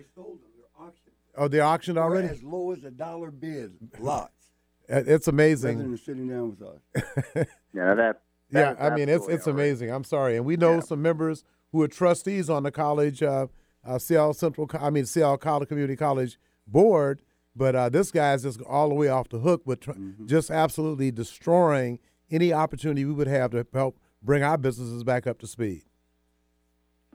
Oh, 1.36 1.48
they 1.48 1.60
auctioned 1.60 1.98
already? 1.98 2.28
As 2.28 2.42
low 2.42 2.72
as 2.72 2.84
a 2.84 2.90
dollar 2.90 3.30
bid, 3.30 3.72
lots. 3.98 4.30
It's 4.88 5.28
amazing. 5.28 5.78
Rather 5.78 5.88
than 5.88 5.96
sitting 5.96 6.28
down 6.28 6.50
with 6.50 6.62
us. 6.62 7.46
yeah, 7.72 7.94
that. 7.94 8.22
yeah, 8.50 8.74
I 8.78 8.94
mean 8.94 9.08
it's 9.08 9.26
it's 9.26 9.46
amazing. 9.46 9.90
I'm 9.90 10.04
sorry, 10.04 10.36
and 10.36 10.44
we 10.44 10.56
know 10.56 10.74
yeah. 10.74 10.80
some 10.80 11.00
members 11.00 11.44
who 11.70 11.80
are 11.82 11.88
trustees 11.88 12.50
on 12.50 12.64
the 12.64 12.70
college, 12.70 13.22
uh, 13.22 13.46
uh, 13.86 13.98
Seattle 13.98 14.34
Central. 14.34 14.68
I 14.78 14.90
mean 14.90 15.06
Seattle 15.06 15.38
College 15.38 15.68
Community 15.68 15.96
College 15.96 16.36
board, 16.66 17.22
but 17.56 17.74
uh, 17.74 17.88
this 17.88 18.10
guy 18.10 18.34
is 18.34 18.42
just 18.42 18.60
all 18.62 18.88
the 18.88 18.94
way 18.94 19.08
off 19.08 19.30
the 19.30 19.38
hook 19.38 19.62
with 19.64 19.80
tr- 19.80 19.92
mm-hmm. 19.92 20.26
just 20.26 20.50
absolutely 20.50 21.10
destroying 21.10 21.98
any 22.30 22.52
opportunity 22.52 23.04
we 23.04 23.12
would 23.12 23.28
have 23.28 23.52
to 23.52 23.66
help 23.72 23.98
bring 24.22 24.42
our 24.42 24.58
businesses 24.58 25.04
back 25.04 25.26
up 25.26 25.38
to 25.38 25.46
speed. 25.46 25.84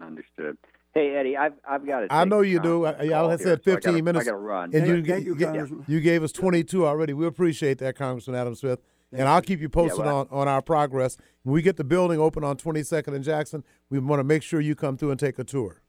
Understood. 0.02 0.58
Hey 0.98 1.16
Eddie, 1.16 1.38
I've 1.38 1.54
I've 1.70 1.86
got 1.86 2.02
it. 2.02 2.08
I 2.12 2.26
know 2.26 2.42
you 2.42 2.60
do. 2.60 2.86
I, 2.86 3.32
I 3.32 3.38
said 3.38 3.62
15 3.64 3.66
so 3.66 3.72
I 3.72 3.76
gotta, 3.76 4.02
minutes. 4.02 4.24
I 4.24 4.32
got 4.32 4.32
to 4.32 4.38
run. 4.38 4.72
And 4.74 4.88
you, 4.88 5.06
Thank 5.06 5.26
you, 5.28 5.36
you, 5.38 5.86
you 5.88 6.02
gave 6.02 6.24
us 6.24 6.32
22 6.32 6.88
already. 6.88 7.14
We 7.14 7.28
appreciate 7.28 7.78
that, 7.80 7.96
Congressman 7.96 8.36
Adam 8.36 8.56
Smith. 8.56 8.80
Thank 9.12 9.20
and 9.20 9.30
I'll 9.30 9.44
keep 9.44 9.62
you 9.62 9.70
posted 9.70 10.00
yeah, 10.00 10.06
well, 10.06 10.28
on, 10.32 10.40
on 10.42 10.48
our 10.48 10.64
progress. 10.64 11.16
When 11.44 11.54
we 11.54 11.62
get 11.62 11.78
the 11.78 11.84
building 11.84 12.20
open 12.20 12.44
on 12.44 12.58
22nd 12.58 13.14
and 13.14 13.24
Jackson, 13.24 13.64
we 13.92 14.00
want 14.00 14.22
to 14.22 14.24
make 14.24 14.42
sure 14.42 14.60
you 14.60 14.74
come 14.74 14.98
through 14.98 15.12
and 15.12 15.20
take 15.20 15.38
a 15.38 15.44
tour. 15.44 15.84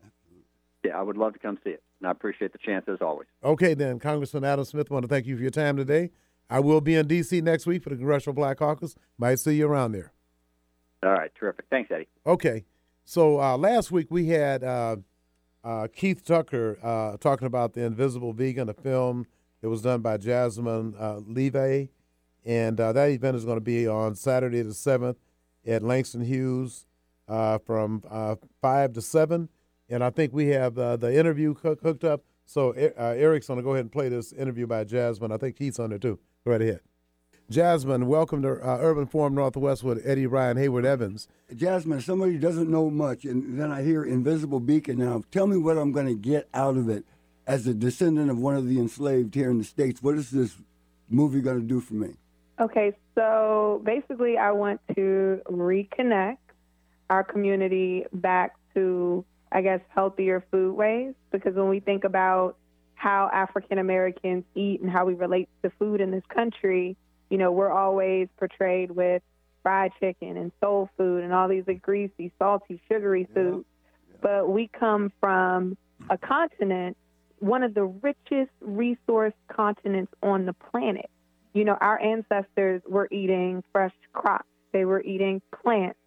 Yeah, 0.84 0.98
I 0.98 1.00
would 1.00 1.16
love 1.16 1.32
to 1.32 1.38
come 1.38 1.58
see 1.64 1.70
it. 1.70 1.82
And 2.00 2.08
I 2.08 2.10
appreciate 2.10 2.52
the 2.52 2.58
chance 2.58 2.84
as 2.86 2.98
always. 3.00 3.28
Okay, 3.42 3.72
then, 3.72 3.98
Congressman 3.98 4.44
Adam 4.44 4.66
Smith, 4.66 4.88
I 4.90 4.94
want 4.94 5.04
to 5.04 5.08
thank 5.08 5.24
you 5.24 5.36
for 5.36 5.42
your 5.42 5.50
time 5.50 5.78
today. 5.78 6.10
I 6.50 6.60
will 6.60 6.82
be 6.82 6.96
in 6.96 7.06
D.C. 7.06 7.40
next 7.40 7.64
week 7.64 7.82
for 7.82 7.88
the 7.88 7.96
Congressional 7.96 8.34
Black 8.34 8.58
Caucus. 8.58 8.94
Might 9.16 9.38
see 9.38 9.54
you 9.54 9.68
around 9.68 9.92
there. 9.92 10.12
All 11.02 11.12
right, 11.12 11.30
terrific. 11.34 11.64
Thanks, 11.70 11.90
Eddie. 11.90 12.08
Okay. 12.26 12.66
So 13.10 13.40
uh, 13.40 13.56
last 13.56 13.90
week 13.90 14.08
we 14.10 14.26
had 14.26 14.62
uh, 14.62 14.96
uh, 15.64 15.88
Keith 15.90 16.22
Tucker 16.22 16.78
uh, 16.82 17.16
talking 17.16 17.46
about 17.46 17.72
the 17.72 17.82
Invisible 17.82 18.34
Vegan, 18.34 18.68
a 18.68 18.74
film 18.74 19.26
that 19.62 19.70
was 19.70 19.80
done 19.80 20.02
by 20.02 20.18
Jasmine 20.18 20.94
uh, 20.98 21.20
Leyva, 21.20 21.88
and 22.44 22.78
uh, 22.78 22.92
that 22.92 23.08
event 23.08 23.34
is 23.34 23.46
going 23.46 23.56
to 23.56 23.62
be 23.64 23.88
on 23.88 24.14
Saturday 24.14 24.60
the 24.60 24.74
seventh 24.74 25.16
at 25.66 25.82
Langston 25.82 26.20
Hughes 26.20 26.84
from 27.64 28.02
five 28.60 28.92
to 28.92 29.00
seven. 29.00 29.48
And 29.88 30.04
I 30.04 30.10
think 30.10 30.34
we 30.34 30.48
have 30.48 30.74
the 30.74 31.10
interview 31.10 31.54
hooked 31.54 32.04
up. 32.04 32.24
So 32.44 32.72
Eric's 32.72 33.46
going 33.46 33.56
to 33.56 33.64
go 33.64 33.70
ahead 33.70 33.86
and 33.86 33.92
play 33.92 34.10
this 34.10 34.34
interview 34.34 34.66
by 34.66 34.84
Jasmine. 34.84 35.32
I 35.32 35.38
think 35.38 35.56
Keith's 35.56 35.78
on 35.78 35.88
there 35.88 35.98
too. 35.98 36.18
Go 36.44 36.50
right 36.50 36.60
ahead. 36.60 36.80
Jasmine, 37.50 38.06
welcome 38.08 38.42
to 38.42 38.50
uh, 38.50 38.76
Urban 38.78 39.06
Forum 39.06 39.34
Northwest 39.34 39.82
with 39.82 40.06
Eddie 40.06 40.26
Rye 40.26 40.50
and 40.50 40.58
Hayward 40.58 40.84
Evans. 40.84 41.28
Jasmine, 41.56 42.02
somebody 42.02 42.36
doesn't 42.36 42.70
know 42.70 42.90
much, 42.90 43.24
and 43.24 43.58
then 43.58 43.72
I 43.72 43.82
hear 43.82 44.04
Invisible 44.04 44.60
Vegan. 44.60 44.98
Now, 44.98 45.24
tell 45.30 45.46
me 45.46 45.56
what 45.56 45.78
I'm 45.78 45.90
going 45.90 46.08
to 46.08 46.14
get 46.14 46.46
out 46.52 46.76
of 46.76 46.90
it 46.90 47.04
as 47.46 47.66
a 47.66 47.72
descendant 47.72 48.30
of 48.30 48.36
one 48.36 48.54
of 48.54 48.68
the 48.68 48.78
enslaved 48.78 49.34
here 49.34 49.50
in 49.50 49.56
the 49.56 49.64
States. 49.64 50.02
What 50.02 50.16
is 50.16 50.30
this 50.30 50.56
movie 51.08 51.40
going 51.40 51.58
to 51.58 51.66
do 51.66 51.80
for 51.80 51.94
me? 51.94 52.16
Okay, 52.60 52.92
so 53.14 53.80
basically, 53.82 54.36
I 54.36 54.52
want 54.52 54.82
to 54.94 55.40
reconnect 55.50 56.36
our 57.08 57.24
community 57.24 58.04
back 58.12 58.56
to, 58.74 59.24
I 59.50 59.62
guess, 59.62 59.80
healthier 59.88 60.44
food 60.50 60.74
ways. 60.74 61.14
Because 61.32 61.54
when 61.54 61.70
we 61.70 61.80
think 61.80 62.04
about 62.04 62.56
how 62.94 63.30
African 63.32 63.78
Americans 63.78 64.44
eat 64.54 64.82
and 64.82 64.90
how 64.90 65.06
we 65.06 65.14
relate 65.14 65.48
to 65.62 65.70
food 65.78 66.02
in 66.02 66.10
this 66.10 66.24
country, 66.28 66.94
you 67.30 67.38
know, 67.38 67.52
we're 67.52 67.70
always 67.70 68.28
portrayed 68.38 68.90
with 68.90 69.22
fried 69.62 69.92
chicken 70.00 70.36
and 70.36 70.52
soul 70.60 70.88
food 70.96 71.24
and 71.24 71.32
all 71.32 71.48
these 71.48 71.64
like, 71.66 71.82
greasy, 71.82 72.32
salty, 72.38 72.80
sugary 72.88 73.28
foods. 73.34 73.66
Yeah. 73.66 74.12
Yeah. 74.12 74.18
But 74.22 74.48
we 74.48 74.68
come 74.68 75.12
from 75.20 75.76
a 76.10 76.18
continent, 76.18 76.96
one 77.40 77.62
of 77.62 77.74
the 77.74 77.84
richest 77.84 78.50
resource 78.60 79.34
continents 79.48 80.12
on 80.22 80.46
the 80.46 80.52
planet. 80.52 81.10
You 81.54 81.64
know, 81.64 81.76
our 81.80 82.00
ancestors 82.00 82.82
were 82.86 83.08
eating 83.10 83.62
fresh 83.72 83.94
crops. 84.12 84.48
They 84.72 84.84
were 84.84 85.02
eating 85.02 85.40
plants. 85.62 85.98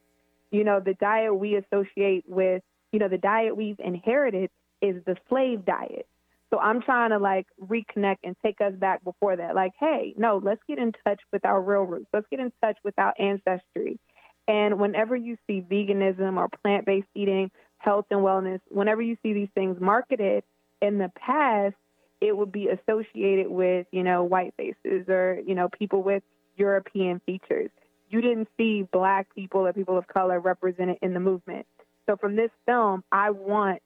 You 0.52 0.64
know, 0.64 0.80
the 0.80 0.94
diet 0.96 1.36
we 1.36 1.56
associate 1.56 2.26
with, 2.28 2.62
you 2.92 3.00
know, 3.00 3.08
the 3.08 3.18
diet 3.18 3.56
we've 3.56 3.80
inherited 3.80 4.50
is 4.82 5.04
the 5.06 5.16
slave 5.30 5.66
diet. 5.66 6.08
So 6.52 6.60
I'm 6.60 6.82
trying 6.82 7.12
to 7.12 7.18
like 7.18 7.48
reconnect 7.66 8.18
and 8.24 8.36
take 8.44 8.60
us 8.60 8.74
back 8.74 9.04
before 9.04 9.38
that. 9.38 9.56
Like, 9.56 9.72
hey, 9.80 10.14
no, 10.18 10.42
let's 10.44 10.62
get 10.68 10.78
in 10.78 10.92
touch 11.06 11.22
with 11.32 11.46
our 11.46 11.62
real 11.62 11.84
roots. 11.84 12.08
Let's 12.14 12.28
get 12.30 12.40
in 12.40 12.52
touch 12.62 12.78
with 12.84 12.94
our 12.98 13.14
ancestry. 13.18 14.00
And 14.48 14.80
whenever 14.80 15.16
you 15.16 15.38
see 15.48 15.62
veganism 15.62 16.38
or 16.38 16.50
plant 16.62 16.86
based 16.86 17.08
eating, 17.16 17.52
health 17.78 18.06
and 18.12 18.20
wellness, 18.20 18.60
whenever 18.68 19.02
you 19.02 19.18
see 19.24 19.34
these 19.34 19.50
things 19.56 19.78
marketed 19.80 20.44
in 20.82 20.98
the 20.98 21.12
past, 21.16 21.76
it 22.20 22.36
would 22.36 22.52
be 22.52 22.68
associated 22.68 23.50
with, 23.50 23.88
you 23.92 24.04
know, 24.04 24.24
white 24.24 24.54
faces 24.58 25.08
or, 25.08 25.40
you 25.46 25.56
know, 25.56 25.70
people 25.70 26.04
with 26.04 26.22
European 26.58 27.22
features. 27.26 27.70
You 28.10 28.22
didn't 28.22 28.50
see 28.58 28.84
black 28.92 29.34
people 29.34 29.66
or 29.66 29.74
people 29.74 29.98
of 29.98 30.06
color 30.08 30.40
represented 30.40 30.98
in 31.02 31.14
the 31.14 31.20
movement. 31.20 31.66
So 32.08 32.18
from 32.18 32.36
this 32.36 32.52
film, 32.66 33.04
I 33.12 33.30
want 33.32 33.82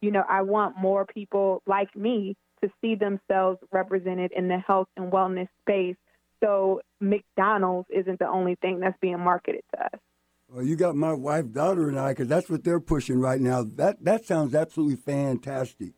you 0.00 0.10
know, 0.10 0.24
I 0.28 0.42
want 0.42 0.76
more 0.76 1.06
people 1.06 1.62
like 1.66 1.94
me 1.96 2.36
to 2.62 2.70
see 2.80 2.94
themselves 2.94 3.58
represented 3.72 4.32
in 4.36 4.48
the 4.48 4.58
health 4.58 4.88
and 4.96 5.12
wellness 5.12 5.48
space. 5.60 5.96
So 6.42 6.80
McDonald's 7.00 7.88
isn't 7.90 8.18
the 8.18 8.28
only 8.28 8.56
thing 8.56 8.80
that's 8.80 8.98
being 9.00 9.20
marketed 9.20 9.62
to 9.74 9.84
us. 9.84 10.00
Well, 10.50 10.64
you 10.64 10.76
got 10.76 10.96
my 10.96 11.12
wife, 11.12 11.52
daughter, 11.52 11.88
and 11.88 11.98
I, 11.98 12.12
because 12.12 12.28
that's 12.28 12.48
what 12.48 12.64
they're 12.64 12.80
pushing 12.80 13.20
right 13.20 13.40
now. 13.40 13.64
That 13.64 14.02
that 14.04 14.24
sounds 14.24 14.54
absolutely 14.54 14.96
fantastic. 14.96 15.92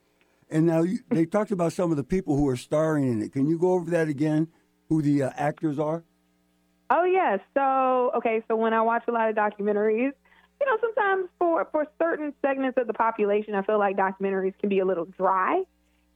And 0.51 0.67
now 0.67 0.83
you, 0.83 0.99
they 1.09 1.25
talked 1.25 1.53
about 1.53 1.73
some 1.73 1.93
of 1.93 1.97
the 1.97 2.03
people 2.03 2.37
who 2.37 2.49
are 2.49 2.57
starring 2.57 3.13
in 3.13 3.23
it. 3.23 3.33
Can 3.33 3.47
you 3.47 3.59
go 3.59 3.75
over 3.75 3.91
that 3.93 4.09
again? 4.09 4.49
Who 4.89 5.03
the 5.03 5.23
uh, 5.25 5.31
actors 5.37 5.79
are? 5.79 6.03
Oh 6.91 7.05
yeah. 7.05 7.37
So 7.55 8.11
okay. 8.17 8.43
So 8.49 8.57
when 8.57 8.75
I 8.75 8.83
watch 8.83 9.05
a 9.07 9.13
lot 9.13 9.31
of 9.31 9.37
documentaries, 9.37 10.13
you 10.61 10.67
know, 10.67 10.77
sometimes 10.81 11.29
for 11.39 11.67
for 11.73 11.87
certain 11.99 12.35
segments 12.43 12.79
of 12.79 12.87
the 12.87 12.93
population, 12.93 13.55
I 13.55 13.63
feel 13.63 13.79
like 13.79 13.97
documentaries 13.97 14.57
can 14.59 14.69
be 14.69 14.81
a 14.81 14.85
little 14.85 15.07
dry, 15.07 15.63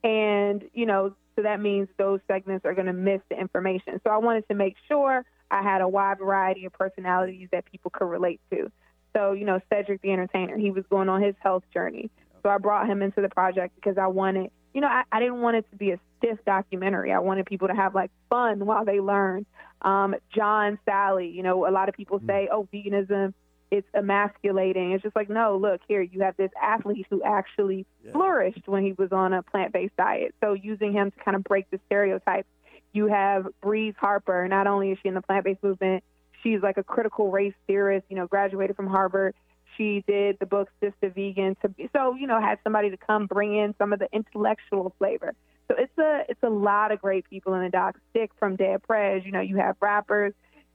and 0.03 0.63
you 0.75 0.87
know, 0.87 1.15
so 1.37 1.43
that 1.43 1.61
means 1.61 1.89
those 1.97 2.21
segments 2.29 2.65
are 2.65 2.75
going 2.75 2.87
to 2.87 2.93
miss 2.93 3.21
the 3.31 3.41
information. 3.41 4.01
So 4.05 4.11
I 4.11 4.19
wanted 4.19 4.47
to 4.49 4.55
make 4.55 4.77
sure 4.87 5.25
I 5.51 5.63
had 5.63 5.81
a 5.81 5.89
wide 5.89 6.19
variety 6.19 6.67
of 6.67 6.73
personalities 6.75 7.49
that 7.53 7.65
people 7.65 7.91
could 7.91 8.07
relate 8.07 8.41
to. 8.51 8.71
So 9.17 9.33
you 9.33 9.47
know, 9.47 9.61
Cedric 9.73 10.03
the 10.03 10.13
Entertainer, 10.13 10.59
he 10.59 10.71
was 10.71 10.85
going 10.91 11.09
on 11.09 11.23
his 11.23 11.35
health 11.41 11.65
journey, 11.73 12.11
so 12.43 12.51
I 12.51 12.59
brought 12.59 12.87
him 12.87 13.01
into 13.01 13.23
the 13.23 13.31
project 13.31 13.75
because 13.77 13.97
I 13.97 14.09
wanted, 14.09 14.51
you 14.75 14.83
know, 14.83 14.89
I, 14.89 15.05
I 15.11 15.21
didn't 15.21 15.41
want 15.41 15.57
it 15.57 15.71
to 15.71 15.77
be 15.77 15.93
a 15.93 15.99
stiff 16.19 16.39
documentary. 16.45 17.13
I 17.13 17.19
wanted 17.21 17.47
people 17.47 17.69
to 17.69 17.75
have 17.75 17.95
like 17.95 18.11
fun 18.29 18.67
while 18.67 18.85
they 18.85 19.01
learn. 19.01 19.47
Um, 19.81 20.15
John 20.35 20.79
Salley, 20.87 21.33
you 21.35 21.43
know, 21.43 21.67
a 21.67 21.73
lot 21.73 21.89
of 21.89 21.95
people 21.95 22.21
mm. 22.21 22.27
say, 22.27 22.49
oh, 22.53 22.69
veganism 22.73 23.33
it's 23.75 23.89
emasculating. 23.93 24.93
It's 24.93 25.03
just 25.03 25.17
like, 25.17 25.29
no, 25.29 25.57
look 25.57 25.81
here, 25.89 26.01
you 26.01 26.21
have 26.21 26.37
this 26.37 26.53
athlete 26.63 27.07
who 27.11 27.25
actually 27.25 27.87
yeah. 28.05 28.13
flourished 28.13 28.63
when 28.67 28.85
he 28.85 28.93
was 28.93 29.11
on 29.11 29.33
a 29.33 29.43
plant 29.43 29.73
based 29.73 29.97
diet. 29.97 30.33
So 30.41 30.53
using 30.53 30.93
him 30.93 31.11
to 31.11 31.25
kind 31.25 31.37
of 31.37 31.43
break 31.43 31.69
the 31.71 31.81
stereotypes. 31.87 32.47
You 32.93 33.09
have 33.09 33.49
Breeze 33.61 33.95
Harper. 33.99 34.47
Not 34.47 34.69
only 34.69 34.93
is 34.93 34.99
she 35.03 35.09
in 35.09 35.15
the 35.15 35.23
plant 35.23 35.45
based 35.45 35.61
movement, 35.65 36.05
she's 36.41 36.63
like 36.63 36.77
a 36.77 36.85
critical 36.85 37.33
race 37.33 37.55
theorist, 37.67 38.07
you 38.09 38.15
know, 38.15 38.29
graduated 38.29 38.77
from 38.77 38.87
Harvard. 38.87 39.35
She 39.77 40.05
did 40.07 40.37
the 40.39 40.47
book 40.47 40.69
Sistah 40.81 41.13
Vegan 41.13 41.57
to 41.63 41.69
be 41.69 41.91
so, 41.93 42.15
you 42.15 42.29
know, 42.29 42.41
had 42.41 42.61
somebody 42.63 42.91
to 42.91 42.97
come 42.97 43.27
bring 43.27 43.57
in 43.57 43.75
some 43.77 43.93
of 43.93 43.99
the 43.99 44.07
intellectual 44.13 44.95
flavor. 44.99 45.35
So 45.67 45.75
it's 45.77 45.99
a 45.99 46.23
it's 46.29 46.43
a 46.45 46.51
lot 46.51 46.93
of 46.93 47.01
great 47.01 47.29
people 47.29 47.55
in 47.55 47.65
the 47.65 47.71
doc. 47.71 47.99
Stic 48.11 48.31
from 48.39 48.55
Dead 48.55 48.85
Prez, 48.85 49.23
you 49.25 49.33
know, 49.33 49.41
you 49.41 49.57
have 49.57 49.75
rappers, 49.81 50.33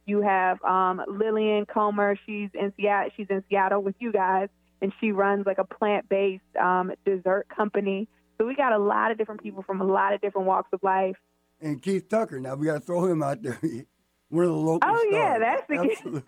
you 0.10 0.22
have 0.22 0.62
um, 0.64 1.02
Lillian 1.08 1.66
Comer. 1.66 2.18
She's 2.26 2.50
in 2.54 2.74
Seattle. 2.76 3.12
She's 3.16 3.28
in 3.30 3.44
Seattle 3.50 3.82
with 3.82 3.96
you 4.00 4.12
guys, 4.12 4.50
and 4.82 4.92
she 5.00 5.12
runs 5.12 5.46
like 5.46 5.60
a 5.60 5.64
plant-based 5.64 6.56
um, 6.60 6.92
dessert 7.06 7.48
company. 7.56 8.10
So 8.38 8.48
we 8.48 8.56
got 8.56 8.74
a 8.74 8.80
lot 8.80 9.12
of 9.12 9.18
different 9.18 9.44
people 9.44 9.64
from 9.64 9.82
a 9.82 9.86
lot 9.86 10.14
of 10.14 10.22
different 10.22 10.48
walks 10.48 10.70
of 10.74 10.82
life. 10.82 11.18
And 11.62 11.82
Keith 11.82 12.10
Tucker. 12.10 12.40
Now 12.40 12.56
we 12.56 12.66
got 12.66 12.76
to 12.76 12.80
throw 12.80 13.06
him 13.06 13.22
out 13.22 13.42
there. 13.44 13.60
One 14.30 14.46
of 14.46 14.52
the 14.52 14.56
local. 14.56 14.80
Oh 14.84 14.96
stars. 14.96 15.08
yeah, 15.12 15.40
that's 15.40 15.68
the 15.68 15.98
given. 16.04 16.24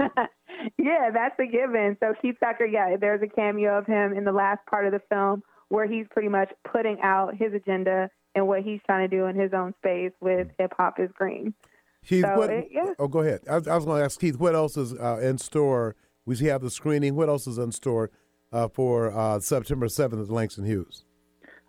yeah, 0.78 1.10
that's 1.14 1.40
a 1.40 1.46
given. 1.46 1.98
So 2.00 2.14
Keith 2.22 2.36
Tucker, 2.40 2.66
yeah, 2.66 2.98
there's 3.00 3.22
a 3.22 3.28
cameo 3.28 3.78
of 3.78 3.86
him 3.86 4.14
in 4.14 4.24
the 4.24 4.32
last 4.32 4.66
part 4.66 4.88
of 4.88 4.92
the 4.92 5.02
film 5.10 5.44
where 5.70 5.88
he's 5.88 6.06
pretty 6.10 6.28
much 6.28 6.52
putting 6.70 7.00
out 7.02 7.36
his 7.38 7.54
agenda 7.54 8.10
and 8.36 8.48
what 8.48 8.62
he's 8.62 8.80
trying 8.86 9.10
to 9.10 9.16
do 9.16 9.26
in 9.26 9.36
his 9.36 9.54
own 9.54 9.74
space 9.80 10.12
with 10.20 10.48
hip 10.58 10.74
hop 10.76 11.00
is 11.00 11.10
green. 11.14 11.54
Keith, 12.06 12.26
so 12.26 12.38
what, 12.38 12.50
it, 12.50 12.70
yeah. 12.72 12.94
Oh, 12.98 13.08
go 13.08 13.20
ahead. 13.20 13.42
I, 13.50 13.56
I 13.56 13.76
was 13.76 13.86
going 13.86 14.00
to 14.00 14.04
ask 14.04 14.20
Keith, 14.20 14.38
what 14.38 14.56
else 14.56 14.78
is 14.78 14.94
uh, 14.94 15.20
in 15.22 15.38
store? 15.38 15.96
We 16.26 16.38
have 16.38 16.62
the 16.62 16.72
screening. 16.72 17.16
What 17.16 17.30
else 17.30 17.48
is 17.48 17.58
in 17.58 17.72
store 17.72 18.12
uh, 18.52 18.68
for 18.68 19.16
uh, 19.16 19.40
September 19.40 19.88
7th 19.88 20.22
at 20.22 20.30
Langston 20.30 20.66
Hughes? 20.66 21.06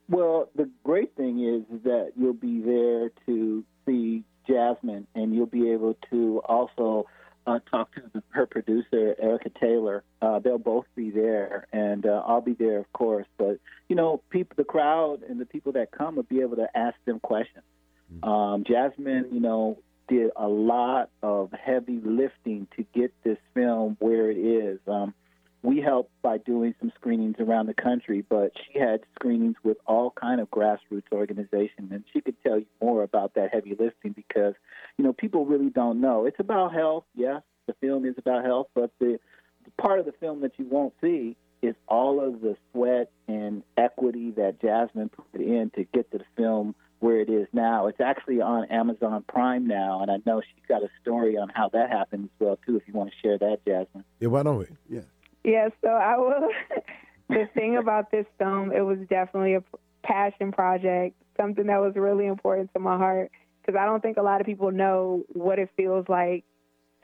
Well, 0.09 0.51
the 0.57 0.69
great 0.85 1.15
thing 1.17 1.43
is 1.43 1.83
that 1.85 2.13
you'll 2.17 2.33
be 2.35 2.61
there 2.61 3.11
to 3.27 3.65
see 3.87 4.25
Jasmine, 4.47 5.07
and 5.15 5.35
you'll 5.35 5.47
be 5.47 5.71
able 5.71 5.97
to 6.11 6.43
also 6.45 7.07
uh, 7.47 7.59
talk 7.71 7.95
to 7.95 8.03
the, 8.13 8.23
her 8.31 8.47
producer, 8.47 9.15
Erica 9.21 9.51
Taylor. 9.61 10.05
Uh, 10.21 10.39
they'll 10.39 10.59
both 10.59 10.87
be 10.95 11.11
there, 11.11 11.67
and 11.73 12.07
uh, 12.07 12.23
I'll 12.27 12.41
be 12.41 12.55
there, 12.55 12.79
of 12.79 12.93
course. 12.93 13.27
But 13.39 13.59
you 13.89 13.97
know, 13.97 14.23
people, 14.31 14.55
the 14.57 14.65
crowd, 14.65 15.23
and 15.23 15.41
the 15.41 15.47
people 15.47 15.73
that 15.73 15.91
come 15.93 16.17
will 16.17 16.23
be 16.25 16.41
able 16.41 16.57
to 16.57 16.69
ask 16.77 16.97
them 17.05 17.21
questions. 17.21 17.65
Mm-hmm. 18.13 18.29
Um, 18.29 18.65
Jasmine, 18.65 19.29
you 19.33 19.41
know, 19.41 19.79
did 20.13 20.31
a 20.37 20.47
lot 20.47 21.09
of 21.23 21.51
heavy 21.53 21.99
lifting 22.05 22.69
to 22.77 22.85
get 22.95 23.15
this 23.25 23.39
film 23.55 23.97
where 23.99 24.31
it 24.31 24.37
is. 24.37 24.79
Um, 24.87 25.15
we 25.63 25.81
helped 25.81 26.11
by 26.23 26.39
doing 26.39 26.75
some 26.81 26.93
screenings 26.97 27.37
around 27.39 27.67
the 27.67 27.75
country, 27.75 28.23
but 28.29 28.53
she 28.57 28.79
had 28.79 29.01
screenings 29.15 29.57
with 29.63 29.79
all 29.87 30.11
kind 30.11 30.41
of 30.41 30.51
grassroots 30.51 31.11
organizations, 31.13 31.93
and 31.93 32.05
she 32.13 32.21
could 32.21 32.35
tell 32.43 32.59
you 32.59 32.67
more 32.83 33.03
about 33.03 33.35
that 33.35 33.55
heavy 33.55 33.75
lifting 33.79 34.13
because, 34.13 34.55
you 34.99 35.05
know, 35.05 35.15
people 35.15 35.47
really 35.47 35.71
don't 35.71 36.01
know. 36.01 36.27
It's 36.27 36.41
about 36.41 36.75
health, 36.75 37.05
yes, 37.15 37.41
the 37.67 37.75
film 37.81 38.05
is 38.05 38.15
about 38.19 38.45
health, 38.45 38.67
but 38.75 38.91
the, 38.99 39.19
the 39.65 39.71
part 39.81 39.99
of 39.99 40.05
the 40.05 40.13
film 40.13 40.43
that 40.43 40.53
you 40.59 40.67
won't 40.67 40.93
see 41.01 41.37
is 41.63 41.75
all 41.89 42.21
of 42.21 42.41
the 42.41 42.57
sweat 42.73 43.11
and 43.29 43.63
equity 43.79 44.33
that 44.33 44.61
Jasmine 44.61 45.09
put 45.09 45.41
in 45.41 45.71
to 45.77 45.85
get 45.85 46.11
the 46.11 46.21
film 46.37 46.75
where 47.03 47.21
it 47.21 47.29
is 47.29 47.49
now. 47.53 47.89
It's 47.89 48.01
actually 48.01 48.41
on 48.41 48.67
Amazon 48.67 49.25
Prime 49.29 49.67
now, 49.67 50.03
and 50.03 50.11
I 50.11 50.19
know 50.25 50.41
she's 50.41 50.67
got 50.69 50.83
a 50.83 50.89
story 51.01 51.37
on 51.37 51.49
how 51.49 51.69
that 51.71 51.91
happened 51.91 52.25
as 52.25 52.31
well 52.39 52.59
too. 52.65 52.77
If 52.77 52.85
you 52.87 52.95
want 52.95 53.11
to 53.11 53.17
share 53.21 53.39
that, 53.39 53.59
Jasmine. 53.67 54.05
Yeah, 54.21 54.29
why 54.29 54.45
don't 54.45 54.59
we? 54.59 54.67
Yeah. 54.89 55.01
Yeah. 55.45 55.69
So 55.83 55.89
I 55.89 56.17
will. 56.17 56.49
the 57.29 57.49
thing 57.55 57.77
about 57.77 58.11
this 58.11 58.27
film, 58.39 58.73
it 58.73 58.83
was 58.83 58.99
definitely 59.11 59.55
a 59.55 59.65
passion 60.05 60.53
project, 60.53 61.17
something 61.37 61.67
that 61.67 61.81
was 61.81 61.95
really 61.97 62.27
important 62.27 62.73
to 62.75 62.79
my 62.79 62.97
heart 62.97 63.31
because 63.61 63.79
I 63.79 63.85
don't 63.85 64.01
think 64.01 64.17
a 64.17 64.23
lot 64.23 64.41
of 64.41 64.47
people 64.47 64.71
know 64.71 65.25
what 65.29 65.59
it 65.59 65.71
feels 65.77 66.07
like 66.09 66.45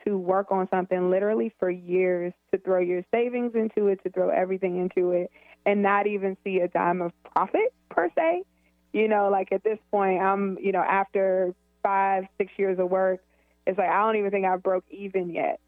to 0.05 0.17
work 0.17 0.47
on 0.51 0.67
something 0.69 1.09
literally 1.09 1.53
for 1.59 1.69
years, 1.69 2.33
to 2.51 2.57
throw 2.59 2.79
your 2.79 3.03
savings 3.11 3.53
into 3.53 3.87
it, 3.87 4.01
to 4.03 4.09
throw 4.09 4.29
everything 4.29 4.77
into 4.77 5.11
it, 5.11 5.31
and 5.65 5.81
not 5.81 6.07
even 6.07 6.37
see 6.43 6.59
a 6.59 6.67
dime 6.67 7.01
of 7.01 7.11
profit 7.23 7.73
per 7.89 8.09
se 8.15 8.43
you 8.93 9.07
know, 9.07 9.29
like 9.29 9.51
at 9.51 9.63
this 9.63 9.79
point, 9.91 10.21
I'm, 10.21 10.57
you 10.59 10.71
know, 10.71 10.81
after 10.81 11.53
five, 11.83 12.25
six 12.37 12.51
years 12.57 12.79
of 12.79 12.89
work, 12.89 13.21
it's 13.65 13.77
like 13.77 13.89
I 13.89 14.01
don't 14.01 14.15
even 14.17 14.31
think 14.31 14.45
I 14.45 14.57
broke 14.57 14.85
even 14.89 15.29
yet. 15.29 15.59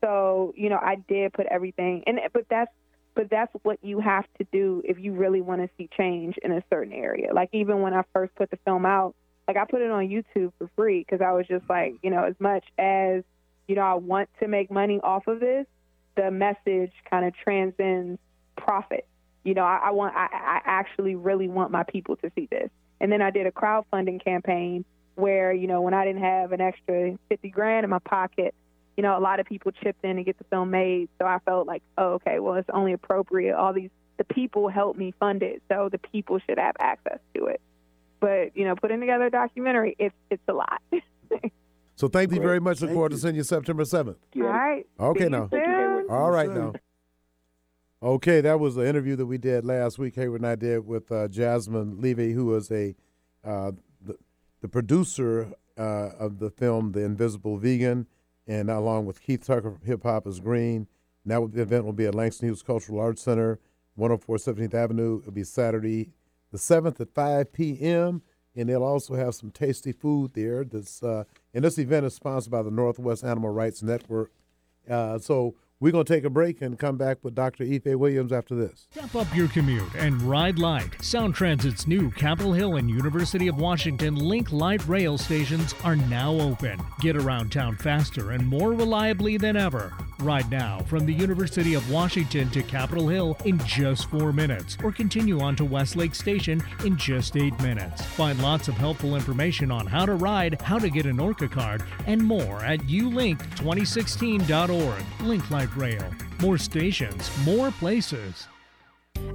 So, 0.00 0.54
you 0.56 0.68
know, 0.68 0.78
I 0.80 0.96
did 1.08 1.32
put 1.32 1.46
everything, 1.46 2.04
and 2.06 2.20
but 2.32 2.46
that's 2.48 2.70
but 3.14 3.28
that's 3.30 3.52
what 3.62 3.78
you 3.82 3.98
have 3.98 4.26
to 4.38 4.46
do 4.52 4.80
if 4.84 4.98
you 4.98 5.12
really 5.12 5.40
want 5.40 5.60
to 5.60 5.68
see 5.76 5.88
change 5.96 6.36
in 6.42 6.52
a 6.52 6.62
certain 6.70 6.92
area. 6.92 7.34
Like 7.34 7.48
even 7.52 7.80
when 7.82 7.92
I 7.92 8.02
first 8.12 8.34
put 8.36 8.50
the 8.50 8.58
film 8.64 8.86
out, 8.86 9.14
like 9.48 9.56
I 9.56 9.64
put 9.64 9.82
it 9.82 9.90
on 9.90 10.08
YouTube 10.08 10.52
for 10.58 10.70
free 10.76 11.00
because 11.00 11.20
I 11.20 11.32
was 11.32 11.46
just 11.48 11.68
like, 11.68 11.96
you 12.02 12.10
know, 12.10 12.22
as 12.22 12.36
much 12.38 12.64
as 12.78 13.24
you 13.66 13.74
know, 13.74 13.82
I 13.82 13.94
want 13.94 14.28
to 14.40 14.48
make 14.48 14.70
money 14.70 14.98
off 15.02 15.26
of 15.26 15.40
this, 15.40 15.66
the 16.16 16.30
message 16.30 16.92
kind 17.08 17.24
of 17.24 17.34
transcends 17.36 18.18
profit. 18.56 19.06
You 19.44 19.54
know, 19.54 19.64
I, 19.64 19.80
I 19.84 19.90
want, 19.90 20.14
I, 20.16 20.26
I 20.32 20.60
actually 20.64 21.14
really 21.14 21.48
want 21.48 21.70
my 21.70 21.84
people 21.84 22.16
to 22.16 22.30
see 22.34 22.48
this. 22.50 22.70
And 23.00 23.10
then 23.12 23.22
I 23.22 23.30
did 23.30 23.46
a 23.46 23.50
crowdfunding 23.52 24.22
campaign 24.22 24.84
where, 25.14 25.52
you 25.52 25.66
know, 25.66 25.80
when 25.80 25.94
I 25.94 26.04
didn't 26.04 26.22
have 26.22 26.52
an 26.52 26.60
extra 26.60 27.16
50 27.28 27.50
grand 27.50 27.84
in 27.84 27.90
my 27.90 27.98
pocket, 28.00 28.54
you 28.96 29.02
know, 29.02 29.16
a 29.16 29.20
lot 29.20 29.38
of 29.40 29.46
people 29.46 29.70
chipped 29.72 30.04
in 30.04 30.16
to 30.16 30.24
get 30.24 30.38
the 30.38 30.44
film 30.44 30.70
made. 30.70 31.08
So 31.18 31.26
I 31.26 31.38
felt 31.44 31.66
like, 31.66 31.82
oh, 31.96 32.14
okay, 32.14 32.40
well, 32.40 32.54
it's 32.54 32.68
only 32.72 32.92
appropriate. 32.92 33.54
All 33.56 33.72
these, 33.72 33.90
the 34.16 34.24
people 34.24 34.68
helped 34.68 34.98
me 34.98 35.14
fund 35.20 35.42
it. 35.42 35.62
So 35.68 35.88
the 35.90 35.98
people 35.98 36.40
should 36.40 36.58
have 36.58 36.74
access 36.80 37.18
to 37.34 37.46
it. 37.46 37.60
But, 38.20 38.56
you 38.56 38.64
know, 38.64 38.74
putting 38.74 38.98
together 38.98 39.26
a 39.26 39.30
documentary, 39.30 39.94
it's, 39.98 40.14
it's 40.30 40.42
a 40.48 40.52
lot. 40.52 40.82
so 41.94 42.08
thank 42.08 42.32
you 42.32 42.40
very 42.40 42.58
much. 42.58 42.80
Look 42.80 42.90
forward 42.90 43.12
to 43.12 43.18
seeing 43.18 43.36
you 43.36 43.44
September 43.44 43.84
7th. 43.84 44.16
All 44.36 44.42
right. 44.42 44.84
Okay, 44.98 45.24
See 45.24 45.28
now. 45.30 45.46
Thank 45.46 45.66
you, 45.66 45.72
soon. 45.72 45.80
Hayward. 45.80 46.06
All 46.10 46.30
right 46.32 46.48
Yes, 46.48 46.56
now. 46.58 46.72
Okay, 48.00 48.40
that 48.40 48.60
was 48.60 48.76
the 48.76 48.86
interview 48.86 49.16
that 49.16 49.26
we 49.26 49.38
did 49.38 49.64
last 49.64 49.98
week. 49.98 50.14
Hayward 50.14 50.42
and 50.42 50.46
I 50.46 50.54
did 50.54 50.86
with 50.86 51.10
uh, 51.10 51.26
Jasmine 51.26 51.96
Leyva, 51.96 52.32
who 52.32 52.46
was 52.46 52.70
a 52.70 52.94
uh, 53.44 53.72
the, 54.00 54.16
the 54.60 54.68
producer 54.68 55.52
uh, 55.76 56.10
of 56.16 56.38
the 56.38 56.48
film 56.48 56.92
The 56.92 57.00
Invisible 57.00 57.56
Vegan, 57.56 58.06
and 58.46 58.70
along 58.70 59.06
with 59.06 59.20
Keith 59.20 59.44
Tucker 59.44 59.72
from 59.72 59.84
Hip 59.84 60.04
Hop 60.04 60.28
is 60.28 60.38
Green. 60.38 60.86
Now 61.24 61.48
the 61.48 61.60
event 61.60 61.86
will 61.86 61.92
be 61.92 62.06
at 62.06 62.14
Langston 62.14 62.46
Hughes 62.46 62.62
Cultural 62.62 63.00
Arts 63.00 63.22
Center, 63.22 63.58
104 63.96 64.36
17th 64.36 64.74
Avenue. 64.74 65.18
It'll 65.18 65.32
be 65.32 65.42
Saturday 65.42 66.10
the 66.52 66.58
7th 66.58 67.00
at 67.00 67.12
5 67.12 67.52
p.m. 67.52 68.22
And 68.54 68.68
they'll 68.68 68.84
also 68.84 69.14
have 69.14 69.34
some 69.34 69.50
tasty 69.50 69.90
food 69.90 70.34
there. 70.34 70.62
This 70.62 71.02
uh, 71.02 71.24
and 71.52 71.64
this 71.64 71.78
event 71.78 72.06
is 72.06 72.14
sponsored 72.14 72.52
by 72.52 72.62
the 72.62 72.70
Northwest 72.70 73.24
Animal 73.24 73.50
Rights 73.50 73.82
Network. 73.82 74.30
Uh, 74.88 75.18
so 75.18 75.56
we're 75.80 75.92
going 75.92 76.04
to 76.04 76.12
take 76.12 76.24
a 76.24 76.30
break 76.30 76.60
and 76.60 76.78
come 76.78 76.96
back 76.96 77.18
with 77.22 77.34
Dr. 77.34 77.64
Ife 77.64 77.86
Williams 77.86 78.32
after 78.32 78.54
this. 78.54 78.88
Step 78.90 79.14
up 79.14 79.34
your 79.34 79.48
commute 79.48 79.94
and 79.94 80.20
ride 80.22 80.58
light. 80.58 81.02
Sound 81.02 81.34
Transit's 81.34 81.86
new 81.86 82.10
Capitol 82.10 82.52
Hill 82.52 82.76
and 82.76 82.90
University 82.90 83.48
of 83.48 83.58
Washington 83.58 84.16
Link 84.16 84.52
Light 84.52 84.86
rail 84.88 85.16
stations 85.16 85.74
are 85.84 85.96
now 85.96 86.32
open. 86.32 86.80
Get 87.00 87.16
around 87.16 87.52
town 87.52 87.76
faster 87.76 88.32
and 88.32 88.46
more 88.46 88.72
reliably 88.72 89.36
than 89.36 89.56
ever. 89.56 89.92
Ride 90.20 90.50
now 90.50 90.80
from 90.80 91.06
the 91.06 91.14
University 91.14 91.74
of 91.74 91.92
Washington 91.92 92.50
to 92.50 92.60
Capitol 92.64 93.06
Hill 93.06 93.36
in 93.44 93.56
just 93.60 94.10
four 94.10 94.32
minutes, 94.32 94.76
or 94.82 94.90
continue 94.90 95.40
on 95.40 95.54
to 95.54 95.64
Westlake 95.64 96.16
Station 96.16 96.60
in 96.84 96.96
just 96.96 97.36
eight 97.36 97.56
minutes. 97.60 98.02
Find 98.02 98.42
lots 98.42 98.66
of 98.66 98.74
helpful 98.74 99.14
information 99.14 99.70
on 99.70 99.86
how 99.86 100.06
to 100.06 100.14
ride, 100.14 100.60
how 100.60 100.80
to 100.80 100.90
get 100.90 101.06
an 101.06 101.20
Orca 101.20 101.46
card, 101.46 101.84
and 102.06 102.20
more 102.20 102.64
at 102.64 102.80
ulink2016.org. 102.80 105.04
Link 105.20 105.50
Light 105.52 105.67
Rail. 105.76 106.04
More 106.40 106.58
stations, 106.58 107.30
more 107.44 107.70
places. 107.70 108.46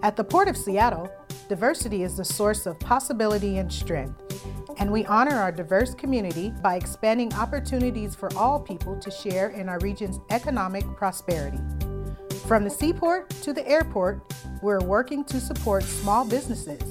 At 0.01 0.15
the 0.15 0.23
Port 0.23 0.47
of 0.47 0.57
Seattle, 0.57 1.11
diversity 1.49 2.03
is 2.03 2.17
the 2.17 2.25
source 2.25 2.65
of 2.65 2.79
possibility 2.79 3.57
and 3.57 3.71
strength, 3.71 4.21
and 4.79 4.91
we 4.91 5.05
honor 5.05 5.35
our 5.35 5.51
diverse 5.51 5.93
community 5.93 6.53
by 6.61 6.75
expanding 6.75 7.33
opportunities 7.33 8.15
for 8.15 8.29
all 8.35 8.59
people 8.59 8.97
to 8.99 9.11
share 9.11 9.49
in 9.49 9.69
our 9.69 9.79
region's 9.79 10.19
economic 10.29 10.83
prosperity. 10.95 11.59
From 12.47 12.63
the 12.63 12.69
seaport 12.69 13.29
to 13.41 13.53
the 13.53 13.67
airport, 13.67 14.21
we're 14.61 14.81
working 14.81 15.23
to 15.25 15.39
support 15.39 15.83
small 15.83 16.25
businesses, 16.25 16.81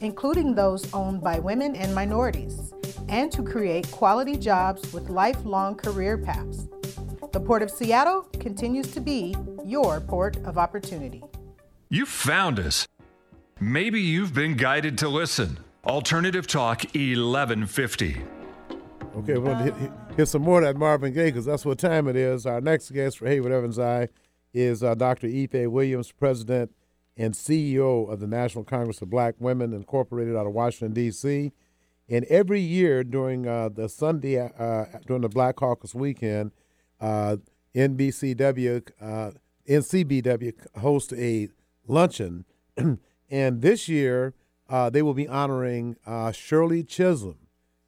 including 0.00 0.54
those 0.54 0.92
owned 0.92 1.22
by 1.22 1.38
women 1.38 1.76
and 1.76 1.94
minorities, 1.94 2.72
and 3.08 3.30
to 3.32 3.42
create 3.42 3.90
quality 3.90 4.36
jobs 4.36 4.92
with 4.92 5.10
lifelong 5.10 5.74
career 5.74 6.16
paths. 6.18 6.68
The 7.32 7.40
Port 7.40 7.62
of 7.62 7.70
Seattle 7.70 8.22
continues 8.40 8.92
to 8.92 9.00
be 9.00 9.34
your 9.64 10.00
port 10.00 10.36
of 10.44 10.58
opportunity. 10.58 11.22
You 11.90 12.06
found 12.06 12.58
us. 12.58 12.86
Maybe 13.60 14.00
you've 14.00 14.34
been 14.34 14.56
guided 14.56 14.98
to 14.98 15.08
listen. 15.08 15.58
Alternative 15.84 16.46
Talk 16.46 16.84
1150. 16.94 18.16
Okay, 19.16 19.38
we're 19.38 19.44
going 19.44 19.58
to 19.58 19.64
hit, 19.64 19.74
hit, 19.76 19.90
hit 20.16 20.26
some 20.26 20.42
more 20.42 20.58
of 20.60 20.64
that 20.64 20.76
Marvin 20.76 21.12
Gaye 21.12 21.26
because 21.26 21.44
that's 21.44 21.64
what 21.64 21.78
time 21.78 22.06
it 22.08 22.16
is. 22.16 22.44
Our 22.46 22.60
next 22.60 22.90
guest 22.90 23.18
for 23.18 23.26
Hayward 23.26 23.52
Evans 23.52 23.78
I 23.78 24.08
is 24.52 24.82
uh, 24.82 24.94
Dr. 24.94 25.26
Ife 25.26 25.68
Williams, 25.70 26.12
President 26.12 26.72
and 27.16 27.34
CEO 27.34 28.10
of 28.10 28.20
the 28.20 28.26
National 28.26 28.64
Congress 28.64 29.00
of 29.00 29.10
Black 29.10 29.34
Women, 29.38 29.72
incorporated 29.72 30.36
out 30.36 30.46
of 30.46 30.52
Washington, 30.52 30.92
D.C. 30.92 31.52
And 32.08 32.24
every 32.26 32.60
year 32.60 33.02
during 33.02 33.46
uh, 33.48 33.70
the 33.70 33.88
Sunday, 33.88 34.38
uh, 34.38 34.84
during 35.06 35.22
the 35.22 35.28
Black 35.28 35.56
Caucus 35.56 35.94
weekend, 35.94 36.52
uh, 37.00 37.36
NBCW, 37.74 38.90
uh, 39.00 39.30
NCBW 39.68 40.78
hosts 40.78 41.12
a 41.12 41.48
luncheon. 41.86 42.44
and 43.30 43.62
this 43.62 43.88
year, 43.88 44.34
uh, 44.68 44.90
they 44.90 45.02
will 45.02 45.14
be 45.14 45.28
honoring 45.28 45.96
uh, 46.06 46.32
Shirley 46.32 46.82
Chisholm. 46.82 47.36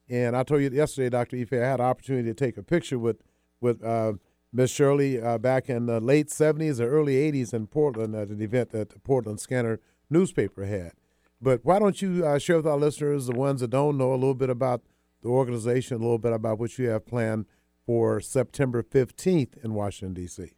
And 0.07 0.35
I 0.35 0.43
told 0.43 0.61
you 0.61 0.69
yesterday, 0.69 1.09
Dr. 1.09 1.37
Ife, 1.37 1.53
I 1.53 1.57
had 1.57 1.79
an 1.79 1.85
opportunity 1.85 2.29
to 2.29 2.33
take 2.33 2.57
a 2.57 2.63
picture 2.63 2.97
with 2.97 3.17
with 3.61 3.83
uh, 3.83 4.13
Miss 4.53 4.71
Shirley 4.71 5.21
uh, 5.21 5.37
back 5.37 5.69
in 5.69 5.85
the 5.85 5.99
late 5.99 6.29
70s 6.29 6.79
or 6.79 6.87
early 6.87 7.15
80s 7.15 7.53
in 7.53 7.67
Portland 7.67 8.15
at 8.15 8.29
an 8.29 8.41
event 8.41 8.69
that 8.69 8.89
the 8.89 8.99
Portland 8.99 9.39
Skanner 9.39 9.79
newspaper 10.09 10.65
had. 10.65 10.93
But 11.41 11.65
why 11.65 11.77
don't 11.77 12.01
you 12.01 12.39
share 12.39 12.55
with 12.55 12.67
our 12.67 12.77
listeners, 12.77 13.27
the 13.27 13.33
ones 13.33 13.59
that 13.59 13.71
don't 13.71 13.97
know, 13.97 14.11
a 14.11 14.15
little 14.15 14.33
bit 14.33 14.49
about 14.49 14.81
the 15.21 15.27
organization, 15.27 15.97
a 15.97 15.99
little 15.99 16.17
bit 16.17 16.31
about 16.31 16.57
what 16.57 16.77
you 16.77 16.87
have 16.87 17.05
planned 17.05 17.45
for 17.89 18.21
September 18.21 18.83
15th 18.83 19.57
in 19.63 19.73
Washington, 19.73 20.13
D.C.? 20.13 20.53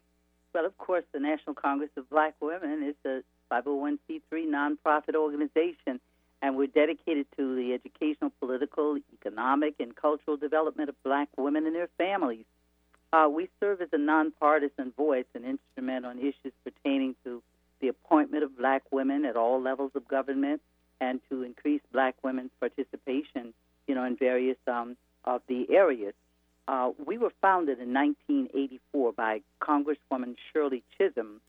Well, 0.53 0.65
of 0.65 0.77
course, 0.77 1.05
the 1.13 1.19
National 1.21 1.55
Congress 1.55 1.89
of 1.95 2.09
Black 2.09 2.35
Women 2.41 2.83
is 2.83 2.95
a 3.05 3.23
501c3 3.49 4.19
nonprofit 4.33 5.15
organization, 5.15 6.01
and 6.41 6.57
we're 6.57 6.67
dedicated 6.67 7.27
to 7.37 7.55
the 7.55 7.73
educational, 7.73 8.33
political, 8.41 8.97
economic, 9.13 9.75
and 9.79 9.95
cultural 9.95 10.35
development 10.35 10.89
of 10.89 11.03
black 11.03 11.29
women 11.37 11.65
and 11.65 11.73
their 11.73 11.87
families. 11.97 12.43
Uh, 13.13 13.29
we 13.33 13.47
serve 13.61 13.79
as 13.79 13.87
a 13.93 13.97
nonpartisan 13.97 14.91
voice 14.97 15.23
and 15.33 15.45
instrument 15.45 16.05
on 16.05 16.19
issues 16.19 16.51
pertaining 16.65 17.15
to 17.23 17.41
the 17.79 17.87
appointment 17.87 18.43
of 18.43 18.57
black 18.57 18.83
women 18.91 19.23
at 19.23 19.37
all 19.37 19.61
levels 19.61 19.91
of 19.95 20.05
government 20.05 20.61
and 20.99 21.21
to 21.29 21.43
increase 21.43 21.81
black 21.93 22.13
women's 22.23 22.51
participation, 22.59 23.53
you 23.87 23.95
know, 23.95 24.03
in 24.03 24.17
various 24.17 24.57
um, 24.67 24.97
of 25.23 25.41
the 25.47 25.65
areas. 25.69 26.13
Uh, 26.67 26.91
we 27.05 27.17
were 27.17 27.31
founded 27.41 27.79
in 27.79 27.93
1984 27.93 29.13
by 29.13 29.41
Congresswoman 29.61 30.35
Shirley 30.51 30.83
Chisholm. 30.97 31.41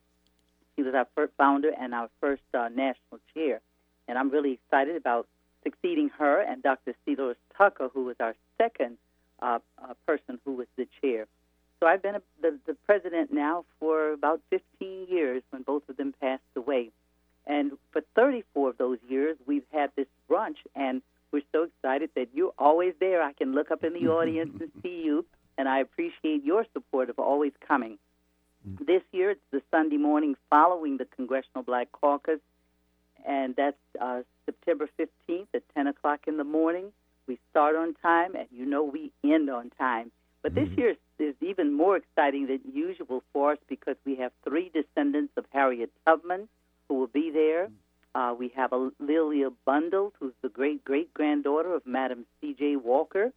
She 0.77 0.83
was 0.83 0.95
our 0.95 1.07
first 1.15 1.33
founder 1.37 1.71
and 1.79 1.95
our 1.95 2.09
first 2.21 2.43
uh, 2.55 2.69
national 2.69 3.21
chair. 3.35 3.61
And 4.09 4.19
I'm 4.19 4.31
really 4.31 4.53
excited 4.53 4.97
about 4.97 5.29
succeeding 5.63 6.11
her 6.19 6.41
and 6.41 6.63
Dr. 6.63 6.95
C. 7.05 7.15
DeLores 7.15 7.37
Tucker, 7.57 7.89
who 7.93 8.05
was 8.05 8.17
our 8.21 8.35
second 8.59 8.99
uh, 9.41 9.59
uh, 9.83 9.95
person 10.07 10.41
who 10.45 10.55
was 10.55 10.67
the 10.77 10.89
chair. 11.01 11.27
So 11.81 11.87
I've 11.87 12.03
been 12.03 12.17
a, 12.17 12.23
the, 12.41 12.59
the 12.67 12.75
president 12.87 13.33
now 13.33 13.65
for 13.81 14.13
about 14.13 14.41
15 14.51 15.07
years 15.09 15.43
when 15.51 15.63
both 15.63 15.83
of 15.89 15.97
them 15.97 16.15
passed 16.21 16.43
away. 16.57 16.91
And 17.47 17.73
for 17.91 18.03
34 18.15 18.71
of 18.71 18.79
those 18.79 18.99
years, 19.09 19.37
we've 19.47 19.67
had 19.73 19.91
this 19.97 20.07
brunch, 20.31 20.59
and 20.77 21.03
we're 21.33 21.43
so 21.53 21.65
excited 21.65 22.11
that 22.15 22.29
you're 22.35 22.53
always 22.59 22.95
there. 23.01 23.23
I 23.23 23.33
can 23.33 23.55
look 23.55 23.71
up 23.71 23.85
in 23.85 23.95
the 23.95 24.09
audience 24.09 24.53
and 24.61 24.71
see 24.83 25.03
you, 25.05 25.25
and 25.57 25.69
I 25.69 25.81
appreciate 25.81 26.45
your 26.45 26.67
support 26.73 27.11
of 27.11 27.19
always 27.19 27.53
coming. 27.67 27.99
Mm-hmm. 28.69 28.85
This 28.85 29.03
year, 29.13 29.31
it's 29.31 29.41
the 29.51 29.63
Sunday 29.71 29.97
morning 29.97 30.37
following 30.51 30.99
the 30.99 31.07
Congressional 31.17 31.63
Black 31.63 31.91
Caucus, 31.93 32.41
and 33.27 33.57
that's 33.57 33.77
uh, 34.01 34.23
September 34.47 34.89
15th 34.99 35.47
at 35.55 35.63
10 35.75 35.87
o'clock 35.87 36.21
in 36.27 36.37
the 36.37 36.45
morning. 36.45 36.93
We 37.27 37.39
start 37.51 37.77
on 37.77 37.95
time, 38.03 38.35
and 38.35 38.47
you 38.51 38.67
know 38.67 38.85
we 38.85 39.13
end 39.25 39.49
on 39.49 39.71
time. 39.79 40.11
But 40.43 40.55
this 40.55 40.69
mm-hmm. 40.69 40.81
year 40.81 40.97
is 41.19 41.35
even 41.41 41.73
more 41.73 41.97
exciting 41.97 42.47
than 42.47 42.61
usual 42.73 43.23
for 43.33 43.53
us 43.53 43.59
because 43.69 43.97
we 44.05 44.17
have 44.17 44.33
three 44.45 44.71
descendants 44.75 45.33
of 45.37 45.45
Harriet 45.51 45.91
Tubman 46.05 46.49
who 46.89 46.95
will 46.97 47.07
be 47.07 47.31
there. 47.31 47.67
Mm-hmm. 47.67 47.75
Uh, 48.15 48.35
we 48.39 48.49
have 48.55 48.73
A'Lelia 48.73 49.53
Bundles, 49.65 50.13
who's 50.21 50.35
the 50.43 50.49
great 50.49 50.85
great 50.85 51.13
granddaughter 51.15 51.75
of 51.75 51.87
Madam 51.87 52.27
C.J. 52.41 52.77
Walker, 52.77 53.33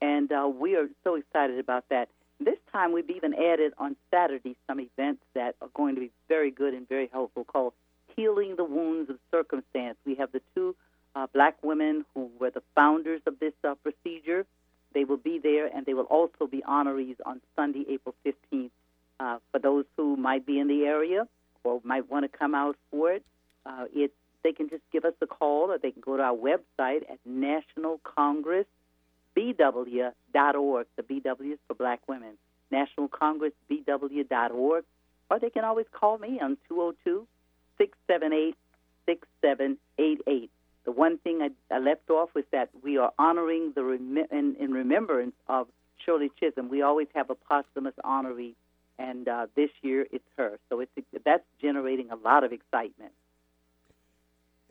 and 0.00 0.32
uh, 0.32 0.48
we 0.48 0.76
are 0.76 0.88
so 1.02 1.16
excited 1.16 1.58
about 1.58 1.84
that. 1.90 2.08
This 2.40 2.58
time, 2.72 2.92
we've 2.92 3.10
even 3.10 3.34
added 3.34 3.72
on 3.78 3.96
Saturday 4.10 4.56
some 4.66 4.80
events 4.80 5.22
that 5.34 5.54
are 5.60 5.68
going 5.74 5.94
to 5.94 6.00
be 6.00 6.10
very 6.28 6.50
good 6.50 6.74
and 6.74 6.88
very 6.88 7.08
helpful 7.12 7.44
called 7.44 7.74
Healing 8.16 8.56
the 8.56 8.64
Wounds 8.64 9.10
of 9.10 9.16
Circumstance. 9.30 9.96
We 10.04 10.14
have 10.16 10.32
the 10.32 10.40
two 10.54 10.74
uh, 11.14 11.26
black 11.32 11.56
women 11.62 12.04
who 12.14 12.30
were 12.40 12.50
the 12.50 12.62
founders 12.74 13.20
of 13.26 13.38
this 13.38 13.52
uh, 13.62 13.74
procedure. 13.76 14.46
They 14.94 15.04
will 15.04 15.16
be 15.18 15.38
there, 15.38 15.66
and 15.66 15.86
they 15.86 15.94
will 15.94 16.04
also 16.04 16.46
be 16.50 16.62
honorees 16.62 17.16
on 17.24 17.40
Sunday, 17.56 17.84
April 17.88 18.14
15th. 18.26 18.70
Uh, 19.20 19.38
for 19.52 19.60
those 19.60 19.84
who 19.96 20.16
might 20.16 20.44
be 20.44 20.58
in 20.58 20.66
the 20.66 20.84
area 20.84 21.28
or 21.62 21.80
might 21.84 22.10
want 22.10 22.30
to 22.30 22.38
come 22.38 22.54
out 22.54 22.76
for 22.90 23.12
it, 23.12 23.24
uh, 23.66 23.84
it 23.92 24.12
they 24.42 24.52
can 24.52 24.68
just 24.68 24.82
give 24.92 25.04
us 25.06 25.14
a 25.22 25.26
call, 25.26 25.70
or 25.70 25.78
they 25.78 25.90
can 25.90 26.02
go 26.02 26.16
to 26.16 26.22
our 26.22 26.36
website 26.36 27.02
at 27.10 27.18
BW.org. 29.36 30.86
The 30.96 31.02
BW 31.02 31.52
is 31.52 31.58
for 31.66 31.74
Black 31.74 32.00
Women. 32.06 32.34
National 32.70 33.08
Congress, 33.08 33.52
BW.org. 33.70 34.84
Or 35.30 35.38
they 35.38 35.50
can 35.50 35.64
always 35.64 35.86
call 35.92 36.18
me 36.18 36.38
on 36.40 36.58
202 36.68 37.26
678 37.78 38.54
6788. 39.06 40.50
The 40.84 40.92
one 40.92 41.18
thing 41.18 41.40
I, 41.40 41.74
I, 41.74 41.78
left 41.78 42.10
off 42.10 42.30
was 42.34 42.44
that 42.52 42.68
we 42.82 42.98
are 42.98 43.12
honoring 43.18 43.72
the 43.74 43.82
rem- 43.82 44.26
in, 44.30 44.56
in, 44.60 44.72
remembrance 44.72 45.34
of 45.48 45.66
Shirley 46.04 46.30
Chisholm. 46.38 46.68
We 46.68 46.82
always 46.82 47.08
have 47.14 47.30
a 47.30 47.34
posthumous 47.34 47.94
honoree, 48.04 48.54
and 48.98 49.26
uh, 49.26 49.46
this 49.56 49.70
year 49.80 50.06
it's 50.12 50.24
her. 50.36 50.58
So 50.68 50.80
it's 50.80 50.92
that's 51.24 51.44
generating 51.60 52.10
a 52.10 52.16
lot 52.16 52.44
of 52.44 52.52
excitement. 52.52 53.12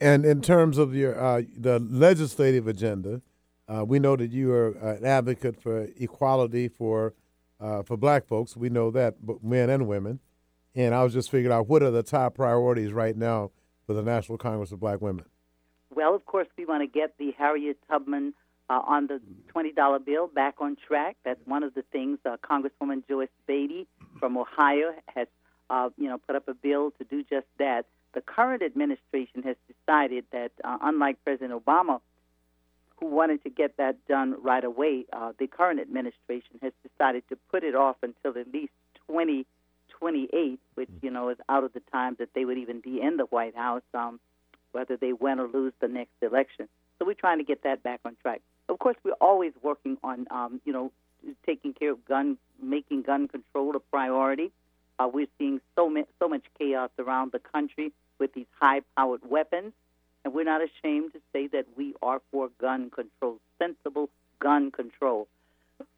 And 0.03 0.25
in 0.25 0.41
terms 0.41 0.77
of 0.77 0.93
your 0.93 1.17
uh, 1.17 1.43
the 1.57 1.79
legislative 1.79 2.67
agenda, 2.67 3.21
uh, 3.69 3.85
we 3.87 3.99
know 3.99 4.17
that 4.17 4.31
you 4.31 4.51
are 4.51 4.71
an 4.71 5.05
advocate 5.05 5.61
for 5.61 5.87
equality 5.97 6.67
for 6.67 7.13
uh, 7.61 7.83
for 7.83 7.95
Black 7.95 8.27
folks. 8.27 8.57
We 8.57 8.67
know 8.69 8.91
that, 8.91 9.25
but 9.25 9.41
men 9.41 9.69
and 9.69 9.87
women. 9.87 10.19
And 10.75 10.93
I 10.93 11.05
was 11.05 11.13
just 11.13 11.31
figuring 11.31 11.55
out 11.55 11.69
what 11.69 11.81
are 11.81 11.89
the 11.91 12.03
top 12.03 12.35
priorities 12.35 12.91
right 12.91 13.15
now 13.15 13.51
for 13.87 13.93
the 13.93 14.03
National 14.03 14.37
Congress 14.37 14.73
of 14.73 14.81
Black 14.81 14.99
Women. 15.01 15.23
Well, 15.89 16.13
of 16.13 16.25
course, 16.25 16.47
we 16.57 16.65
want 16.65 16.81
to 16.81 16.87
get 16.87 17.17
the 17.17 17.31
Harriet 17.37 17.77
Tubman 17.87 18.33
uh, 18.69 18.81
on 18.85 19.07
the 19.07 19.21
$20 19.55 20.05
bill 20.05 20.27
back 20.27 20.55
on 20.59 20.75
track. 20.85 21.15
That's 21.23 21.39
one 21.45 21.63
of 21.63 21.75
the 21.75 21.83
things 21.93 22.19
uh, 22.25 22.35
Congresswoman 22.43 23.07
Joyce 23.07 23.29
Beatty 23.47 23.87
from 24.19 24.37
Ohio 24.37 24.95
has, 25.15 25.27
uh, 25.69 25.91
you 25.97 26.09
know, 26.09 26.17
put 26.17 26.35
up 26.35 26.49
a 26.49 26.53
bill 26.53 26.91
to 26.97 27.05
do 27.05 27.23
just 27.23 27.47
that. 27.59 27.85
The 28.13 28.21
current 28.21 28.61
administration 28.61 29.43
has 29.43 29.55
decided 29.67 30.25
that, 30.31 30.51
uh, 30.63 30.77
unlike 30.81 31.23
President 31.23 31.51
Obama, 31.53 31.99
who 32.97 33.07
wanted 33.07 33.43
to 33.43 33.49
get 33.49 33.77
that 33.77 33.95
done 34.07 34.35
right 34.41 34.63
away, 34.63 35.05
uh, 35.11 35.33
the 35.37 35.47
current 35.47 35.79
administration 35.79 36.59
has 36.61 36.73
decided 36.87 37.23
to 37.29 37.37
put 37.51 37.63
it 37.63 37.75
off 37.75 37.97
until 38.01 38.39
at 38.39 38.53
least 38.53 38.71
2028, 39.07 40.59
which 40.75 40.89
you 41.01 41.09
know 41.09 41.29
is 41.29 41.37
out 41.49 41.63
of 41.63 41.73
the 41.73 41.81
time 41.91 42.15
that 42.19 42.29
they 42.33 42.45
would 42.45 42.57
even 42.57 42.79
be 42.79 43.01
in 43.01 43.17
the 43.17 43.25
White 43.25 43.55
House. 43.55 43.83
Um, 43.93 44.19
whether 44.73 44.97
they 44.97 45.13
win 45.13 45.39
or 45.39 45.47
lose 45.47 45.73
the 45.79 45.87
next 45.87 46.11
election. 46.21 46.67
So 46.99 47.05
we're 47.05 47.13
trying 47.13 47.37
to 47.37 47.43
get 47.43 47.63
that 47.63 47.81
back 47.81 48.01
on 48.03 48.17
track. 48.21 48.41
Of 48.67 48.79
course, 48.79 48.97
we're 49.03 49.13
always 49.21 49.53
working 49.61 49.97
on, 50.03 50.27
um, 50.29 50.59
you 50.65 50.73
know, 50.73 50.91
taking 51.45 51.73
care 51.73 51.91
of 51.91 52.03
gun, 52.05 52.37
making 52.61 53.03
gun 53.03 53.27
control 53.27 53.75
a 53.75 53.79
priority. 53.79 54.51
Uh, 54.99 55.07
we're 55.11 55.27
seeing 55.37 55.61
so, 55.75 55.89
ma- 55.89 56.01
so 56.19 56.27
much 56.27 56.43
chaos 56.57 56.89
around 56.99 57.31
the 57.31 57.39
country 57.39 57.91
with 58.23 58.33
these 58.33 58.47
high-powered 58.59 59.21
weapons, 59.29 59.73
and 60.23 60.33
we're 60.33 60.45
not 60.45 60.61
ashamed 60.61 61.13
to 61.13 61.19
say 61.31 61.47
that 61.47 61.65
we 61.75 61.93
are 62.01 62.21
for 62.31 62.49
gun 62.59 62.89
control, 62.89 63.37
sensible 63.59 64.09
gun 64.39 64.71
control. 64.71 65.27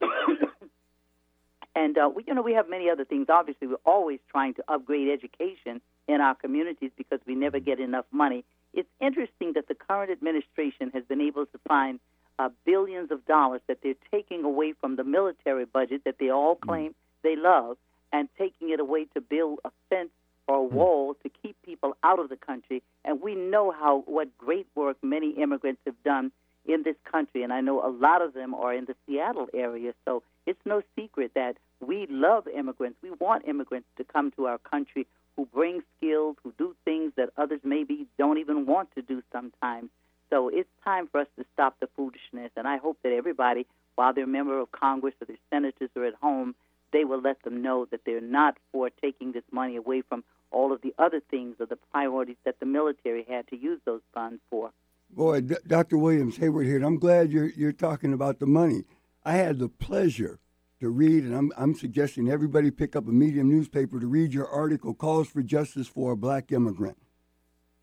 and 1.76 1.96
uh, 1.96 2.10
we, 2.14 2.24
you 2.26 2.34
know, 2.34 2.42
we 2.42 2.54
have 2.54 2.68
many 2.68 2.90
other 2.90 3.04
things. 3.04 3.26
Obviously, 3.28 3.68
we're 3.68 3.76
always 3.86 4.18
trying 4.30 4.54
to 4.54 4.64
upgrade 4.68 5.08
education 5.08 5.80
in 6.08 6.20
our 6.20 6.34
communities 6.34 6.90
because 6.96 7.20
we 7.26 7.34
never 7.34 7.60
get 7.60 7.80
enough 7.80 8.06
money 8.10 8.44
it's 8.76 8.88
interesting 9.00 9.54
that 9.54 9.68
the 9.68 9.74
current 9.74 10.12
administration 10.12 10.90
has 10.92 11.02
been 11.04 11.20
able 11.20 11.46
to 11.46 11.58
find 11.66 11.98
uh, 12.38 12.50
billions 12.64 13.10
of 13.10 13.24
dollars 13.26 13.62
that 13.66 13.78
they're 13.82 13.94
taking 14.10 14.44
away 14.44 14.74
from 14.78 14.96
the 14.96 15.04
military 15.04 15.64
budget 15.64 16.02
that 16.04 16.18
they 16.20 16.28
all 16.28 16.56
mm. 16.56 16.60
claim 16.60 16.94
they 17.22 17.34
love 17.34 17.78
and 18.12 18.28
taking 18.38 18.70
it 18.70 18.78
away 18.78 19.06
to 19.14 19.20
build 19.20 19.58
a 19.64 19.70
fence 19.88 20.10
or 20.46 20.66
a 20.66 20.68
mm. 20.68 20.72
wall 20.72 21.14
to 21.22 21.30
keep 21.42 21.56
people 21.64 21.96
out 22.02 22.18
of 22.18 22.28
the 22.28 22.36
country. 22.36 22.82
And 23.04 23.20
we 23.20 23.34
know 23.34 23.70
how 23.70 24.02
what 24.06 24.36
great 24.38 24.66
work 24.74 24.96
many 25.02 25.30
immigrants 25.30 25.80
have 25.86 26.02
done 26.04 26.32
in 26.66 26.82
this 26.82 26.96
country, 27.10 27.42
and 27.42 27.52
I 27.52 27.60
know 27.60 27.80
a 27.86 27.90
lot 27.90 28.22
of 28.22 28.34
them 28.34 28.52
are 28.54 28.74
in 28.74 28.86
the 28.86 28.96
Seattle 29.06 29.46
area. 29.54 29.92
So 30.04 30.22
it's 30.46 30.58
no 30.64 30.82
secret 30.96 31.32
that 31.34 31.56
we 31.80 32.06
love 32.10 32.48
immigrants. 32.48 32.98
We 33.02 33.10
want 33.12 33.46
immigrants 33.46 33.88
to 33.98 34.04
come 34.04 34.32
to 34.32 34.46
our 34.46 34.58
country 34.58 35.06
who 35.36 35.46
bring 35.46 35.82
skills, 35.96 36.36
who 36.42 36.52
do 36.58 36.74
things 36.84 37.12
that 37.16 37.30
others 37.36 37.60
maybe 37.62 38.06
don't 38.18 38.38
even 38.38 38.66
want 38.66 38.88
to 38.94 39.02
do 39.02 39.22
sometimes. 39.32 39.90
So 40.30 40.48
it's 40.48 40.68
time 40.82 41.08
for 41.08 41.20
us 41.20 41.28
to 41.38 41.44
stop 41.52 41.78
the 41.78 41.88
foolishness. 41.94 42.50
And 42.56 42.66
I 42.66 42.78
hope 42.78 42.98
that 43.02 43.12
everybody, 43.12 43.66
while 43.94 44.12
they're 44.12 44.24
a 44.24 44.28
member 44.28 44.58
of 44.58 44.72
Congress 44.72 45.14
or 45.20 45.26
their 45.26 45.36
senators 45.50 45.90
or 45.94 46.04
at 46.04 46.14
home, 46.14 46.54
they 46.92 47.04
will 47.04 47.20
let 47.20 47.42
them 47.42 47.62
know 47.62 47.86
that 47.90 48.00
they're 48.06 48.20
not 48.20 48.56
for 48.72 48.90
taking 48.90 49.32
this 49.32 49.44
money 49.52 49.76
away 49.76 50.02
from 50.02 50.24
all 50.50 50.72
of 50.72 50.80
the 50.82 50.94
other 50.98 51.20
things 51.30 51.56
or 51.60 51.66
the 51.66 51.78
priorities 51.92 52.36
that 52.44 52.60
the 52.60 52.66
military 52.66 53.24
had 53.28 53.46
to 53.48 53.56
use 53.56 53.80
those 53.84 54.02
funds 54.14 54.40
for. 54.50 54.72
Boy, 55.10 55.40
D- 55.40 55.56
Dr. 55.66 55.98
Williams 55.98 56.36
Hayward 56.38 56.66
here, 56.66 56.76
and 56.76 56.84
I'm 56.84 56.98
glad 56.98 57.30
you're, 57.30 57.50
you're 57.50 57.72
talking 57.72 58.12
about 58.12 58.38
the 58.38 58.46
money. 58.46 58.84
I 59.24 59.32
had 59.34 59.58
the 59.58 59.68
pleasure 59.68 60.40
to 60.80 60.88
read, 60.88 61.24
and 61.24 61.34
I'm, 61.34 61.52
I'm 61.56 61.74
suggesting 61.74 62.28
everybody 62.28 62.70
pick 62.70 62.96
up 62.96 63.06
a 63.06 63.12
Medium 63.12 63.48
newspaper 63.48 63.98
to 63.98 64.06
read 64.06 64.32
your 64.32 64.48
article, 64.48 64.94
Calls 64.94 65.28
for 65.28 65.42
Justice 65.42 65.88
for 65.88 66.12
a 66.12 66.16
Black 66.16 66.52
Immigrant. 66.52 66.98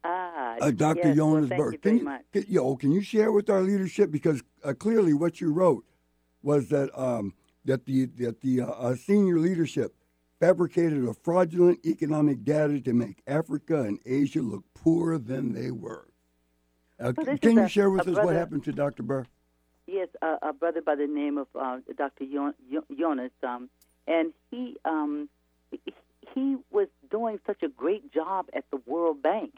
Ah, 0.04 0.58
uh, 0.60 0.72
Dr. 0.72 1.08
Yes, 1.08 1.16
Jonas 1.16 1.50
well, 1.50 1.60
Burke. 1.60 1.82
Can 1.82 2.00
you, 2.00 2.18
can, 2.32 2.46
yo, 2.48 2.76
can 2.76 2.92
you 2.92 3.02
share 3.02 3.32
with 3.32 3.50
our 3.50 3.62
leadership? 3.62 4.12
Because 4.12 4.44
uh, 4.64 4.74
clearly 4.74 5.14
what 5.14 5.40
you 5.40 5.52
wrote 5.52 5.86
was 6.42 6.68
that, 6.70 6.90
um, 7.00 7.34
that 7.66 7.86
the, 7.86 8.06
that 8.18 8.42
the 8.42 8.62
uh, 8.62 8.66
uh 8.68 8.96
senior 8.96 9.40
leadership 9.40 9.96
fabricated 10.44 11.08
a 11.08 11.14
fraudulent 11.14 11.80
economic 11.86 12.44
data 12.44 12.82
to 12.82 12.92
make 12.92 13.24
Africa 13.28 13.84
and 13.84 13.98
Asia 14.06 14.42
look 14.42 14.66
poorer 14.74 15.18
than 15.18 15.54
they 15.54 15.72
were. 15.72 16.06
Uh, 17.00 17.14
well, 17.16 17.38
can 17.38 17.54
you 17.54 17.64
a, 17.64 17.70
share 17.70 17.90
with 17.90 18.02
us 18.02 18.08
brother, 18.08 18.26
what 18.26 18.36
happened 18.36 18.66
to 18.66 18.74
Dr. 18.74 19.04
Burr? 19.04 19.26
Yes, 19.88 20.10
uh, 20.22 20.36
a 20.42 20.52
brother 20.52 20.82
by 20.82 20.96
the 20.96 21.08
name 21.08 21.38
of 21.38 21.48
uh, 21.58 21.78
Dr. 21.98 22.26
Jonas, 22.98 23.32
um, 23.42 23.70
and 24.06 24.34
he 24.52 24.76
um, 24.84 25.30
he 26.36 26.58
was 26.72 26.90
doing 27.10 27.40
such 27.48 27.64
a 27.64 27.70
great 27.70 28.14
job 28.14 28.48
at 28.54 28.66
the 28.70 28.82
World 28.86 29.22
Bank. 29.22 29.54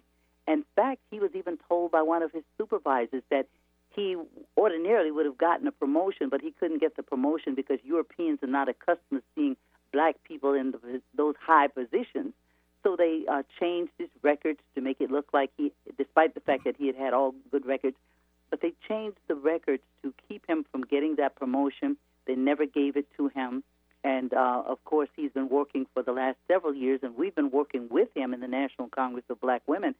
In 0.48 0.64
fact, 0.76 1.02
he 1.10 1.20
was 1.20 1.32
even 1.34 1.58
told 1.68 1.92
by 1.92 2.04
one 2.04 2.22
of 2.22 2.32
his 2.32 2.44
supervisors 2.60 3.24
that 3.32 3.48
he 3.96 4.18
ordinarily 4.56 5.10
would 5.10 5.26
have 5.26 5.38
gotten 5.38 5.66
a 5.66 5.72
promotion, 5.72 6.30
but 6.30 6.42
he 6.42 6.52
couldn't 6.52 6.80
get 6.80 6.96
the 6.96 7.02
promotion 7.02 7.56
because 7.56 7.80
Europeans 7.84 8.38
are 8.44 8.48
not 8.48 8.70
accustomed 8.70 9.22
to 9.22 9.24
seeing 9.34 9.58
black 9.96 10.16
people 10.26 10.54
in 10.54 10.72
the, 10.72 11.02
those 11.16 11.36
high 11.42 11.68
positions. 11.68 12.34
So 12.84 12.98
they 12.98 13.24
uh, 13.32 13.44
changed 13.60 13.94
his 13.98 14.10
records 14.22 14.60
to 14.76 14.82
make 14.82 15.00
it 15.00 15.10
look 15.10 15.30
like 15.32 15.52
he, 15.58 15.72
despite 15.98 16.34
the 16.36 16.42
fact 16.42 16.66
that 16.66 16.76
he 16.78 16.88
had 16.88 16.98
had 16.98 17.14
all 17.14 17.34
good 17.50 17.66
records, 17.66 17.96
but 18.50 18.62
they 18.62 18.74
changed 18.88 19.18
the 19.30 19.36
records 19.36 19.84
to 20.04 20.14
keep 20.28 20.46
him 20.48 20.66
from 20.70 20.82
getting 20.84 21.16
that 21.16 21.36
promotion. 21.36 21.96
They 22.28 22.36
never 22.36 22.66
gave 22.66 22.98
it 22.98 23.08
to 23.16 23.30
him. 23.30 23.64
And 24.04 24.34
uh, 24.34 24.64
of 24.68 24.84
course, 24.84 25.10
he's 25.16 25.32
been 25.32 25.50
working 25.50 25.88
for 25.94 26.04
the 26.04 26.12
last 26.12 26.38
several 26.48 26.76
years, 26.76 27.00
and 27.02 27.16
we've 27.16 27.34
been 27.34 27.52
working 27.52 27.88
with 27.90 28.10
him 28.14 28.34
in 28.34 28.42
the 28.42 28.48
National 28.48 28.90
Congress 28.90 29.26
of 29.30 29.40
Black 29.40 29.64
Women, 29.66 29.96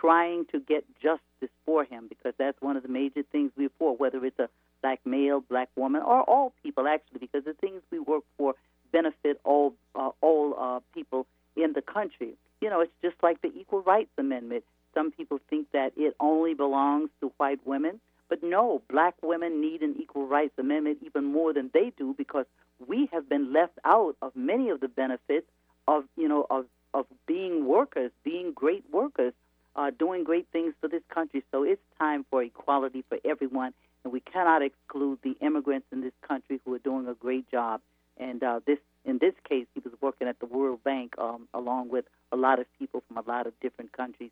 trying 0.00 0.46
to 0.46 0.60
get 0.60 0.84
justice 1.02 1.54
for 1.66 1.84
him 1.84 2.06
because 2.08 2.34
that's 2.38 2.58
one 2.62 2.76
of 2.76 2.84
the 2.84 2.88
major 2.88 3.22
things 3.32 3.50
we're 3.56 3.68
for, 3.78 3.96
whether 3.96 4.24
it's 4.24 4.38
a 4.38 4.48
black 4.80 5.00
male, 5.04 5.40
black 5.40 5.68
woman, 5.76 6.00
or 6.00 6.22
all 6.22 6.54
people 6.62 6.86
actually, 6.86 7.18
because 7.18 7.44
the 7.44 7.52
things 7.52 7.82
we 7.90 7.98
work 7.98 8.22
for 8.38 8.54
benefit 8.92 9.40
all 9.44 9.74
uh, 9.94 10.10
all 10.20 10.54
uh, 10.58 10.80
people 10.94 11.26
in 11.56 11.72
the 11.72 11.82
country. 11.82 12.34
You 12.60 12.70
know, 12.70 12.80
it's 12.80 12.92
just 13.02 13.16
like 13.22 13.40
the 13.42 13.52
Equal 13.58 13.82
Rights 13.82 14.10
Amendment. 14.18 14.64
Some 14.94 15.12
people 15.12 15.40
think 15.48 15.68
that 15.72 15.92
it 15.96 16.14
only 16.20 16.54
belongs 16.54 17.10
to 17.20 17.32
white 17.36 17.60
women, 17.64 18.00
but 18.28 18.42
no, 18.42 18.82
black 18.90 19.14
women 19.22 19.60
need 19.60 19.82
an 19.82 19.96
equal 19.98 20.26
rights 20.26 20.54
amendment 20.58 20.98
even 21.04 21.24
more 21.24 21.52
than 21.52 21.70
they 21.72 21.92
do 21.96 22.14
because 22.16 22.46
we 22.86 23.08
have 23.12 23.28
been 23.28 23.52
left 23.52 23.78
out 23.84 24.16
of 24.22 24.34
many 24.34 24.70
of 24.70 24.80
the 24.80 24.88
benefits 24.88 25.46
of 25.86 26.04
you 26.16 26.28
know 26.28 26.46
of 26.50 26.66
of 26.92 27.06
being 27.26 27.66
workers, 27.66 28.10
being 28.24 28.52
great 28.52 28.84
workers, 28.90 29.32
uh, 29.76 29.90
doing 29.96 30.24
great 30.24 30.46
things 30.52 30.74
for 30.80 30.88
this 30.88 31.02
country. 31.08 31.42
So 31.52 31.62
it's 31.62 31.82
time 31.98 32.24
for 32.30 32.42
equality 32.42 33.04
for 33.08 33.18
everyone, 33.24 33.72
and 34.04 34.12
we 34.12 34.20
cannot 34.20 34.62
exclude 34.62 35.18
the 35.22 35.36
immigrants 35.40 35.86
in 35.92 36.00
this 36.00 36.12
country 36.26 36.60
who 36.64 36.74
are 36.74 36.78
doing 36.78 37.06
a 37.06 37.14
great 37.14 37.50
job. 37.50 37.80
And 38.20 38.42
uh, 38.44 38.60
this, 38.66 38.78
in 39.04 39.18
this 39.18 39.34
case, 39.48 39.66
he 39.74 39.80
was 39.80 39.94
working 40.00 40.28
at 40.28 40.38
the 40.38 40.46
World 40.46 40.84
Bank 40.84 41.14
um, 41.18 41.48
along 41.54 41.88
with 41.88 42.04
a 42.30 42.36
lot 42.36 42.60
of 42.60 42.66
people 42.78 43.02
from 43.08 43.16
a 43.16 43.28
lot 43.28 43.46
of 43.46 43.58
different 43.60 43.92
countries. 43.92 44.30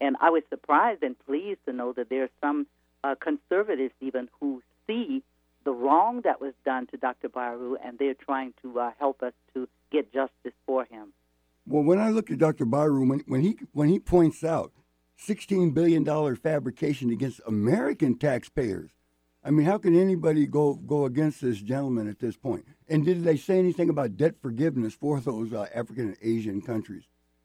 And 0.00 0.16
I 0.20 0.30
was 0.30 0.42
surprised 0.50 1.02
and 1.02 1.16
pleased 1.26 1.60
to 1.66 1.72
know 1.72 1.92
that 1.94 2.10
there 2.10 2.24
are 2.24 2.30
some 2.40 2.66
uh, 3.02 3.14
conservatives 3.18 3.94
even 4.00 4.28
who 4.38 4.62
see 4.86 5.22
the 5.64 5.72
wrong 5.72 6.20
that 6.22 6.40
was 6.40 6.54
done 6.64 6.86
to 6.88 6.96
Dr. 6.96 7.28
Baru, 7.28 7.76
and 7.82 7.98
they're 7.98 8.14
trying 8.14 8.54
to 8.62 8.78
uh, 8.78 8.90
help 8.98 9.22
us 9.22 9.32
to 9.54 9.68
get 9.90 10.12
justice 10.12 10.54
for 10.66 10.84
him. 10.84 11.12
Well, 11.66 11.82
when 11.82 11.98
I 11.98 12.10
look 12.10 12.30
at 12.30 12.38
Dr. 12.38 12.64
Baru, 12.64 13.06
when, 13.06 13.20
when 13.26 13.42
he 13.42 13.58
when 13.72 13.88
he 13.88 13.98
points 13.98 14.42
out 14.42 14.72
$16 15.26 15.74
billion 15.74 16.04
fabrication 16.36 17.10
against 17.10 17.40
American 17.46 18.16
taxpayers, 18.18 18.90
I 19.42 19.50
mean, 19.50 19.64
how 19.64 19.78
can 19.78 19.98
anybody 19.98 20.46
go 20.46 20.74
go 20.74 21.06
against 21.06 21.40
this 21.40 21.60
gentleman 21.60 22.08
at 22.08 22.18
this 22.18 22.36
point? 22.36 22.66
And 22.88 23.04
did 23.04 23.24
they 23.24 23.36
say 23.36 23.58
anything 23.58 23.88
about 23.88 24.16
debt 24.16 24.34
forgiveness 24.40 24.94
for 24.94 25.20
those 25.20 25.52
uh, 25.52 25.66
African 25.74 26.08
and 26.08 26.16
Asian 26.22 26.60
countries? 26.60 27.04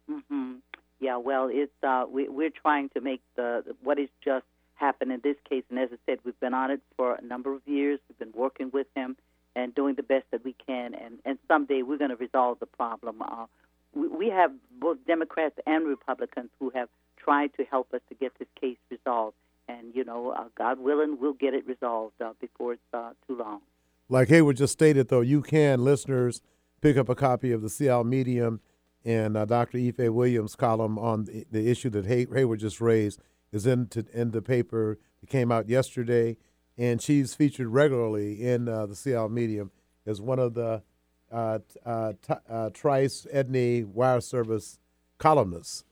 Mm-hmm. 0.09 0.55
Yeah, 0.99 1.17
well, 1.17 1.49
it's 1.51 1.71
uh, 1.83 2.05
we, 2.09 2.27
we're 2.27 2.49
trying 2.49 2.89
to 2.89 3.01
make 3.01 3.21
the 3.35 3.63
what 3.81 3.97
is 3.99 4.09
just 4.23 4.45
happened 4.75 5.11
in 5.11 5.21
this 5.23 5.37
case. 5.49 5.63
And 5.69 5.79
as 5.79 5.89
I 5.91 5.97
said, 6.05 6.19
we've 6.23 6.39
been 6.39 6.53
on 6.53 6.71
it 6.71 6.81
for 6.97 7.15
a 7.15 7.21
number 7.21 7.53
of 7.53 7.61
years. 7.65 7.99
We've 8.09 8.19
been 8.19 8.39
working 8.39 8.71
with 8.73 8.87
him 8.95 9.15
and 9.55 9.73
doing 9.73 9.95
the 9.95 10.03
best 10.03 10.25
that 10.31 10.43
we 10.43 10.55
can. 10.67 10.93
And, 10.93 11.19
and 11.25 11.39
someday 11.47 11.81
we're 11.81 11.97
going 11.97 12.09
to 12.09 12.17
resolve 12.17 12.59
the 12.59 12.65
problem. 12.65 13.21
Uh, 13.21 13.45
we, 13.93 14.07
we 14.07 14.29
have 14.29 14.51
both 14.79 14.97
Democrats 15.07 15.55
and 15.65 15.87
Republicans 15.87 16.49
who 16.59 16.71
have 16.75 16.89
tried 17.17 17.53
to 17.55 17.63
help 17.63 17.93
us 17.93 18.01
to 18.09 18.15
get 18.15 18.37
this 18.37 18.49
case 18.59 18.77
resolved. 18.91 19.35
And, 19.67 19.95
you 19.95 20.03
know, 20.03 20.29
uh, 20.29 20.45
God 20.57 20.79
willing, 20.79 21.17
we'll 21.19 21.33
get 21.33 21.53
it 21.53 21.65
resolved 21.67 22.21
uh, 22.21 22.33
before 22.39 22.73
it's 22.73 22.81
uh, 22.93 23.11
too 23.27 23.37
long. 23.37 23.61
Like 24.09 24.29
Hayward 24.29 24.57
just 24.57 24.73
stated, 24.73 25.07
though, 25.07 25.21
you 25.21 25.41
can, 25.41 25.83
listeners, 25.83 26.41
pick 26.81 26.97
up 26.97 27.09
a 27.09 27.15
copy 27.15 27.51
of 27.51 27.61
the 27.61 27.69
Seattle 27.69 28.03
Medium 28.03 28.61
and 29.03 29.35
uh, 29.35 29.45
Dr. 29.45 29.79
Ife 29.79 29.97
Williams' 29.97 30.55
column 30.55 30.99
on 30.99 31.25
the, 31.25 31.45
the 31.51 31.69
issue 31.69 31.89
that 31.91 32.05
Hay- 32.05 32.27
Hayward 32.31 32.59
just 32.59 32.79
raised 32.79 33.19
is 33.51 33.65
in, 33.65 33.87
to, 33.87 34.05
in 34.13 34.31
the 34.31 34.41
paper. 34.41 34.99
that 35.21 35.29
came 35.29 35.51
out 35.51 35.67
yesterday, 35.67 36.37
and 36.77 37.01
she's 37.01 37.33
featured 37.33 37.67
regularly 37.67 38.43
in 38.43 38.67
uh, 38.67 38.85
the 38.85 38.95
Seattle 38.95 39.29
Medium 39.29 39.71
as 40.05 40.21
one 40.21 40.39
of 40.39 40.53
the 40.53 40.83
uh, 41.31 41.59
Trice 42.73 43.25
Edney 43.33 43.85
Wire 43.85 44.21
Service 44.21 44.79
columnists. 45.17 45.83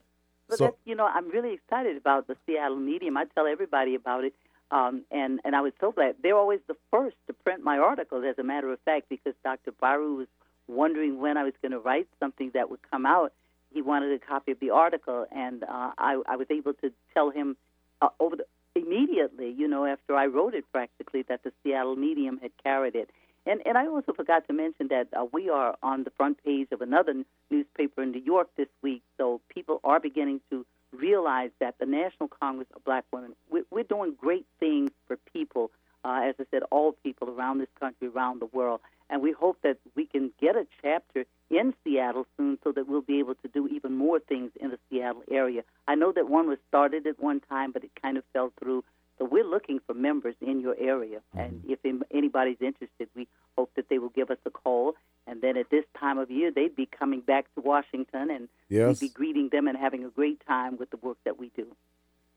But 0.48 0.58
So- 0.58 0.64
that's, 0.66 0.76
you 0.84 0.94
know, 0.94 1.06
I'm 1.06 1.28
really 1.30 1.52
excited 1.52 1.96
about 1.96 2.26
the 2.26 2.36
Seattle 2.46 2.76
Medium. 2.76 3.16
I 3.16 3.24
tell 3.26 3.46
everybody 3.46 3.94
about 3.94 4.24
it, 4.24 4.34
um, 4.70 5.04
and 5.10 5.40
and 5.44 5.54
I 5.56 5.60
was 5.60 5.72
so 5.80 5.92
glad 5.92 6.16
they're 6.22 6.36
always 6.36 6.60
the 6.66 6.76
first 6.90 7.16
to 7.26 7.32
print 7.32 7.62
my 7.62 7.78
articles. 7.78 8.24
As 8.24 8.38
a 8.38 8.42
matter 8.44 8.70
of 8.72 8.78
fact, 8.80 9.08
because 9.08 9.34
Dr. 9.42 9.72
Baru 9.72 10.14
was 10.16 10.28
wondering 10.66 11.18
when 11.20 11.36
I 11.36 11.44
was 11.44 11.54
going 11.62 11.72
to 11.72 11.78
write 11.78 12.08
something 12.20 12.50
that 12.50 12.70
would 12.70 12.80
come 12.90 13.04
out, 13.06 13.32
he 13.72 13.82
wanted 13.82 14.12
a 14.12 14.18
copy 14.18 14.52
of 14.52 14.60
the 14.60 14.70
article, 14.70 15.26
and 15.30 15.62
uh, 15.64 15.92
I, 15.98 16.22
I 16.26 16.36
was 16.36 16.46
able 16.50 16.74
to 16.74 16.92
tell 17.12 17.30
him 17.30 17.56
uh, 18.00 18.08
over 18.20 18.36
the, 18.36 18.46
immediately, 18.74 19.50
you 19.50 19.68
know, 19.68 19.84
after 19.84 20.14
I 20.16 20.26
wrote 20.26 20.54
it, 20.54 20.64
practically 20.72 21.22
that 21.22 21.42
the 21.42 21.52
Seattle 21.62 21.96
Medium 21.96 22.38
had 22.38 22.50
carried 22.62 22.94
it. 22.96 23.10
And 23.46 23.60
and 23.66 23.76
I 23.76 23.86
also 23.86 24.12
forgot 24.12 24.46
to 24.48 24.52
mention 24.54 24.88
that 24.88 25.08
uh, 25.12 25.26
we 25.32 25.50
are 25.50 25.76
on 25.82 26.04
the 26.04 26.10
front 26.10 26.42
page 26.44 26.68
of 26.72 26.80
another 26.80 27.14
newspaper 27.50 28.02
in 28.02 28.12
New 28.12 28.22
York 28.22 28.48
this 28.56 28.68
week, 28.82 29.02
so 29.18 29.40
people 29.48 29.80
are 29.84 30.00
beginning 30.00 30.40
to 30.50 30.64
realize 30.92 31.50
that 31.60 31.74
the 31.78 31.86
National 31.86 32.28
Congress 32.28 32.68
of 32.74 32.84
Black 32.84 33.04
Women, 33.12 33.34
we're, 33.50 33.64
we're 33.70 33.82
doing 33.84 34.14
great 34.18 34.46
things 34.60 34.90
for 35.06 35.16
people, 35.32 35.70
uh, 36.04 36.20
as 36.24 36.36
I 36.38 36.44
said, 36.50 36.62
all 36.70 36.92
people 37.02 37.28
around 37.30 37.58
this 37.58 37.68
country, 37.78 38.08
around 38.08 38.40
the 38.40 38.46
world. 38.46 38.80
And 39.10 39.20
we 39.20 39.32
hope 39.32 39.58
that 39.62 39.76
we 39.94 40.06
can 40.06 40.30
get 40.40 40.56
a 40.56 40.66
chapter 40.80 41.26
in 41.50 41.74
Seattle 41.84 42.26
soon 42.36 42.58
so 42.64 42.72
that 42.72 42.88
we'll 42.88 43.02
be 43.02 43.18
able 43.18 43.34
to 43.34 43.48
do 43.48 43.68
even 43.68 43.94
more 43.94 44.18
things 44.18 44.50
in 44.60 44.70
the 44.70 44.78
Seattle 44.88 45.22
area. 45.30 45.62
I 45.86 45.94
know 45.94 46.10
that 46.12 46.28
one 46.28 46.48
was 46.48 46.58
started 46.68 47.06
at 47.06 47.20
one 47.20 47.40
time, 47.40 47.72
but 47.72 47.84
it 47.84 47.90
kind 48.00 48.16
of 48.16 48.24
fell 48.32 48.52
through. 48.58 48.82
So 49.18 49.24
we're 49.24 49.44
looking 49.48 49.78
for 49.86 49.94
members 49.94 50.34
in 50.40 50.60
your 50.60 50.76
area. 50.78 51.20
And 51.36 51.62
if 51.68 51.78
anybody's 52.10 52.56
interested, 52.60 53.08
we 53.14 53.28
hope 53.56 53.70
that 53.76 53.88
they 53.88 53.98
will 53.98 54.08
give 54.08 54.30
us 54.30 54.38
a 54.44 54.50
call. 54.50 54.94
And 55.26 55.40
then 55.40 55.56
at 55.56 55.70
this 55.70 55.84
time 55.98 56.18
of 56.18 56.30
year, 56.30 56.50
they'd 56.50 56.74
be 56.74 56.86
coming 56.86 57.20
back 57.20 57.46
to 57.54 57.60
Washington, 57.60 58.30
and 58.30 58.48
Yes. 58.68 59.00
we'd 59.00 59.08
be 59.08 59.12
greeting 59.14 59.48
them 59.50 59.68
and 59.68 59.78
having 59.78 60.04
a 60.04 60.08
great 60.10 60.44
time 60.46 60.76
with 60.76 60.90
the 60.90 60.96
work 60.98 61.16
that 61.24 61.38
we 61.38 61.50
do. 61.56 61.66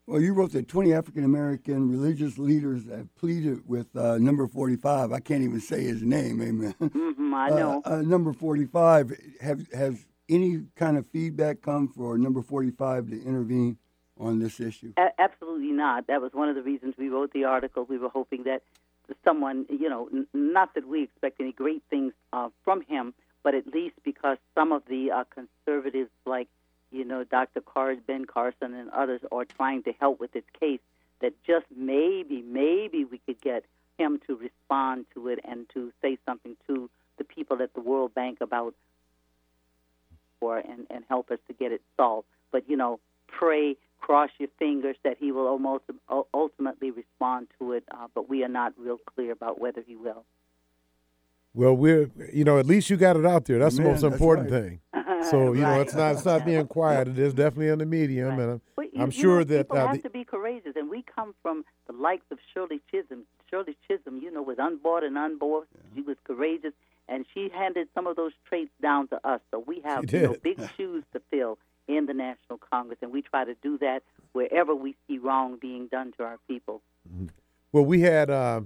Well, 0.05 0.21
you 0.21 0.33
wrote 0.33 0.51
that 0.53 0.69
20 0.69 0.93
African 0.93 1.25
American 1.25 1.89
religious 1.89 2.37
leaders 2.37 2.87
have 2.89 3.13
pleaded 3.15 3.67
with 3.67 3.93
uh, 3.95 4.17
number 4.19 4.47
45. 4.47 5.11
I 5.11 5.19
can't 5.19 5.43
even 5.43 5.59
say 5.59 5.83
his 5.83 6.01
name, 6.01 6.41
amen. 6.41 6.75
hmm 6.79 7.33
I 7.33 7.49
Uh, 7.51 7.55
know. 7.55 7.81
Uh, 7.83 8.01
number 8.03 8.31
45, 8.33 9.11
have, 9.41 9.67
has 9.73 10.05
any 10.29 10.63
kind 10.75 10.97
of 10.97 11.05
feedback 11.07 11.61
come 11.61 11.87
for 11.89 12.17
number 12.17 12.41
45 12.41 13.09
to 13.09 13.21
intervene 13.25 13.77
on 14.19 14.39
this 14.39 14.59
issue? 14.59 14.93
A- 14.97 15.19
absolutely 15.19 15.71
not. 15.71 16.07
That 16.07 16.21
was 16.21 16.33
one 16.33 16.49
of 16.49 16.55
the 16.55 16.61
reasons 16.61 16.95
we 16.97 17.09
wrote 17.09 17.33
the 17.33 17.45
article. 17.45 17.85
We 17.85 17.97
were 17.97 18.09
hoping 18.09 18.43
that 18.43 18.61
someone, 19.23 19.65
you 19.69 19.89
know, 19.89 20.09
n- 20.11 20.27
not 20.33 20.73
that 20.75 20.87
we 20.87 21.03
expect 21.03 21.39
any 21.39 21.51
great 21.51 21.83
things 21.89 22.13
uh, 22.33 22.49
from 22.63 22.81
him, 22.81 23.13
but 23.43 23.55
at 23.55 23.67
least 23.67 23.95
because 24.03 24.37
some 24.55 24.71
of 24.71 24.83
the 24.89 25.11
uh, 25.11 25.23
conservatives, 25.33 26.09
like, 26.25 26.47
you 26.91 27.05
know, 27.05 27.23
Dr. 27.23 27.61
Car- 27.61 27.95
Ben 27.95 28.25
Carson 28.25 28.73
and 28.73 28.89
others, 28.89 29.21
are 29.31 29.45
trying 29.45 29.83
to 29.83 29.93
help 29.99 30.19
with 30.19 30.31
this 30.33 30.43
case, 30.59 30.79
that 31.21 31.33
just 31.45 31.65
maybe, 31.75 32.41
maybe 32.41 33.05
we 33.05 33.19
could 33.19 33.41
get 33.41 33.63
him 33.97 34.19
to 34.27 34.35
respond 34.35 35.05
to 35.13 35.27
it 35.29 35.39
and 35.43 35.67
to 35.73 35.91
say 36.01 36.17
something 36.25 36.55
to 36.67 36.89
the 37.17 37.23
people 37.23 37.61
at 37.61 37.73
the 37.73 37.81
World 37.81 38.13
Bank 38.13 38.39
about 38.41 38.75
for 40.39 40.57
and, 40.57 40.85
and 40.89 41.03
help 41.09 41.31
us 41.31 41.39
to 41.47 41.53
get 41.53 41.71
it 41.71 41.81
solved. 41.95 42.27
But, 42.51 42.69
you 42.69 42.77
know, 42.77 42.99
pray, 43.27 43.75
cross 43.99 44.29
your 44.39 44.49
fingers 44.59 44.95
that 45.03 45.17
he 45.19 45.31
will 45.31 45.47
almost 45.47 45.83
ultimately 46.33 46.91
respond 46.91 47.47
to 47.59 47.73
it, 47.73 47.83
uh, 47.91 48.07
but 48.13 48.29
we 48.29 48.43
are 48.43 48.49
not 48.49 48.73
real 48.77 48.97
clear 48.97 49.31
about 49.31 49.59
whether 49.59 49.83
he 49.85 49.95
will. 49.95 50.23
Well, 51.53 51.73
we're 51.73 52.11
you 52.31 52.43
know 52.43 52.59
at 52.59 52.67
least 52.67 52.89
you 52.89 52.97
got 52.97 53.17
it 53.17 53.25
out 53.25 53.45
there. 53.45 53.57
That's 53.57 53.77
the 53.77 53.83
most 53.83 54.01
that's 54.01 54.13
important 54.13 54.51
right. 54.51 54.63
thing. 54.63 54.79
So 55.31 55.51
you 55.51 55.61
know 55.61 55.81
it's 55.81 55.95
not 55.95 56.13
it's 56.13 56.25
not 56.25 56.45
being 56.45 56.67
quiet. 56.79 57.07
It 57.07 57.19
is 57.19 57.33
definitely 57.33 57.69
in 57.69 57.79
the 57.79 57.85
medium, 57.85 58.39
and 58.39 58.51
I'm, 58.51 58.61
But 58.75 58.93
you, 58.93 59.01
I'm 59.01 59.07
you 59.07 59.11
sure 59.11 59.39
know, 59.39 59.43
that 59.45 59.65
people 59.65 59.77
uh, 59.77 59.87
have 59.87 59.95
the, 59.97 60.03
to 60.03 60.09
be 60.09 60.23
courageous, 60.23 60.73
and 60.75 60.89
we 60.89 61.03
come 61.03 61.33
from 61.41 61.65
the 61.87 61.93
likes 61.93 62.25
of 62.31 62.37
Shirley 62.53 62.79
Chisholm. 62.91 63.23
Shirley 63.49 63.75
Chisholm, 63.87 64.21
you 64.21 64.31
know, 64.31 64.41
was 64.41 64.57
unbought 64.59 65.03
and 65.03 65.17
unborn. 65.17 65.65
She 65.95 66.01
was 66.01 66.15
courageous, 66.23 66.71
and 67.09 67.25
she 67.33 67.49
handed 67.49 67.89
some 67.95 68.07
of 68.07 68.15
those 68.15 68.31
traits 68.47 68.71
down 68.81 69.07
to 69.09 69.27
us. 69.27 69.41
So 69.51 69.61
we 69.65 69.81
have 69.81 70.09
you 70.13 70.21
know, 70.21 70.35
big 70.41 70.59
shoes 70.77 71.03
to 71.13 71.21
fill 71.31 71.57
in 71.87 72.05
the 72.05 72.13
National 72.13 72.57
Congress, 72.57 72.99
and 73.01 73.11
we 73.11 73.21
try 73.21 73.45
to 73.45 73.55
do 73.61 73.77
that 73.79 74.03
wherever 74.33 74.75
we 74.75 74.95
see 75.07 75.17
wrong 75.17 75.57
being 75.59 75.87
done 75.87 76.11
to 76.17 76.23
our 76.23 76.37
people. 76.47 76.81
well 77.71 77.85
we 77.85 78.01
had 78.01 78.29
uh, 78.29 78.61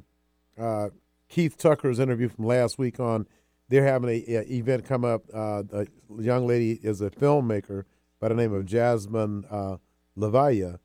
uh, 0.58 0.90
Keith 1.30 1.58
Tucker's 1.58 2.00
interview 2.00 2.30
from 2.30 2.46
last 2.46 2.78
week 2.78 3.00
on. 3.00 3.28
They're 3.70 3.86
having 3.86 4.10
a, 4.10 4.36
a 4.36 4.42
event 4.52 4.86
come 4.86 5.06
up. 5.06 5.24
Uh, 5.34 5.64
a 5.72 5.88
young 6.20 6.46
lady 6.46 6.74
is 6.84 7.00
a 7.00 7.10
filmmaker 7.10 7.84
by 8.20 8.28
the 8.28 8.36
name 8.36 8.54
of 8.54 8.66
Jasmine 8.66 9.46
uh, 9.50 9.78
Levaya, 10.18 10.80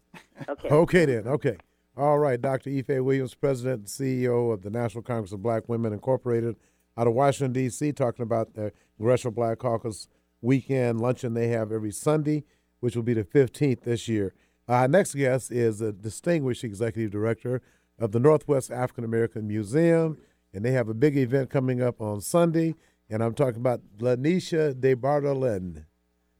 Okay. 0.49 0.69
Okay, 0.69 1.05
then. 1.07 1.27
Okay. 1.27 1.57
All 1.97 2.19
right. 2.19 2.41
Dr. 2.41 2.71
Ife 2.71 2.89
Williams, 2.89 3.35
President 3.35 3.79
and 3.81 3.87
CEO 3.89 4.53
of 4.53 4.63
the 4.63 4.71
National 4.71 5.03
Congress 5.03 5.33
of 5.33 5.43
Black 5.43 5.69
Women 5.69 5.93
Incorporated 5.93 6.57
out 6.97 7.07
of 7.07 7.15
Washington, 7.15 7.53
D.C., 7.53 7.93
talking 7.93 8.23
about 8.23 8.55
the 8.55 8.73
Congressional 8.97 9.33
Black 9.33 9.59
Caucus 9.59 10.09
weekend 10.41 11.01
luncheon 11.01 11.35
they 11.35 11.49
have 11.49 11.73
every 11.73 11.91
Sunday, 11.91 12.45
which 12.81 12.95
will 12.97 13.03
be 13.03 13.15
the 13.15 13.25
15th 13.25 13.83
this 13.83 14.09
year. 14.09 14.35
Our 14.69 14.89
next 14.89 15.15
guest 15.15 15.51
is 15.51 15.81
a 15.81 15.93
distinguished 15.93 16.65
executive 16.65 17.11
director 17.11 17.61
of 17.99 18.13
the 18.13 18.21
Northwest 18.21 18.71
African 18.71 19.05
American 19.05 19.47
Museum, 19.49 20.19
and 20.53 20.65
they 20.65 20.73
have 20.73 20.89
a 20.89 20.95
big 20.95 21.17
event 21.17 21.51
coming 21.51 21.83
up 21.83 22.01
on 22.01 22.21
Sunday. 22.21 22.75
And 23.09 23.23
I'm 23.23 23.35
talking 23.35 23.61
about 23.61 23.81
LaNesha 23.99 24.79
de 24.81 24.95
Bardalen. 24.95 25.85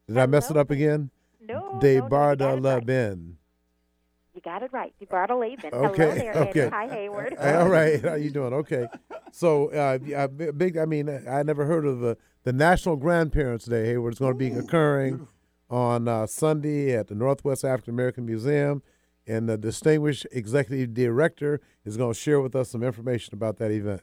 Did 0.09 0.19
I 0.19 0.27
mess 0.27 0.51
it 0.51 0.57
up 0.57 0.71
again? 0.71 1.11
No, 1.41 1.79
De 1.81 1.99
no, 1.99 2.05
you 2.05 2.11
got 2.11 2.43
it 2.43 2.55
right. 2.55 2.87
Bardalen. 2.87 3.35
You 4.35 4.41
got 4.43 4.63
it 4.63 4.73
right. 4.73 4.95
Okay, 5.01 5.65
Hello 5.73 6.15
there, 6.15 6.35
okay. 6.35 6.61
Eddie. 6.61 6.71
Hi, 6.71 6.89
Hayward. 6.89 7.37
All 7.41 7.69
right, 7.69 8.03
how 8.03 8.15
you 8.15 8.31
doing? 8.31 8.53
Okay, 8.53 8.87
so 9.33 9.71
uh, 9.71 10.29
big. 10.53 10.77
I 10.77 10.85
mean, 10.85 11.09
I 11.29 11.43
never 11.43 11.65
heard 11.65 11.87
of 11.87 12.01
the 12.01 12.19
the 12.45 12.53
National 12.53 12.97
Grandparents 12.97 13.65
Day. 13.65 13.87
Hayward 13.87 14.13
it's 14.13 14.21
going 14.21 14.35
to 14.35 14.39
be 14.39 14.51
occurring 14.51 15.27
on 15.71 16.07
uh, 16.07 16.27
Sunday 16.27 16.95
at 16.95 17.09
the 17.09 17.15
Northwest 17.15 17.65
African 17.65 17.95
American 17.95 18.27
Museum, 18.27 18.83
and 19.27 19.49
the 19.49 19.57
distinguished 19.57 20.27
executive 20.33 20.93
director 20.93 21.61
is 21.85 21.97
going 21.97 22.13
to 22.13 22.19
share 22.19 22.41
with 22.41 22.55
us 22.55 22.71
some 22.71 22.83
information 22.83 23.35
about 23.35 23.57
that 23.57 23.71
event. 23.71 24.03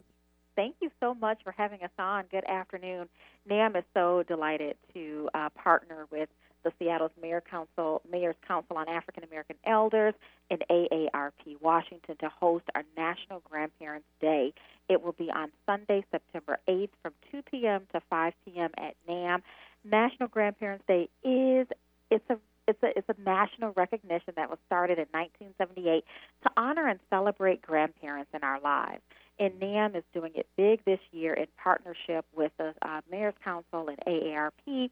Thank 0.56 0.76
you 0.82 0.92
so 1.00 1.16
much 1.16 1.40
for 1.44 1.52
having 1.52 1.82
us 1.84 1.92
on. 1.98 2.26
Good 2.30 2.46
afternoon. 2.46 3.10
NAAM 3.50 3.76
is 3.76 3.84
so 3.94 4.24
delighted 4.28 4.76
to 4.94 5.30
uh, 5.34 5.50
partner 5.50 6.06
with 6.12 6.30
the 6.64 6.72
Seattle's 6.80 7.12
Mayor 7.22 7.42
Council, 7.42 8.02
Mayor's 8.10 8.36
Council 8.48 8.78
on 8.78 8.88
African 8.88 9.24
American 9.24 9.58
Elders 9.66 10.14
and 10.50 10.64
AARP 10.70 11.60
Washington 11.62 12.16
to 12.20 12.30
host 12.30 12.66
our 12.76 12.84
National 12.96 13.42
Grandparents 13.50 14.08
Day. 14.22 14.54
It 14.90 15.02
will 15.02 15.14
be 15.14 15.30
on 15.30 15.52
Sunday, 15.66 16.06
September 16.12 16.60
8th 16.70 16.90
from 17.02 17.14
2 17.32 17.42
p.m. 17.52 17.82
to 17.94 18.02
5 18.10 18.34
p.m. 18.46 18.70
at 18.78 18.96
NAAM. 19.10 19.42
National 19.84 20.30
Grandparents 20.30 20.86
Day 20.88 21.10
is 21.24 21.68
it's 22.10 22.26
a 22.30 22.38
it's 22.68 22.82
a 22.82 22.98
it's 22.98 23.10
a 23.10 23.22
national 23.22 23.74
recognition 23.76 24.34
that 24.38 24.50
was 24.50 24.60
started 24.66 24.98
in 24.98 25.08
1978 25.12 26.06
to 26.44 26.50
honor 26.56 26.88
and 26.88 27.00
celebrate 27.10 27.62
grandparents 27.62 28.32
in 28.34 28.44
our 28.44 28.62
lives. 28.62 29.02
And 29.40 29.60
NAAM 29.60 29.96
is 29.96 30.04
doing 30.14 30.32
it 30.36 30.48
big 30.56 30.84
this 30.86 31.00
year 31.12 31.34
in 31.34 31.48
partnership 31.62 32.26
with 32.36 32.52
the 32.58 32.74
uh, 32.82 33.02
Mayor's 33.10 33.34
Council 33.44 33.90
and 33.90 33.98
AARP 34.08 34.90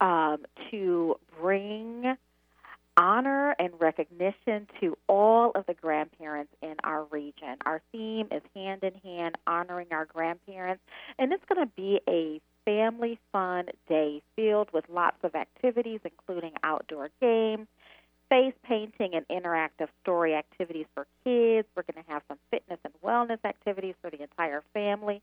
um, 0.00 0.44
to 0.70 1.16
bring 1.40 2.16
honor 2.96 3.54
and 3.58 3.72
recognition 3.78 4.66
to 4.80 4.96
all 5.08 5.52
of 5.54 5.64
the 5.66 5.74
grandparents 5.74 6.52
in 6.62 6.74
our 6.84 7.04
region. 7.04 7.56
Our 7.64 7.80
theme 7.92 8.28
is 8.30 8.42
hand 8.54 8.82
in 8.82 8.94
hand 9.02 9.36
honoring 9.46 9.88
our 9.90 10.04
grandparents, 10.04 10.82
and 11.18 11.32
it's 11.32 11.44
going 11.52 11.66
to 11.66 11.72
be 11.74 12.00
a 12.08 12.40
family 12.64 13.18
fun 13.32 13.66
day 13.88 14.22
filled 14.36 14.68
with 14.72 14.84
lots 14.92 15.16
of 15.22 15.34
activities, 15.34 16.00
including 16.04 16.52
outdoor 16.62 17.10
games, 17.20 17.66
face 18.30 18.54
painting, 18.62 19.10
and 19.14 19.26
interactive 19.28 19.88
story 20.02 20.34
activities 20.34 20.86
for 20.94 21.06
kids. 21.24 21.68
We're 21.76 21.82
going 21.82 22.02
to 22.02 22.10
have 22.10 22.22
some 22.28 22.38
fitness 22.50 22.78
and 22.84 22.94
wellness 23.04 23.44
activities 23.44 23.94
for 24.00 24.08
the 24.08 24.22
entire 24.22 24.62
family. 24.72 25.20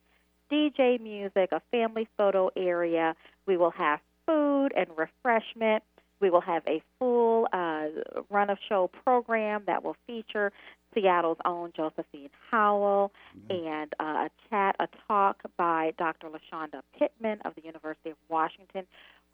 DJ 0.51 1.01
music, 1.01 1.49
a 1.51 1.61
family 1.71 2.07
photo 2.17 2.51
area. 2.55 3.15
We 3.47 3.57
will 3.57 3.71
have 3.71 3.99
food 4.25 4.73
and 4.77 4.87
refreshment. 4.95 5.83
We 6.19 6.29
will 6.29 6.41
have 6.41 6.63
a 6.67 6.81
full 6.99 7.47
uh, 7.53 7.87
run 8.29 8.49
of 8.49 8.57
show 8.67 8.89
program 9.03 9.63
that 9.67 9.83
will 9.83 9.95
feature 10.05 10.51
Seattle's 10.93 11.37
own 11.45 11.71
Josephine 11.75 12.29
Howell 12.49 13.11
and 13.49 13.93
uh, 13.99 14.03
a 14.03 14.29
chat, 14.49 14.75
a 14.79 14.87
talk 15.07 15.41
by 15.57 15.93
Dr. 15.97 16.27
LaShonda 16.27 16.81
Pittman 16.97 17.39
of 17.45 17.53
the 17.55 17.61
University 17.63 18.09
of 18.09 18.17
Washington, 18.29 18.85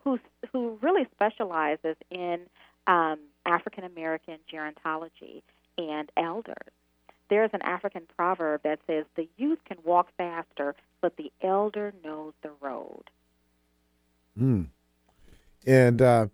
who 0.04 0.20
who 0.52 0.78
really 0.82 1.08
specializes 1.16 1.96
in 2.12 2.42
um, 2.88 3.20
African 3.56 3.84
American 3.84 4.38
gerontology 4.52 5.42
and 5.78 6.12
elders. 6.18 6.72
There's 7.30 7.52
an 7.54 7.62
African 7.64 8.04
proverb 8.16 8.62
that 8.64 8.80
says, 8.88 9.06
"The 9.16 9.28
youth 9.38 9.60
can 9.66 9.78
walk 9.84 10.08
faster, 10.18 10.76
but 11.02 11.18
the 11.18 11.32
elder 11.42 11.94
knows 12.04 12.34
the 12.42 12.52
road." 12.62 13.06
Hmm. 14.38 14.64
And 15.66 16.02
uh, 16.02 16.28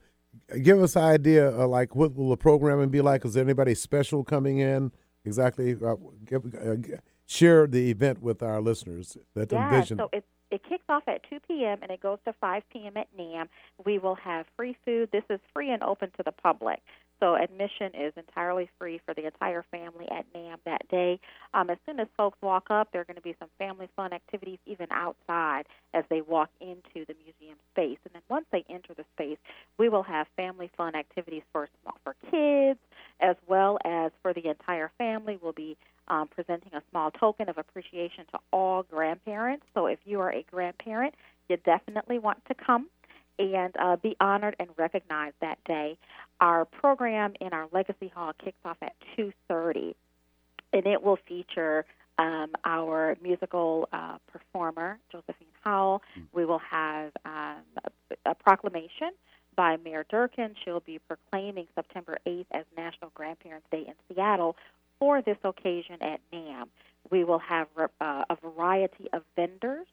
give 0.64 0.82
us 0.82 0.96
an 0.96 1.04
idea 1.04 1.48
of 1.50 1.70
like 1.70 1.96
what 1.96 2.16
will 2.16 2.30
the 2.30 2.38
programming 2.38 2.90
be 2.90 3.02
like? 3.02 3.26
Is 3.26 3.34
there 3.34 3.44
anybody 3.44 3.76
special 3.76 4.24
coming 4.24 4.60
in? 4.60 4.92
Exactly. 5.26 5.76
Uh, 5.76 5.96
give, 6.26 6.44
uh, 6.56 6.76
share 7.26 7.68
the 7.68 7.92
event 7.92 8.22
with 8.22 8.42
our 8.42 8.62
listeners 8.62 9.18
that 9.36 9.52
Yeah, 9.52 9.72
envision. 9.74 9.98
so 9.98 10.10
it 10.12 10.26
it 10.52 10.62
kicks 10.68 10.86
off 10.90 11.04
at 11.08 11.22
2 11.30 11.40
p.m. 11.48 11.78
and 11.84 11.92
it 11.92 12.02
goes 12.02 12.18
to 12.26 12.34
5 12.34 12.64
p.m. 12.74 12.98
at 12.98 13.08
NAAM. 13.16 13.48
We 13.86 14.00
will 14.00 14.16
have 14.16 14.48
free 14.58 14.76
food. 14.84 15.10
This 15.12 15.24
is 15.30 15.40
free 15.54 15.70
and 15.70 15.84
open 15.84 16.10
to 16.18 16.24
the 16.24 16.32
public. 16.32 16.80
So 17.20 17.36
admission 17.36 17.92
is 17.94 18.14
entirely 18.16 18.70
free 18.78 19.02
for 19.06 19.14
the 19.14 19.26
entire 19.26 19.66
family 19.72 20.08
at 20.12 20.26
NAAM 20.34 20.58
that 20.66 20.88
day. 20.90 21.20
Um, 21.54 21.70
as 21.70 21.78
soon 21.86 22.00
as 22.00 22.08
folks 22.16 22.38
walk 22.42 22.68
up, 22.70 22.90
there 22.92 23.02
are 23.02 23.06
going 23.06 23.16
to 23.16 23.22
be 23.22 23.36
some 23.40 23.50
family 23.58 23.90
fun 23.96 24.14
activities 24.14 24.60
even 24.66 24.88
outside 24.92 25.64
as 25.94 26.04
they 26.10 26.22
walk 26.22 26.50
into 26.62 27.06
the 27.06 27.16
museum 27.24 27.58
space. 27.74 27.98
And 28.06 28.14
then 28.14 28.22
once 28.30 28.46
they 28.52 28.64
enter 28.70 28.94
the 28.94 29.06
space, 29.16 29.38
we 29.78 29.90
will 29.90 30.04
have 30.04 30.28
family 30.36 30.70
fun 30.78 30.96
activities 30.96 31.44
for 31.52 31.68
for 32.04 32.16
kids 32.32 32.80
as 33.20 33.36
well 33.48 33.78
as 33.86 34.12
for 34.22 34.34
the 34.34 34.48
entire 34.48 34.92
family. 34.98 35.38
We'll 35.42 35.54
be 35.54 35.78
um, 36.08 36.28
presenting 36.28 36.74
a 36.74 36.82
small 36.90 37.12
token 37.12 37.50
of 37.50 37.58
appreciation 37.58 38.26
to 38.32 38.40
all 38.52 38.84
grandparents. 38.84 39.66
So 39.74 39.88
if 39.88 40.00
you 40.06 40.20
are 40.22 40.32
a 40.32 40.44
grandparent, 40.50 41.16
you 41.50 41.58
definitely 41.58 42.20
want 42.20 42.44
to 42.46 42.54
come 42.54 42.88
and 43.40 43.74
uh, 43.80 43.96
be 43.96 44.16
honored 44.20 44.56
and 44.60 44.70
recognized 44.78 45.36
that 45.42 45.58
day. 45.66 45.98
Our 46.40 46.66
program 46.66 47.34
in 47.40 47.50
our 47.54 47.68
Legacy 47.72 48.12
Hall 48.14 48.34
kicks 48.44 48.60
off 48.66 48.78
at 48.82 48.94
2:30, 49.18 49.96
and 50.74 50.86
it 50.86 51.02
will 51.02 51.18
feature 51.28 51.86
um, 52.18 52.52
our 52.66 53.18
musical 53.22 53.88
uh, 53.94 54.18
performer 54.28 55.00
Josephine 55.12 55.48
Howell. 55.64 56.02
We 56.34 56.46
will 56.46 56.62
have 56.70 57.12
um, 57.26 57.64
a, 58.26 58.32
a 58.32 58.36
proclamation 58.36 59.12
by 59.56 59.78
Mayor 59.78 60.06
Durkan. 60.12 60.56
She'll 60.64 60.82
be 60.82 61.00
proclaiming 61.00 61.68
September 61.76 62.18
8th 62.26 62.46
as 62.52 62.66
National 62.78 63.12
Grandparents 63.14 63.68
Day 63.72 63.86
in 63.88 63.94
Seattle 64.08 64.56
for 65.00 65.22
this 65.22 65.38
occasion 65.44 65.96
at 66.02 66.20
NAAM. 66.34 66.66
We 67.10 67.24
will 67.24 67.40
have 67.40 67.68
uh, 67.78 68.24
a 68.30 68.36
variety 68.36 69.08
of 69.14 69.24
vendors 69.36 69.88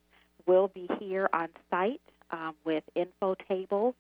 We'll 0.47 0.69
be 0.69 0.89
here 1.01 1.29
on 1.33 1.49
site 1.71 2.01
um, 2.31 2.55
with 2.65 2.85
info 2.95 3.37
tables, 3.49 3.95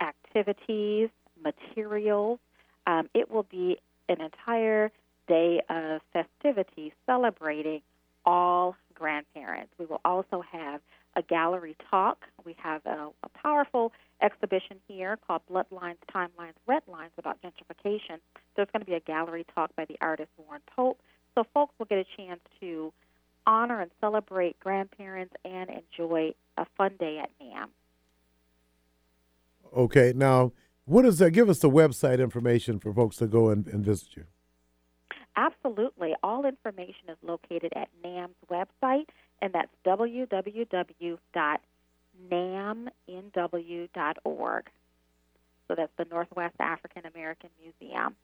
activities, 0.00 1.10
materials. 1.42 2.38
Um, 2.86 3.08
it 3.14 3.30
will 3.30 3.46
be 3.50 3.78
an 4.08 4.20
entire 4.20 4.90
day 5.26 5.60
of 5.68 6.00
festivities 6.12 6.92
celebrating 7.06 7.82
all 8.24 8.76
grandparents. 8.94 9.72
We 9.78 9.86
will 9.86 10.00
also 10.04 10.42
have 10.50 10.80
a 11.16 11.22
gallery 11.22 11.76
talk. 11.90 12.24
We 12.44 12.56
have 12.58 12.84
a, 12.86 13.08
a 13.22 13.28
powerful 13.42 13.92
exhibition 14.22 14.78
here 14.86 15.18
called 15.26 15.42
Bloodlines, 15.50 15.96
Timelines, 16.14 16.54
Red 16.66 16.82
Lines 16.86 17.12
about 17.18 17.38
gentrification. 17.42 18.18
There's 18.56 18.68
going 18.72 18.80
to 18.80 18.86
be 18.86 18.94
a 18.94 19.00
gallery 19.00 19.44
talk 19.54 19.74
by 19.76 19.84
the 19.84 19.96
artist 20.00 20.30
Warren 20.36 20.62
Pope. 20.74 20.98
So 21.34 21.44
folks 21.54 21.74
will 21.78 21.86
get 21.86 21.98
a 21.98 22.04
chance 22.16 22.40
to 22.60 22.92
honor 23.48 23.80
and 23.80 23.90
celebrate 24.00 24.60
grandparents 24.60 25.34
and 25.44 25.70
enjoy 25.70 26.32
a 26.56 26.66
fun 26.76 26.92
day 27.00 27.18
at 27.18 27.30
NAAM. 27.40 27.68
okay, 29.74 30.12
now 30.14 30.52
what 30.84 31.04
is 31.04 31.18
that? 31.18 31.32
Give 31.32 31.50
us 31.50 31.58
the 31.58 31.68
website 31.68 32.20
information 32.20 32.78
for 32.78 32.94
folks 32.94 33.16
to 33.16 33.26
go 33.26 33.50
and, 33.50 33.66
and 33.66 33.84
visit 33.84 34.16
you. 34.16 34.24
Absolutely. 35.36 36.14
All 36.22 36.46
information 36.46 37.10
is 37.10 37.16
located 37.22 37.72
at 37.76 37.88
NAAM's 38.02 38.34
website, 38.50 39.06
and 39.40 39.52
that's 39.52 39.70
www.naamnw.org. 39.86 41.20
So 45.68 45.74
that's 45.76 45.92
the 45.98 46.06
Northwest 46.10 46.56
African 46.58 47.04
American 47.06 47.50
Museum, 47.62 48.16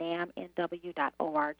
naamnw.org. 0.00 1.56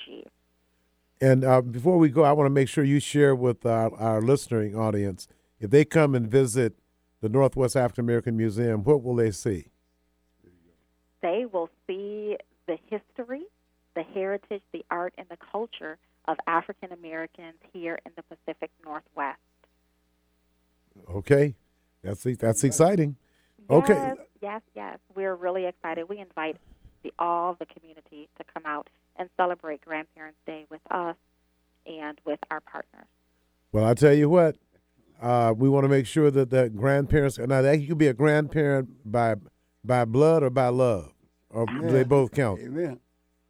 And 1.24 1.42
uh, 1.42 1.62
before 1.62 1.96
we 1.96 2.10
go, 2.10 2.22
I 2.22 2.32
want 2.32 2.44
to 2.44 2.50
make 2.50 2.68
sure 2.68 2.84
you 2.84 3.00
share 3.00 3.34
with 3.34 3.64
our, 3.64 3.94
our 3.94 4.20
listening 4.20 4.76
audience 4.76 5.26
if 5.58 5.70
they 5.70 5.86
come 5.86 6.14
and 6.14 6.30
visit 6.30 6.74
the 7.22 7.30
Northwest 7.30 7.76
African 7.76 8.04
American 8.04 8.36
Museum, 8.36 8.84
what 8.84 9.02
will 9.02 9.14
they 9.14 9.30
see? 9.30 9.68
They 11.22 11.46
will 11.50 11.70
see 11.86 12.36
the 12.66 12.76
history, 12.90 13.44
the 13.94 14.02
heritage, 14.02 14.60
the 14.72 14.84
art, 14.90 15.14
and 15.16 15.26
the 15.30 15.38
culture 15.50 15.96
of 16.26 16.36
African 16.46 16.92
Americans 16.92 17.56
here 17.72 17.98
in 18.04 18.12
the 18.16 18.22
Pacific 18.24 18.70
Northwest. 18.84 19.38
Okay, 21.08 21.54
that's 22.02 22.24
that's 22.38 22.64
exciting. 22.64 23.16
Okay, 23.70 23.94
Yes, 23.94 24.16
yes, 24.42 24.62
yes. 24.74 24.98
We're 25.14 25.34
really 25.34 25.64
excited. 25.64 26.06
We 26.06 26.18
invite 26.18 26.58
the, 27.02 27.14
all 27.18 27.56
the 27.58 27.64
community 27.64 28.28
to 28.36 28.44
come 28.52 28.64
out 28.66 28.90
and 29.16 29.28
celebrate 29.36 29.80
Grandparents' 29.82 30.38
Day 30.46 30.66
with 30.70 30.80
us 30.90 31.16
and 31.86 32.20
with 32.24 32.40
our 32.50 32.60
partners. 32.60 33.06
well, 33.72 33.84
I 33.84 33.94
tell 33.94 34.14
you 34.14 34.28
what, 34.28 34.56
uh, 35.20 35.54
we 35.56 35.68
want 35.68 35.84
to 35.84 35.88
make 35.88 36.06
sure 36.06 36.30
that 36.30 36.50
the 36.50 36.68
grandparents. 36.70 37.38
Now, 37.38 37.62
that 37.62 37.80
you 37.80 37.88
could 37.88 37.98
be 37.98 38.08
a 38.08 38.14
grandparent 38.14 39.10
by 39.10 39.36
by 39.84 40.04
blood 40.04 40.42
or 40.42 40.50
by 40.50 40.68
love, 40.68 41.12
or 41.50 41.66
do 41.66 41.90
they 41.90 42.04
both 42.04 42.32
count? 42.32 42.60
Amen. 42.60 43.00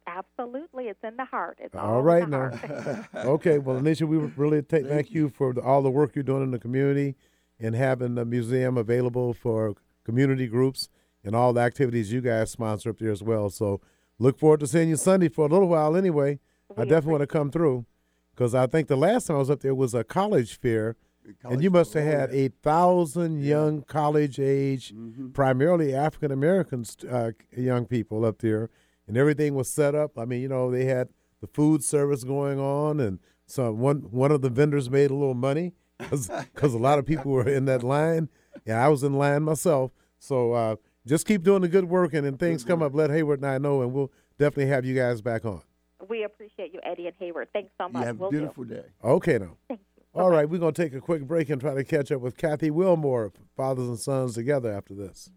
Absolutely, 0.07 0.85
it's 0.85 1.03
in 1.03 1.17
the 1.17 1.25
heart. 1.25 1.57
It's 1.59 1.75
all 1.75 1.95
all 1.95 2.01
right 2.01 2.23
in 2.23 2.29
the 2.29 2.37
now. 2.37 2.55
heart. 2.55 3.07
okay, 3.25 3.57
well, 3.57 3.77
Anisha, 3.79 4.07
we 4.07 4.17
really 4.17 4.61
take, 4.61 4.85
thank 4.87 5.11
you 5.11 5.29
for 5.29 5.51
the, 5.53 5.61
all 5.61 5.81
the 5.81 5.89
work 5.89 6.15
you're 6.15 6.23
doing 6.23 6.43
in 6.43 6.51
the 6.51 6.59
community 6.59 7.15
and 7.59 7.75
having 7.75 8.15
the 8.15 8.23
museum 8.23 8.77
available 8.77 9.33
for 9.33 9.73
community 10.03 10.47
groups 10.47 10.89
and 11.23 11.35
all 11.35 11.53
the 11.53 11.61
activities 11.61 12.13
you 12.13 12.21
guys 12.21 12.51
sponsor 12.51 12.91
up 12.91 12.99
there 12.99 13.11
as 13.11 13.23
well. 13.23 13.49
So 13.49 13.81
look 14.19 14.39
forward 14.39 14.59
to 14.61 14.67
seeing 14.67 14.89
you 14.89 14.95
Sunday 14.95 15.29
for 15.29 15.45
a 15.45 15.49
little 15.49 15.67
while 15.67 15.95
anyway. 15.95 16.39
I 16.77 16.83
definitely 16.83 17.11
want 17.11 17.21
to 17.21 17.27
come 17.27 17.51
through 17.51 17.85
because 18.33 18.55
I 18.55 18.67
think 18.67 18.87
the 18.87 18.95
last 18.97 19.27
time 19.27 19.35
I 19.37 19.39
was 19.39 19.49
up 19.49 19.61
there 19.61 19.75
was 19.75 19.93
a 19.93 20.03
college 20.03 20.59
fair. 20.59 20.95
and 21.43 21.63
you 21.63 21.71
must 21.71 21.93
have 21.93 22.03
had 22.03 22.29
a 22.31 22.49
thousand 22.61 23.41
young 23.43 23.81
college 23.83 24.39
age, 24.39 24.93
primarily 25.33 25.93
African 25.93 26.31
Americans, 26.31 26.97
uh, 27.09 27.31
young 27.55 27.85
people 27.85 28.23
up 28.25 28.39
there, 28.39 28.69
and 29.07 29.17
everything 29.17 29.55
was 29.55 29.67
set 29.69 29.95
up. 29.95 30.17
I 30.19 30.25
mean, 30.25 30.41
you 30.41 30.47
know, 30.47 30.69
they 30.69 30.85
had 30.85 31.09
the 31.41 31.47
food 31.47 31.83
service 31.83 32.23
going 32.23 32.59
on, 32.59 32.99
and 32.99 33.19
so 33.47 33.71
one 33.71 33.99
one 34.11 34.31
of 34.31 34.41
the 34.41 34.49
vendors 34.49 34.89
made 34.89 35.09
a 35.11 35.15
little 35.15 35.33
money 35.33 35.73
because 35.99 36.73
a 36.73 36.77
lot 36.77 36.99
of 36.99 37.05
people 37.05 37.31
were 37.31 37.47
in 37.47 37.65
that 37.65 37.81
line, 37.83 38.29
and 38.65 38.77
I 38.77 38.87
was 38.89 39.03
in 39.03 39.13
line 39.13 39.43
myself. 39.43 39.91
So 40.19 40.53
uh, 40.53 40.75
just 41.05 41.25
keep 41.25 41.43
doing 41.43 41.61
the 41.61 41.67
good 41.67 41.85
work, 41.85 42.13
and 42.13 42.25
then 42.25 42.37
things 42.37 42.63
come 42.63 42.79
mm-hmm. 42.79 42.87
up, 42.87 42.95
let 42.95 43.09
Hayward 43.09 43.39
and 43.39 43.47
I 43.47 43.57
know, 43.57 43.81
and 43.81 43.93
we'll 43.93 44.11
definitely 44.39 44.67
have 44.67 44.85
you 44.85 44.95
guys 44.95 45.21
back 45.21 45.45
on. 45.45 45.61
We 46.09 46.23
appreciate 46.23 46.73
you, 46.73 46.79
Eddie 46.83 47.07
and 47.07 47.15
Hayward. 47.19 47.49
Thanks 47.53 47.71
so 47.79 47.89
much. 47.89 48.01
You 48.01 48.07
have 48.07 48.15
a 48.15 48.19
We'll 48.19 48.31
do. 48.31 48.37
beautiful 48.39 48.63
day. 48.63 48.85
Okay, 49.03 49.37
now. 49.37 49.57
Thank 49.67 49.79
you. 49.97 50.21
All 50.21 50.29
right, 50.29 50.49
we're 50.49 50.59
going 50.59 50.73
to 50.73 50.81
take 50.81 50.93
a 50.93 51.01
quick 51.01 51.23
break 51.23 51.49
and 51.49 51.59
try 51.59 51.73
to 51.73 51.83
catch 51.83 52.11
up 52.11 52.21
with 52.21 52.37
Kathy 52.37 52.69
Wilmore, 52.69 53.33
Fathers 53.57 53.87
and 53.87 53.99
Sons 53.99 54.35
Together, 54.35 54.71
after 54.71 54.93
this. 54.93 55.29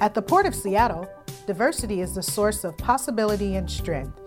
At 0.00 0.14
the 0.14 0.22
Port 0.22 0.46
of 0.46 0.54
Seattle, 0.54 1.08
diversity 1.46 2.00
is 2.00 2.14
the 2.14 2.22
source 2.22 2.64
of 2.64 2.76
possibility 2.76 3.56
and 3.56 3.70
strength, 3.70 4.20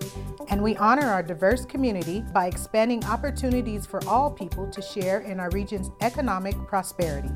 and 0.50 0.64
we 0.64 0.76
honor 0.78 1.08
our 1.08 1.22
diverse 1.22 1.66
community 1.66 2.24
by 2.34 2.48
expanding 2.48 3.04
opportunities 3.06 3.86
for 3.86 4.04
all 4.08 4.32
people 4.32 4.70
to 4.70 4.82
share 4.82 5.20
in 5.20 5.40
our 5.40 5.50
region's 5.52 5.92
economic 6.02 6.56
prosperity. 6.66 7.30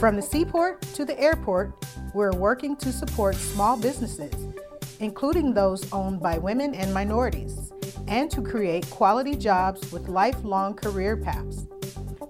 From 0.00 0.16
the 0.16 0.22
seaport 0.22 0.80
to 0.94 1.04
the 1.04 1.20
airport, 1.20 1.74
we're 2.14 2.32
working 2.32 2.74
to 2.76 2.90
support 2.90 3.34
small 3.34 3.76
businesses, 3.76 4.32
including 4.98 5.52
those 5.52 5.92
owned 5.92 6.20
by 6.20 6.38
women 6.38 6.74
and 6.74 6.94
minorities, 6.94 7.70
and 8.08 8.30
to 8.30 8.40
create 8.40 8.88
quality 8.88 9.36
jobs 9.36 9.92
with 9.92 10.08
lifelong 10.08 10.72
career 10.72 11.18
paths. 11.18 11.66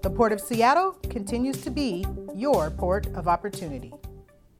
The 0.01 0.09
Port 0.09 0.33
of 0.33 0.41
Seattle 0.41 0.97
continues 1.09 1.61
to 1.61 1.69
be 1.69 2.05
your 2.35 2.71
port 2.71 3.07
of 3.15 3.29
opportunity. 3.29 3.93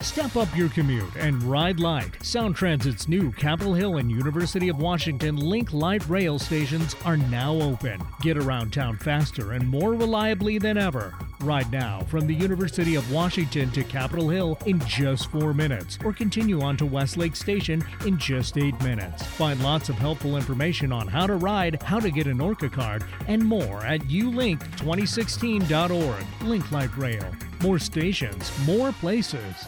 Step 0.01 0.35
up 0.35 0.53
your 0.57 0.67
commute 0.69 1.15
and 1.15 1.43
ride 1.43 1.79
light. 1.79 2.25
Sound 2.25 2.55
Transit's 2.55 3.07
new 3.07 3.31
Capitol 3.31 3.75
Hill 3.75 3.97
and 3.97 4.09
University 4.09 4.67
of 4.67 4.79
Washington 4.79 5.35
Link 5.35 5.73
Light 5.73 6.09
rail 6.09 6.39
stations 6.39 6.95
are 7.05 7.17
now 7.17 7.53
open. 7.53 8.01
Get 8.21 8.35
around 8.35 8.73
town 8.73 8.97
faster 8.97 9.51
and 9.51 9.67
more 9.67 9.93
reliably 9.93 10.57
than 10.57 10.75
ever. 10.75 11.13
Ride 11.41 11.71
now 11.71 11.99
from 12.01 12.25
the 12.25 12.33
University 12.33 12.95
of 12.95 13.11
Washington 13.11 13.69
to 13.71 13.83
Capitol 13.83 14.27
Hill 14.27 14.57
in 14.65 14.79
just 14.87 15.29
four 15.29 15.53
minutes, 15.53 15.99
or 16.03 16.13
continue 16.13 16.61
on 16.61 16.77
to 16.77 16.87
Westlake 16.87 17.35
Station 17.35 17.83
in 18.03 18.17
just 18.17 18.57
eight 18.57 18.81
minutes. 18.81 19.21
Find 19.23 19.63
lots 19.63 19.89
of 19.89 19.99
helpful 19.99 20.35
information 20.35 20.91
on 20.91 21.07
how 21.07 21.27
to 21.27 21.35
ride, 21.35 21.79
how 21.83 21.99
to 21.99 22.09
get 22.09 22.25
an 22.25 22.41
ORCA 22.41 22.69
card, 22.69 23.03
and 23.27 23.43
more 23.43 23.85
at 23.85 24.01
ulink2016.org. 24.01 26.25
Link 26.41 26.71
Light 26.71 26.97
Rail. 26.97 27.35
More 27.61 27.77
stations, 27.77 28.51
more 28.65 28.91
places. 28.93 29.67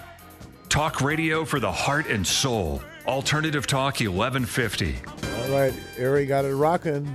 Talk 0.74 1.02
radio 1.02 1.46
for 1.46 1.60
the 1.60 1.72
heart 1.72 2.08
and 2.08 2.26
soul. 2.26 2.82
Alternative 3.06 3.68
Talk 3.68 4.00
1150. 4.00 4.96
All 5.06 5.56
right, 5.56 5.72
Ari 6.00 6.26
got 6.26 6.46
it 6.46 6.56
rocking 6.56 7.06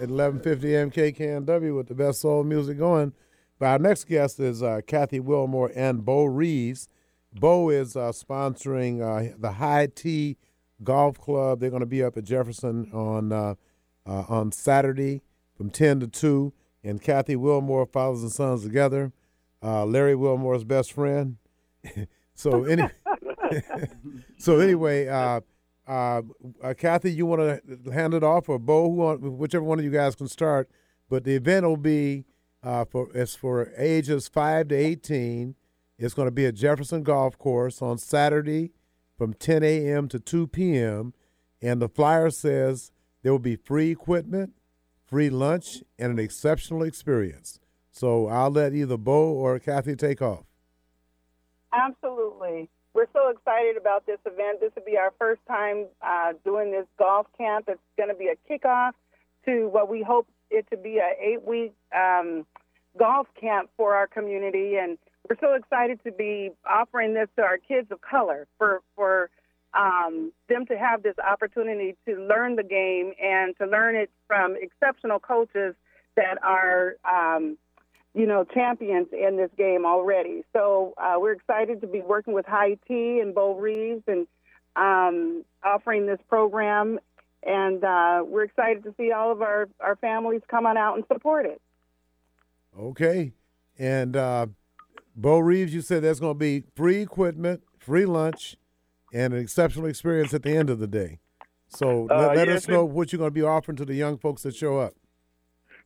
at 0.00 0.08
1150 0.08 0.66
MKKNW 0.66 1.76
with 1.76 1.88
the 1.88 1.94
best 1.94 2.22
soul 2.22 2.42
music 2.42 2.78
going. 2.78 3.12
But 3.58 3.66
our 3.66 3.78
next 3.78 4.04
guest 4.04 4.40
is 4.40 4.62
uh, 4.62 4.80
Kathy 4.86 5.20
Wilmore 5.20 5.70
and 5.76 6.06
Bo 6.06 6.24
Reeves. 6.24 6.88
Bo 7.34 7.68
is 7.68 7.96
uh, 7.96 8.12
sponsoring 8.12 9.02
uh, 9.02 9.34
the 9.38 9.52
Hi-Tee 9.52 10.38
Golf 10.82 11.18
Club. 11.18 11.60
They're 11.60 11.68
going 11.68 11.80
to 11.80 11.86
be 11.86 12.02
up 12.02 12.16
at 12.16 12.24
Jefferson 12.24 12.90
on 12.94 13.30
uh, 13.30 13.56
uh, 14.06 14.24
on 14.26 14.52
Saturday 14.52 15.20
from 15.54 15.68
10 15.68 16.00
to 16.00 16.06
2. 16.06 16.54
And 16.82 17.02
Kathy 17.02 17.36
Wilmore, 17.36 17.84
Fathers 17.84 18.22
and 18.22 18.32
Sons 18.32 18.62
Together, 18.62 19.12
uh, 19.62 19.84
Larry 19.84 20.14
Wilmore's 20.14 20.64
best 20.64 20.94
friend. 20.94 21.36
so 22.34 22.64
any, 22.64 22.84
so 24.38 24.60
anyway, 24.60 25.08
uh, 25.08 25.40
uh, 25.86 26.22
uh, 26.62 26.74
Kathy, 26.76 27.12
you 27.12 27.26
want 27.26 27.40
to 27.40 27.90
hand 27.90 28.14
it 28.14 28.22
off, 28.22 28.48
or 28.48 28.58
Bo, 28.58 28.86
want, 28.88 29.20
whichever 29.20 29.64
one 29.64 29.78
of 29.78 29.84
you 29.84 29.90
guys 29.90 30.14
can 30.14 30.28
start. 30.28 30.70
But 31.08 31.24
the 31.24 31.34
event 31.34 31.66
will 31.66 31.76
be 31.76 32.24
uh, 32.62 32.84
for 32.84 33.08
it's 33.14 33.34
for 33.34 33.72
ages 33.76 34.28
five 34.28 34.68
to 34.68 34.74
eighteen. 34.74 35.56
It's 35.98 36.14
going 36.14 36.26
to 36.26 36.32
be 36.32 36.46
at 36.46 36.54
Jefferson 36.54 37.02
Golf 37.02 37.38
Course 37.38 37.80
on 37.80 37.98
Saturday 37.98 38.72
from 39.16 39.34
10 39.34 39.62
a.m. 39.62 40.08
to 40.08 40.18
2 40.18 40.48
p.m. 40.48 41.14
And 41.60 41.80
the 41.80 41.88
flyer 41.88 42.28
says 42.30 42.90
there 43.22 43.30
will 43.30 43.38
be 43.38 43.54
free 43.54 43.90
equipment, 43.90 44.52
free 45.04 45.30
lunch, 45.30 45.84
and 46.00 46.10
an 46.10 46.18
exceptional 46.18 46.82
experience. 46.82 47.60
So 47.92 48.26
I'll 48.26 48.50
let 48.50 48.74
either 48.74 48.96
Bo 48.96 49.30
or 49.30 49.60
Kathy 49.60 49.94
take 49.94 50.20
off. 50.20 50.44
Absolutely. 51.72 52.68
We're 52.94 53.06
so 53.12 53.30
excited 53.30 53.76
about 53.76 54.06
this 54.06 54.18
event. 54.26 54.60
This 54.60 54.70
will 54.76 54.84
be 54.84 54.98
our 54.98 55.12
first 55.18 55.40
time 55.48 55.86
uh, 56.02 56.34
doing 56.44 56.72
this 56.72 56.86
golf 56.98 57.26
camp. 57.38 57.66
It's 57.68 57.80
going 57.96 58.10
to 58.10 58.14
be 58.14 58.28
a 58.28 58.36
kickoff 58.50 58.92
to 59.46 59.68
what 59.68 59.88
we 59.88 60.02
hope 60.02 60.26
it 60.50 60.66
to 60.70 60.76
be 60.76 60.98
a 60.98 61.12
eight 61.20 61.46
week 61.46 61.72
um, 61.96 62.46
golf 62.98 63.26
camp 63.40 63.70
for 63.76 63.94
our 63.94 64.06
community, 64.06 64.76
and 64.76 64.98
we're 65.28 65.38
so 65.40 65.54
excited 65.54 66.00
to 66.04 66.12
be 66.12 66.50
offering 66.68 67.14
this 67.14 67.28
to 67.36 67.42
our 67.42 67.56
kids 67.56 67.90
of 67.90 68.00
color 68.02 68.46
for 68.58 68.82
for 68.94 69.30
um, 69.72 70.32
them 70.50 70.66
to 70.66 70.76
have 70.76 71.02
this 71.02 71.14
opportunity 71.18 71.96
to 72.06 72.16
learn 72.16 72.56
the 72.56 72.62
game 72.62 73.14
and 73.22 73.56
to 73.56 73.66
learn 73.66 73.96
it 73.96 74.10
from 74.26 74.54
exceptional 74.60 75.18
coaches 75.18 75.74
that 76.16 76.36
are 76.42 76.96
um, 77.10 77.56
you 78.14 78.26
know, 78.26 78.44
champions 78.44 79.08
in 79.12 79.36
this 79.36 79.50
game 79.56 79.86
already. 79.86 80.44
So 80.52 80.94
uh, 80.98 81.14
we're 81.18 81.32
excited 81.32 81.80
to 81.80 81.86
be 81.86 82.00
working 82.00 82.34
with 82.34 82.46
High 82.46 82.76
Tea 82.86 83.20
and 83.20 83.34
Bo 83.34 83.54
Reeves 83.56 84.02
and 84.06 84.26
um, 84.76 85.44
offering 85.64 86.06
this 86.06 86.20
program. 86.28 86.98
And 87.42 87.82
uh, 87.82 88.22
we're 88.24 88.44
excited 88.44 88.84
to 88.84 88.94
see 88.98 89.12
all 89.12 89.32
of 89.32 89.42
our, 89.42 89.68
our 89.80 89.96
families 89.96 90.42
come 90.48 90.66
on 90.66 90.76
out 90.76 90.96
and 90.96 91.04
support 91.12 91.46
it. 91.46 91.60
Okay. 92.78 93.32
And 93.78 94.16
uh, 94.16 94.46
Bo 95.16 95.38
Reeves, 95.38 95.74
you 95.74 95.80
said 95.80 96.02
there's 96.02 96.20
going 96.20 96.34
to 96.34 96.38
be 96.38 96.64
free 96.76 97.00
equipment, 97.00 97.62
free 97.78 98.04
lunch, 98.06 98.56
and 99.12 99.32
an 99.32 99.40
exceptional 99.40 99.86
experience 99.86 100.32
at 100.34 100.42
the 100.42 100.56
end 100.56 100.70
of 100.70 100.78
the 100.78 100.86
day. 100.86 101.18
So 101.68 102.06
Uh, 102.10 102.28
let, 102.28 102.36
let 102.36 102.48
yes, 102.48 102.56
us 102.58 102.68
know 102.68 102.84
what 102.84 103.12
you're 103.12 103.18
going 103.18 103.30
to 103.30 103.34
be 103.34 103.42
offering 103.42 103.76
to 103.76 103.84
the 103.86 103.94
young 103.94 104.18
folks 104.18 104.42
that 104.42 104.54
show 104.54 104.78
up. 104.78 104.94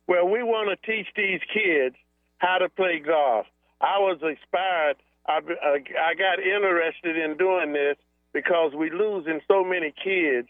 Well, 0.07 0.27
we 0.27 0.43
want 0.43 0.69
to 0.69 0.85
teach 0.85 1.07
these 1.15 1.41
kids 1.53 1.95
how 2.37 2.57
to 2.57 2.69
play 2.69 2.99
golf. 2.99 3.45
I 3.81 3.99
was 3.99 4.17
inspired. 4.21 4.97
I, 5.27 5.37
uh, 5.37 5.77
I 6.01 6.13
got 6.15 6.39
interested 6.39 7.17
in 7.17 7.37
doing 7.37 7.73
this 7.73 7.97
because 8.33 8.71
we're 8.73 8.95
losing 8.95 9.41
so 9.47 9.63
many 9.63 9.93
kids 10.03 10.47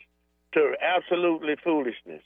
to 0.54 0.74
absolutely 0.82 1.56
foolishness, 1.64 2.22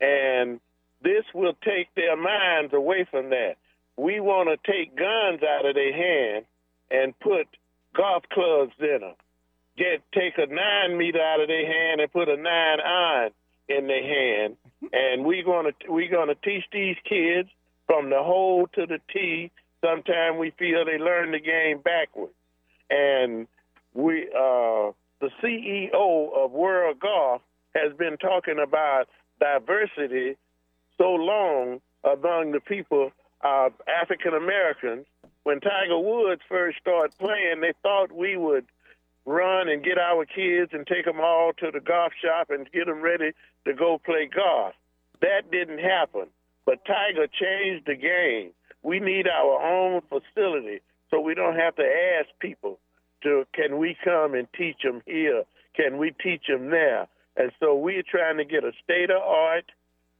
and 0.00 0.60
this 1.02 1.24
will 1.34 1.54
take 1.64 1.94
their 1.94 2.16
minds 2.16 2.72
away 2.72 3.06
from 3.10 3.30
that. 3.30 3.56
We 3.96 4.20
want 4.20 4.48
to 4.48 4.72
take 4.72 4.96
guns 4.96 5.42
out 5.42 5.66
of 5.66 5.74
their 5.74 5.92
hand 5.92 6.44
and 6.90 7.18
put 7.20 7.46
golf 7.96 8.24
clubs 8.32 8.72
in 8.78 9.00
them. 9.00 9.14
Get 9.76 10.02
take 10.12 10.36
a 10.36 10.46
nine 10.46 10.98
meter 10.98 11.20
out 11.20 11.40
of 11.40 11.48
their 11.48 11.66
hand 11.66 12.00
and 12.00 12.12
put 12.12 12.28
a 12.28 12.36
nine 12.36 12.80
iron 12.80 13.30
in 13.68 13.86
their 13.86 14.02
hand, 14.02 14.56
and 14.92 15.24
we're 15.24 15.44
gonna 15.44 15.72
we're 15.88 16.10
gonna 16.10 16.34
teach 16.34 16.64
these 16.72 16.96
kids 17.08 17.48
from 17.86 18.10
the 18.10 18.22
hole 18.22 18.68
to 18.74 18.86
the 18.86 18.98
tee. 19.12 19.50
Sometimes 19.84 20.38
we 20.38 20.50
feel 20.58 20.84
they 20.84 20.98
learn 20.98 21.32
the 21.32 21.40
game 21.40 21.78
backwards, 21.78 22.32
and 22.90 23.46
we 23.94 24.28
uh, 24.28 24.92
the 25.20 25.30
CEO 25.42 26.32
of 26.34 26.52
World 26.52 27.00
Golf 27.00 27.42
has 27.74 27.92
been 27.96 28.16
talking 28.16 28.58
about 28.58 29.08
diversity 29.40 30.36
so 30.98 31.10
long 31.14 31.80
among 32.04 32.52
the 32.52 32.60
people, 32.60 33.10
uh, 33.42 33.70
African 34.02 34.34
Americans. 34.34 35.06
When 35.44 35.60
Tiger 35.60 35.98
Woods 35.98 36.42
first 36.48 36.78
started 36.78 37.16
playing, 37.18 37.60
they 37.60 37.72
thought 37.82 38.12
we 38.12 38.36
would 38.36 38.66
run 39.24 39.68
and 39.68 39.84
get 39.84 39.98
our 39.98 40.24
kids 40.24 40.70
and 40.72 40.86
take 40.86 41.04
them 41.04 41.20
all 41.20 41.52
to 41.58 41.70
the 41.72 41.80
golf 41.80 42.12
shop 42.22 42.50
and 42.50 42.70
get 42.72 42.86
them 42.86 43.00
ready 43.00 43.32
to 43.64 43.74
go 43.74 44.00
play 44.04 44.28
golf. 44.32 44.74
That 45.20 45.50
didn't 45.50 45.78
happen. 45.78 46.26
But 46.64 46.84
Tiger 46.86 47.26
changed 47.26 47.86
the 47.86 47.96
game. 47.96 48.52
We 48.82 49.00
need 49.00 49.26
our 49.28 49.62
own 49.62 50.02
facility 50.08 50.80
so 51.10 51.20
we 51.20 51.34
don't 51.34 51.56
have 51.56 51.76
to 51.76 51.84
ask 51.84 52.28
people 52.40 52.78
to 53.22 53.44
can 53.54 53.78
we 53.78 53.96
come 54.02 54.34
and 54.34 54.48
teach 54.56 54.76
them 54.82 55.02
here? 55.06 55.44
Can 55.76 55.98
we 55.98 56.12
teach 56.22 56.42
them 56.48 56.70
there? 56.70 57.06
And 57.36 57.52
so 57.60 57.74
we're 57.74 58.02
trying 58.02 58.36
to 58.38 58.44
get 58.44 58.64
a 58.64 58.72
state 58.84 59.10
of 59.10 59.22
art 59.22 59.64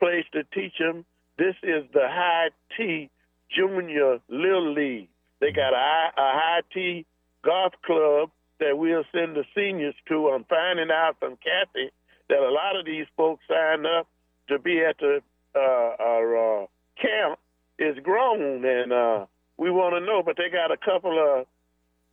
place 0.01 0.24
to 0.32 0.45
teach 0.55 0.74
them. 0.78 1.05
This 1.38 1.55
is 1.62 1.84
the 1.93 2.09
High 2.09 2.51
T 2.76 3.11
Junior 3.55 4.18
Little 4.28 4.72
League. 4.72 5.09
They 5.40 5.51
got 5.51 5.72
a, 5.72 5.76
a 5.76 6.12
High 6.16 6.62
T 6.72 7.05
golf 7.45 7.72
club 7.84 8.30
that 8.61 8.78
we'll 8.78 9.05
send 9.12 9.36
the 9.36 9.45
seniors 9.55 9.95
to. 10.09 10.28
I'm 10.28 10.45
finding 10.45 10.90
out 10.90 11.16
from 11.18 11.36
Kathy 11.36 11.90
that 12.28 12.38
a 12.38 12.51
lot 12.51 12.78
of 12.78 12.86
these 12.86 13.07
folks 13.16 13.43
signed 13.49 13.86
up 13.86 14.07
to 14.49 14.59
be 14.59 14.80
at 14.80 14.99
the 14.99 15.20
uh, 15.55 15.94
our 15.98 16.62
uh, 16.62 16.66
camp 17.00 17.38
is 17.78 17.96
grown, 18.03 18.64
and 18.64 18.92
uh, 18.92 19.26
we 19.57 19.70
want 19.70 19.94
to 19.94 20.00
know. 20.00 20.22
But 20.24 20.36
they 20.36 20.50
got 20.50 20.70
a 20.70 20.76
couple 20.76 21.18
of 21.18 21.46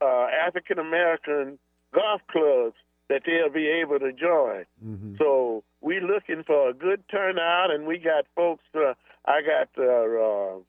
uh, 0.02 0.28
African 0.46 0.80
American 0.80 1.60
golf 1.94 2.22
clubs 2.32 2.76
that 3.10 3.24
they'll 3.26 3.52
be 3.52 3.68
able 3.68 4.00
to 4.00 4.14
join. 4.14 4.66
Mm-hmm. 4.86 5.16
So 5.18 5.64
we're 5.82 6.06
looking 6.06 6.44
for 6.46 6.70
a 6.70 6.74
good 6.74 7.04
turnout, 7.10 7.72
and 7.72 7.86
we 7.86 7.98
got 7.98 8.26
folks. 8.36 8.64
Uh, 8.74 8.94
I 9.26 9.42
got 9.42 9.70
uh, 9.78 10.60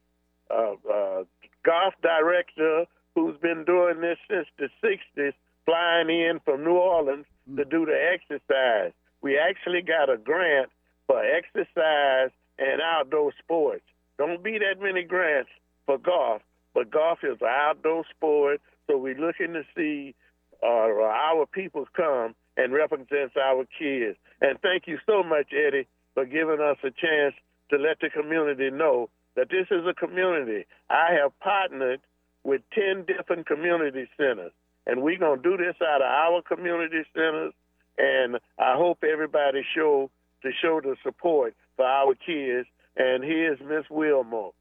uh, 0.50 0.74
uh, 0.90 1.24
golf 1.64 1.94
director 2.02 2.86
who's 3.14 3.36
been 3.40 3.64
doing 3.64 4.00
this 4.00 4.18
since 4.28 4.46
the 4.58 4.68
'60s, 4.82 5.32
flying 5.64 6.08
in 6.08 6.40
from 6.44 6.64
New 6.64 6.76
Orleans 6.76 7.26
to 7.56 7.64
do 7.64 7.84
the 7.86 7.98
exercise. 8.12 8.92
We 9.22 9.38
actually 9.38 9.82
got 9.82 10.08
a 10.08 10.16
grant 10.16 10.70
for 11.06 11.22
exercise 11.22 12.30
and 12.60 12.80
outdoor 12.80 13.32
sports. 13.42 13.82
Don't 14.18 14.42
be 14.42 14.58
that 14.58 14.80
many 14.80 15.02
grants 15.02 15.50
for 15.86 15.98
golf, 15.98 16.42
but 16.74 16.90
golf 16.90 17.20
is 17.22 17.38
an 17.40 17.48
outdoor 17.48 18.04
sport. 18.14 18.60
So 18.86 18.98
we're 18.98 19.18
looking 19.18 19.54
to 19.54 19.62
see 19.74 20.14
uh, 20.62 20.66
our 20.66 21.46
people 21.46 21.86
come 21.96 22.34
and 22.56 22.72
represent 22.72 23.36
our 23.36 23.64
kids. 23.78 24.18
And 24.40 24.60
thank 24.60 24.86
you 24.86 24.98
so 25.06 25.22
much, 25.22 25.48
Eddie, 25.52 25.86
for 26.14 26.26
giving 26.26 26.60
us 26.60 26.76
a 26.84 26.90
chance 26.90 27.34
to 27.70 27.78
let 27.78 28.00
the 28.00 28.10
community 28.10 28.70
know 28.70 29.08
that 29.36 29.48
this 29.48 29.66
is 29.70 29.86
a 29.86 29.94
community. 29.94 30.66
I 30.90 31.14
have 31.20 31.38
partnered 31.40 32.00
with 32.44 32.62
10 32.74 33.06
different 33.06 33.46
community 33.46 34.08
centers, 34.16 34.52
and 34.86 35.02
we're 35.02 35.18
going 35.18 35.42
to 35.42 35.50
do 35.50 35.56
this 35.56 35.76
out 35.82 36.02
of 36.02 36.08
our 36.08 36.42
community 36.42 37.04
centers. 37.14 37.54
And 37.96 38.36
I 38.58 38.76
hope 38.76 39.04
everybody 39.04 39.62
show 39.74 40.10
to 40.42 40.50
show 40.60 40.80
the 40.80 40.96
support 41.02 41.54
for 41.80 41.86
our 41.86 42.14
kids. 42.14 42.68
And 42.96 43.24
here's 43.24 43.58
Miss 43.60 43.84
Wilmore. 43.90 44.52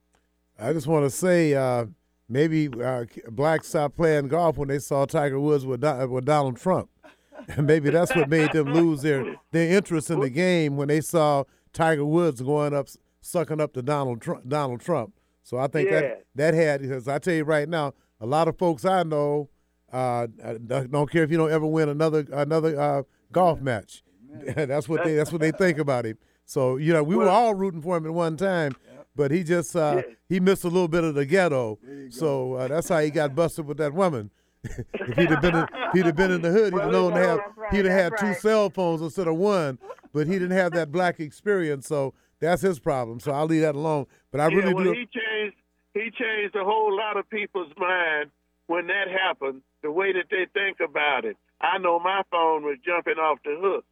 I 0.58 0.72
just 0.72 0.88
want 0.88 1.06
to 1.06 1.10
say, 1.10 1.54
uh, 1.54 1.86
maybe 2.30 2.70
uh, 2.82 3.04
blacks 3.30 3.68
stopped 3.68 3.98
playing 3.98 4.30
golf 4.30 4.58
when 4.58 4.70
they 4.70 4.80
saw 4.80 5.06
Tiger 5.06 5.40
Woods 5.40 5.66
with, 5.66 5.84
with 5.84 6.26
Donald 6.26 6.58
Trump. 6.58 6.90
And 7.48 7.66
maybe 7.66 7.90
that's 7.90 8.14
what 8.14 8.28
made 8.30 8.52
them 8.52 8.74
lose 8.74 9.02
their, 9.02 9.24
their 9.52 9.72
interest 9.78 10.10
in 10.10 10.20
the 10.20 10.30
game 10.30 10.76
when 10.76 10.90
they 10.90 11.00
saw 11.00 11.46
Tiger 11.72 12.04
Woods 12.04 12.42
going 12.42 12.74
up, 12.74 12.90
sucking 13.22 13.62
up 13.62 13.72
to 13.76 13.82
Donald 13.82 14.20
Trump. 14.22 14.50
Donald 14.50 14.82
Trump. 14.82 15.14
So 15.44 15.58
I 15.58 15.68
think 15.68 15.90
Yeah. 15.90 16.02
that 16.02 16.26
that 16.36 16.54
had 16.54 16.82
because 16.82 17.08
I 17.08 17.18
tell 17.18 17.34
you 17.34 17.46
right 17.46 17.70
now, 17.70 17.94
a 18.20 18.26
lot 18.26 18.50
of 18.50 18.58
folks 18.58 18.84
I 18.84 19.04
know 19.04 19.48
uh, 19.90 20.28
don't 20.68 21.10
care 21.10 21.24
if 21.24 21.32
you 21.32 21.38
don't 21.38 21.50
ever 21.52 21.66
win 21.66 21.88
another 21.88 22.26
another 22.34 22.78
uh, 22.78 23.04
golf 23.32 23.62
match. 23.62 24.04
that's 24.56 24.90
what 24.90 25.06
they 25.06 25.16
that's 25.16 25.32
what 25.32 25.40
they 25.40 25.52
think 25.52 25.78
about 25.78 26.06
him. 26.06 26.18
So 26.50 26.78
you 26.78 26.92
know 26.94 27.04
we 27.04 27.16
were 27.16 27.30
all 27.30 27.54
rooting 27.54 27.80
for 27.80 27.96
him 27.96 28.08
at 28.08 28.14
one 28.14 28.36
time, 28.36 28.76
but 29.16 29.30
he 29.30 29.44
just 29.44 29.76
uh, 29.76 30.02
he 30.28 30.40
missed 30.40 30.64
a 30.64 30.68
little 30.68 30.88
bit 30.88 31.04
of 31.04 31.14
the 31.14 31.24
ghetto. 31.24 31.78
So 32.10 32.54
uh, 32.54 32.68
that's 32.68 32.90
how 32.90 32.98
he 33.02 33.12
got 33.12 33.36
busted 33.36 33.68
with 33.68 33.78
that 33.78 33.94
woman. 33.94 34.32
if 34.64 35.16
he'd 35.16 35.30
have 35.30 35.44
been 35.44 35.56
in, 35.56 35.68
if 35.72 35.94
he'd 35.94 36.06
have 36.08 36.16
been 36.16 36.32
in 36.32 36.42
the 36.42 36.50
hood, 36.50 36.74
he'd 36.74 36.82
have 36.82 36.92
known 36.92 37.14
to 37.14 37.20
have 37.20 37.40
he'd 37.70 37.86
have 37.86 37.94
had 37.94 38.14
two 38.20 38.34
cell 38.34 38.72
phones 38.72 39.04
instead 39.04 39.28
of 39.28 39.36
one. 39.36 39.78
But 40.12 40.26
he 40.26 40.34
didn't 40.34 40.58
have 40.58 40.72
that 40.72 40.92
black 40.92 41.20
experience, 41.20 41.88
so 41.88 42.16
that's 42.40 42.64
his 42.64 42.80
problem. 42.80 43.20
So 43.20 43.32
I'll 43.32 43.46
leave 43.46 43.62
that 43.62 43.76
alone. 43.76 44.08
But 44.32 44.42
I 44.42 44.48
yeah, 44.48 44.56
really 44.56 44.74
well, 44.74 44.86
do. 44.86 44.94
he 44.94 45.06
changed. 45.06 45.56
He 45.94 46.10
changed 46.10 46.56
a 46.56 46.64
whole 46.64 46.98
lot 46.98 47.16
of 47.16 47.30
people's 47.30 47.72
mind 47.78 48.32
when 48.66 48.88
that 48.88 49.06
happened. 49.08 49.62
The 49.84 49.92
way 49.92 50.14
that 50.14 50.26
they 50.32 50.48
think 50.52 50.80
about 50.80 51.26
it. 51.26 51.38
I 51.62 51.78
know 51.78 52.00
my 52.00 52.24
phone 52.32 52.64
was 52.64 52.78
jumping 52.84 53.20
off 53.20 53.38
the 53.46 53.56
hook, 53.62 53.86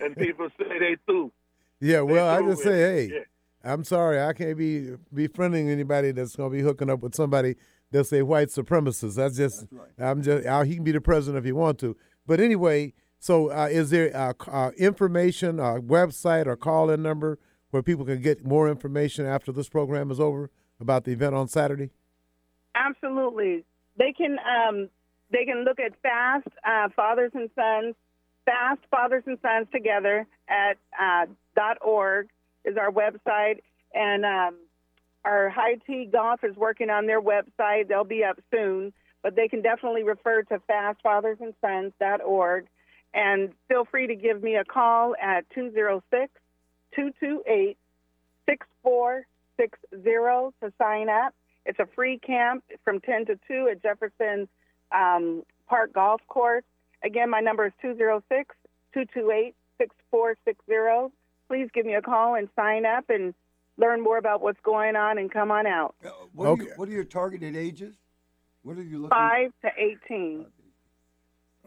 and 0.00 0.16
people 0.24 0.48
say 0.56 0.78
they 0.78 0.96
threw. 1.04 1.32
Yeah, 1.80 2.00
well, 2.00 2.28
I 2.28 2.42
just 2.48 2.62
say, 2.62 2.78
hey, 2.78 3.10
Yeah. 3.12 3.20
I'm 3.64 3.82
sorry, 3.84 4.20
I 4.20 4.32
can't 4.32 4.56
be 4.56 4.92
befriending 5.12 5.68
anybody 5.68 6.12
that's 6.12 6.36
going 6.36 6.50
to 6.50 6.56
be 6.56 6.62
hooking 6.62 6.88
up 6.88 7.00
with 7.00 7.14
somebody 7.14 7.56
that's 7.90 8.12
a 8.12 8.22
white 8.22 8.48
supremacist. 8.48 9.16
That's 9.16 9.36
just, 9.36 9.66
I'm 9.98 10.22
just, 10.22 10.46
uh, 10.46 10.62
he 10.62 10.76
can 10.76 10.84
be 10.84 10.92
the 10.92 11.00
president 11.00 11.38
if 11.38 11.44
he 11.44 11.52
want 11.52 11.78
to. 11.80 11.96
But 12.26 12.38
anyway, 12.40 12.94
so 13.18 13.50
uh, 13.50 13.68
is 13.70 13.90
there 13.90 14.16
uh, 14.16 14.32
uh, 14.46 14.70
information, 14.78 15.58
a 15.58 15.80
website 15.80 16.46
or 16.46 16.56
call-in 16.56 17.02
number 17.02 17.38
where 17.70 17.82
people 17.82 18.04
can 18.04 18.22
get 18.22 18.44
more 18.44 18.68
information 18.68 19.26
after 19.26 19.50
this 19.52 19.68
program 19.68 20.10
is 20.10 20.20
over 20.20 20.50
about 20.80 21.04
the 21.04 21.12
event 21.12 21.34
on 21.34 21.48
Saturday? 21.48 21.90
Absolutely. 22.74 23.64
They 23.98 24.12
can 24.12 24.36
um, 24.38 24.88
they 25.32 25.44
can 25.44 25.64
look 25.64 25.80
at 25.80 25.92
Fast 26.02 26.46
uh, 26.64 26.88
Fathers 26.94 27.32
and 27.34 27.50
Sons, 27.54 27.94
Fast 28.46 28.80
Fathers 28.90 29.24
and 29.26 29.38
Sons 29.42 29.66
together 29.72 30.26
at 30.48 30.78
uh, 30.98 31.26
org 31.82 32.28
is 32.64 32.76
our 32.76 32.90
website, 32.90 33.60
and 33.92 34.24
um, 34.24 34.56
our 35.24 35.50
High 35.50 35.76
T 35.86 36.08
Golf 36.10 36.44
is 36.44 36.56
working 36.56 36.88
on 36.88 37.06
their 37.06 37.20
website. 37.20 37.88
They'll 37.88 38.04
be 38.04 38.24
up 38.24 38.38
soon, 38.50 38.92
but 39.22 39.36
they 39.36 39.48
can 39.48 39.62
definitely 39.62 40.04
refer 40.04 40.42
to 40.44 40.60
Fast 40.60 41.02
Fathers 41.02 41.38
and 41.40 41.54
feel 43.68 43.84
free 43.84 44.06
to 44.06 44.14
give 44.14 44.42
me 44.42 44.56
a 44.56 44.64
call 44.64 45.14
at 45.20 45.48
206 45.50 46.32
228 46.94 47.76
6460 48.48 50.52
to 50.62 50.72
sign 50.78 51.08
up. 51.08 51.34
It's 51.64 51.80
a 51.80 51.86
free 51.94 52.18
camp 52.18 52.62
from 52.84 53.00
10 53.00 53.26
to 53.26 53.38
2 53.48 53.68
at 53.72 53.82
Jefferson 53.82 54.48
um, 54.92 55.42
Park 55.68 55.92
Golf 55.92 56.20
Course. 56.28 56.62
Again, 57.04 57.30
my 57.30 57.40
number 57.40 57.66
is 57.66 57.72
206 57.82 58.54
228 58.92 59.54
6460. 59.78 61.14
Please 61.48 61.68
give 61.72 61.86
me 61.86 61.94
a 61.94 62.02
call 62.02 62.34
and 62.34 62.48
sign 62.56 62.84
up 62.86 63.08
and 63.08 63.34
learn 63.76 64.02
more 64.02 64.18
about 64.18 64.40
what's 64.40 64.60
going 64.62 64.96
on 64.96 65.18
and 65.18 65.30
come 65.30 65.50
on 65.50 65.66
out. 65.66 65.94
What, 66.32 66.46
are, 66.46 66.56
you, 66.56 66.72
what 66.76 66.88
are 66.88 66.92
your 66.92 67.04
targeted 67.04 67.54
ages? 67.54 67.94
What 68.62 68.78
are 68.78 68.82
you 68.82 68.98
looking? 68.98 69.10
5 69.10 69.52
to 69.62 69.70
18. 70.06 70.46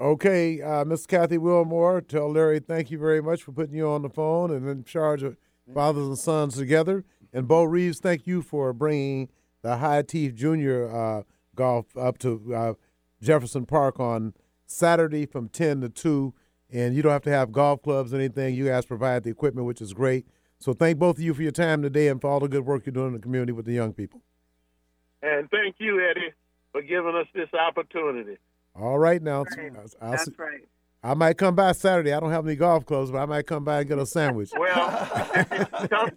Okay, 0.02 0.62
uh, 0.62 0.86
Miss 0.86 1.06
Kathy 1.06 1.38
Wilmore, 1.38 2.02
tell 2.02 2.32
Larry 2.32 2.60
thank 2.60 2.90
you 2.90 2.98
very 2.98 3.22
much 3.22 3.44
for 3.44 3.52
putting 3.52 3.76
you 3.76 3.88
on 3.88 4.02
the 4.02 4.10
phone 4.10 4.50
and 4.50 4.68
in 4.68 4.84
charge 4.86 5.24
of 5.24 5.36
Fathers 5.74 6.08
and 6.08 6.18
Sons 6.18 6.56
together. 6.56 7.04
And 7.34 7.48
Bo 7.48 7.64
Reeves, 7.64 8.00
thank 8.00 8.26
you 8.26 8.42
for 8.42 8.74
bringing 8.74 9.30
the 9.62 9.78
High 9.78 10.02
Teeth 10.02 10.36
Junior 10.36 10.90
uh, 10.90 11.24
golf 11.54 11.86
up 11.98 12.18
to 12.20 12.56
uh, 12.56 12.74
Jefferson 13.22 13.66
Park 13.66 14.00
on 14.00 14.34
Saturday 14.70 15.26
from 15.26 15.50
10 15.50 15.82
to 15.82 15.90
2. 15.90 16.34
And 16.72 16.96
you 16.96 17.02
don't 17.02 17.12
have 17.12 17.24
to 17.24 17.32
have 17.32 17.52
golf 17.52 17.82
clubs 17.82 18.14
or 18.14 18.18
anything. 18.18 18.54
You 18.54 18.68
guys 18.68 18.86
provide 18.86 19.24
the 19.24 19.32
equipment, 19.32 19.66
which 19.66 19.82
is 19.82 19.94
great. 19.94 20.28
So 20.60 20.74
thank 20.74 21.00
both 21.00 21.18
of 21.18 21.24
you 21.24 21.34
for 21.34 21.42
your 21.42 21.52
time 21.52 21.82
today 21.82 22.10
and 22.10 22.22
for 22.22 22.30
all 22.30 22.40
the 22.40 22.48
good 22.48 22.66
work 22.66 22.86
you're 22.86 22.94
doing 22.94 23.08
in 23.08 23.14
the 23.14 23.20
community 23.20 23.52
with 23.52 23.66
the 23.66 23.74
young 23.74 23.94
people. 23.94 24.22
And 25.24 25.50
thank 25.50 25.76
you, 25.80 26.00
Eddie, 26.10 26.34
for 26.72 26.82
giving 26.82 27.16
us 27.16 27.28
this 27.34 27.50
opportunity. 27.54 28.38
All 28.76 29.00
right, 29.00 29.22
now. 29.22 29.46
I'll 30.02 30.12
That's 30.12 30.26
see- 30.26 30.32
right. 30.38 30.62
I 31.02 31.14
might 31.14 31.38
come 31.38 31.56
by 31.56 31.72
Saturday. 31.72 32.12
I 32.12 32.20
don't 32.20 32.32
have 32.32 32.46
any 32.46 32.58
golf 32.58 32.86
clubs, 32.86 33.10
but 33.10 33.20
I 33.20 33.26
might 33.26 33.48
come 33.48 33.64
by 33.64 33.80
and 33.80 33.88
get 33.88 33.98
a 34.00 34.06
sandwich. 34.06 34.52
Well, 34.58 34.90
come, 35.90 36.10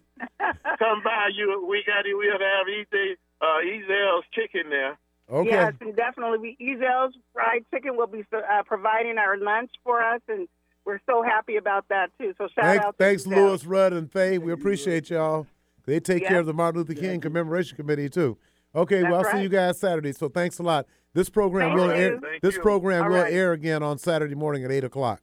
come 0.76 1.02
by. 1.04 1.28
You, 1.32 1.64
we 1.70 1.84
got 1.86 2.04
we'll 2.04 2.32
have 2.32 2.68
Easy, 2.68 3.16
uh, 3.40 3.58
Ezell's 3.64 4.24
chicken 4.32 4.70
there. 4.70 4.98
Okay. 5.32 5.50
Yes, 5.50 5.72
and 5.80 5.96
definitely. 5.96 6.38
We, 6.38 6.56
Ezell's 6.60 7.14
Fried 7.32 7.64
Chicken 7.72 7.96
will 7.96 8.06
be 8.06 8.24
uh, 8.32 8.62
providing 8.66 9.16
our 9.16 9.38
lunch 9.38 9.70
for 9.82 10.02
us, 10.02 10.20
and 10.28 10.46
we're 10.84 11.00
so 11.06 11.22
happy 11.22 11.56
about 11.56 11.88
that, 11.88 12.10
too. 12.18 12.34
So 12.36 12.48
shout 12.48 12.64
Thanks, 12.64 12.84
out 12.84 12.98
to 12.98 13.04
thanks 13.04 13.22
Ezell's. 13.24 13.34
Lewis, 13.34 13.64
Rudd, 13.64 13.92
and 13.94 14.12
Faye. 14.12 14.38
We 14.38 14.52
appreciate 14.52 15.08
y'all. 15.08 15.46
They 15.86 16.00
take 16.00 16.26
care 16.26 16.40
of 16.40 16.46
the 16.46 16.52
Martin 16.52 16.82
Luther 16.82 16.94
King 16.94 17.20
Commemoration 17.20 17.76
Committee 17.76 18.08
too. 18.08 18.36
Okay, 18.74 19.02
well, 19.02 19.16
I'll 19.16 19.22
That's 19.22 19.34
see 19.34 19.42
you 19.42 19.48
guys 19.48 19.78
Saturday. 19.78 20.12
So 20.12 20.28
thanks 20.28 20.58
a 20.58 20.62
lot. 20.62 20.86
This 21.14 21.28
program 21.28 21.70
Thank 21.70 21.80
will 21.80 21.86
you. 21.88 22.02
air. 22.02 22.20
Thank 22.20 22.42
this 22.42 22.54
you. 22.56 22.62
program 22.62 23.04
All 23.04 23.10
will 23.10 23.22
right. 23.22 23.32
air 23.32 23.52
again 23.52 23.82
on 23.82 23.98
Saturday 23.98 24.34
morning 24.34 24.64
at 24.64 24.70
eight 24.70 24.84
o'clock. 24.84 25.20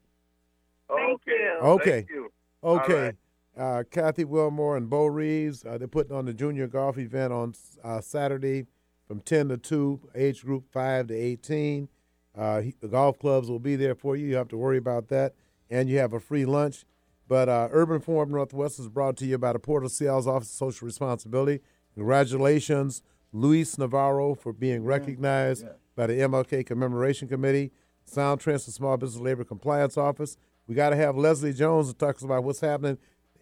Thank 0.87 1.21
you. 1.25 1.57
Okay. 1.61 1.91
Thank 1.91 2.09
you. 2.09 2.31
All 2.61 2.79
Okay. 2.79 3.13
Uh, 3.57 3.83
Kathy 3.89 4.23
Wilmore 4.23 4.77
and 4.77 4.89
Bo 4.89 5.05
Reeves, 5.07 5.65
uh, 5.65 5.77
they're 5.77 5.87
putting 5.87 6.15
on 6.15 6.25
the 6.25 6.33
junior 6.33 6.67
golf 6.67 6.97
event 6.97 7.33
on 7.33 7.53
uh, 7.83 7.99
Saturday 7.99 8.67
from 9.09 9.19
10 9.21 9.49
to 9.49 9.57
2, 9.57 9.99
age 10.13 10.43
group 10.45 10.65
5 10.71 11.07
to 11.07 11.13
18. 11.15 11.89
Uh, 12.37 12.61
he- 12.61 12.75
the 12.79 12.87
golf 12.87 13.17
clubs 13.17 13.49
will 13.49 13.57
be 13.59 13.75
there 13.75 13.95
for 13.95 14.15
you. 14.15 14.27
You 14.27 14.35
have 14.35 14.47
to 14.49 14.57
worry 14.57 14.77
about 14.77 15.07
that. 15.07 15.33
And 15.67 15.89
you 15.89 15.97
have 15.97 16.13
a 16.13 16.19
free 16.19 16.45
lunch. 16.45 16.85
But 17.27 17.49
uh, 17.49 17.69
Urban 17.71 18.01
Forum 18.01 18.29
Northwest 18.29 18.79
is 18.79 18.87
brought 18.87 19.17
to 19.17 19.25
you 19.25 19.39
by 19.39 19.53
the 19.53 19.59
Port 19.59 19.83
of 19.83 19.91
Seattle's 19.91 20.27
Office 20.27 20.49
of 20.49 20.55
Social 20.55 20.85
Responsibility. 20.85 21.59
Congratulations, 21.95 23.01
Luis 23.33 23.77
Navarro, 23.77 24.35
for 24.35 24.53
being 24.53 24.83
recognized 24.83 25.65
by 25.95 26.05
the 26.07 26.13
MLK 26.13 26.63
Commemoration 26.65 27.27
Committee. 27.27 27.71
Sound 28.05 28.41
Transit 28.41 28.73
Small 28.75 28.97
Business 28.97 29.21
Labor 29.21 29.43
Compliance 29.43 29.97
Office. 29.97 30.37
We 30.67 30.75
got 30.75 30.89
to 30.91 30.95
have 30.95 31.17
Leslie 31.17 31.53
Jones 31.53 31.87
who 31.87 31.93
talks 31.93 32.21
about 32.23 32.43
what's 32.43 32.59
happening. 32.61 32.97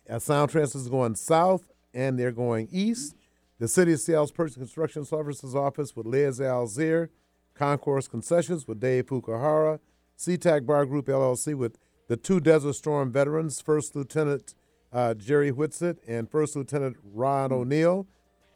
Uh, 0.10 0.20
Sound 0.20 0.50
Transit 0.52 0.82
is 0.82 0.90
going 0.90 1.16
south 1.16 1.70
and 1.94 2.18
they're 2.18 2.32
going 2.32 2.68
east. 2.72 3.16
The 3.60 3.68
City 3.68 3.94
of 3.94 4.00
Seattle's 4.00 4.32
Purchase 4.32 4.56
Construction 4.56 5.04
Services 5.04 5.56
Office 5.56 5.96
with 5.96 6.06
Liz 6.06 6.40
Alzier. 6.40 7.10
Concourse 7.56 8.08
Concessions 8.08 8.68
with 8.68 8.80
Dave 8.80 9.08
Fukuhara. 9.08 9.80
SeaTac 10.16 10.68
Bar 10.68 10.86
Group 10.86 11.08
LLC 11.08 11.56
with 11.56 11.80
the 12.08 12.18
two 12.18 12.40
Desert 12.40 12.74
Storm 12.74 13.12
veterans, 13.12 13.60
First 13.60 13.96
Lieutenant 13.96 14.54
uh, 14.94 15.16
Jerry 15.16 15.52
Whitsett 15.52 15.98
and 16.08 16.30
First 16.30 16.56
Lieutenant 16.56 16.98
Ron 17.04 17.52
O'Neill. 17.52 18.06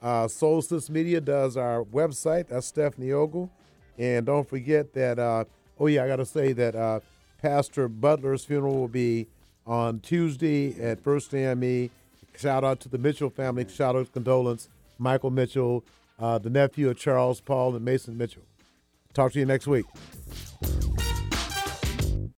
Uh, 0.03 0.27
Solstice 0.27 0.89
Media 0.89 1.19
does 1.19 1.57
our 1.57 1.83
website. 1.83 2.49
That's 2.49 2.67
Stephanie 2.67 3.11
Ogle. 3.11 3.51
And 3.97 4.27
don't 4.27 4.47
forget 4.47 4.93
that, 4.93 5.17
uh, 5.17 5.45
oh, 5.79 5.87
yeah, 5.87 6.03
I 6.03 6.07
got 6.07 6.17
to 6.17 6.25
say 6.25 6.53
that 6.53 6.75
uh, 6.75 6.99
Pastor 7.41 7.89
Butler's 7.89 8.45
funeral 8.45 8.75
will 8.75 8.87
be 8.87 9.27
on 9.65 9.99
Tuesday 9.99 10.79
at 10.79 11.01
First 11.01 11.33
AME. 11.33 11.89
Shout 12.37 12.63
out 12.63 12.79
to 12.81 12.89
the 12.89 12.99
Mitchell 12.99 13.31
family. 13.31 13.67
Shout 13.67 13.95
out 13.95 14.11
condolence. 14.13 14.69
Michael 15.01 15.31
Mitchell, 15.31 15.83
uh, 16.19 16.37
the 16.37 16.49
nephew 16.49 16.89
of 16.89 16.97
Charles 16.97 17.41
Paul 17.41 17.75
and 17.75 17.83
Mason 17.83 18.17
Mitchell. 18.17 18.43
Talk 19.13 19.33
to 19.33 19.39
you 19.39 19.45
next 19.45 19.67
week. 19.67 19.85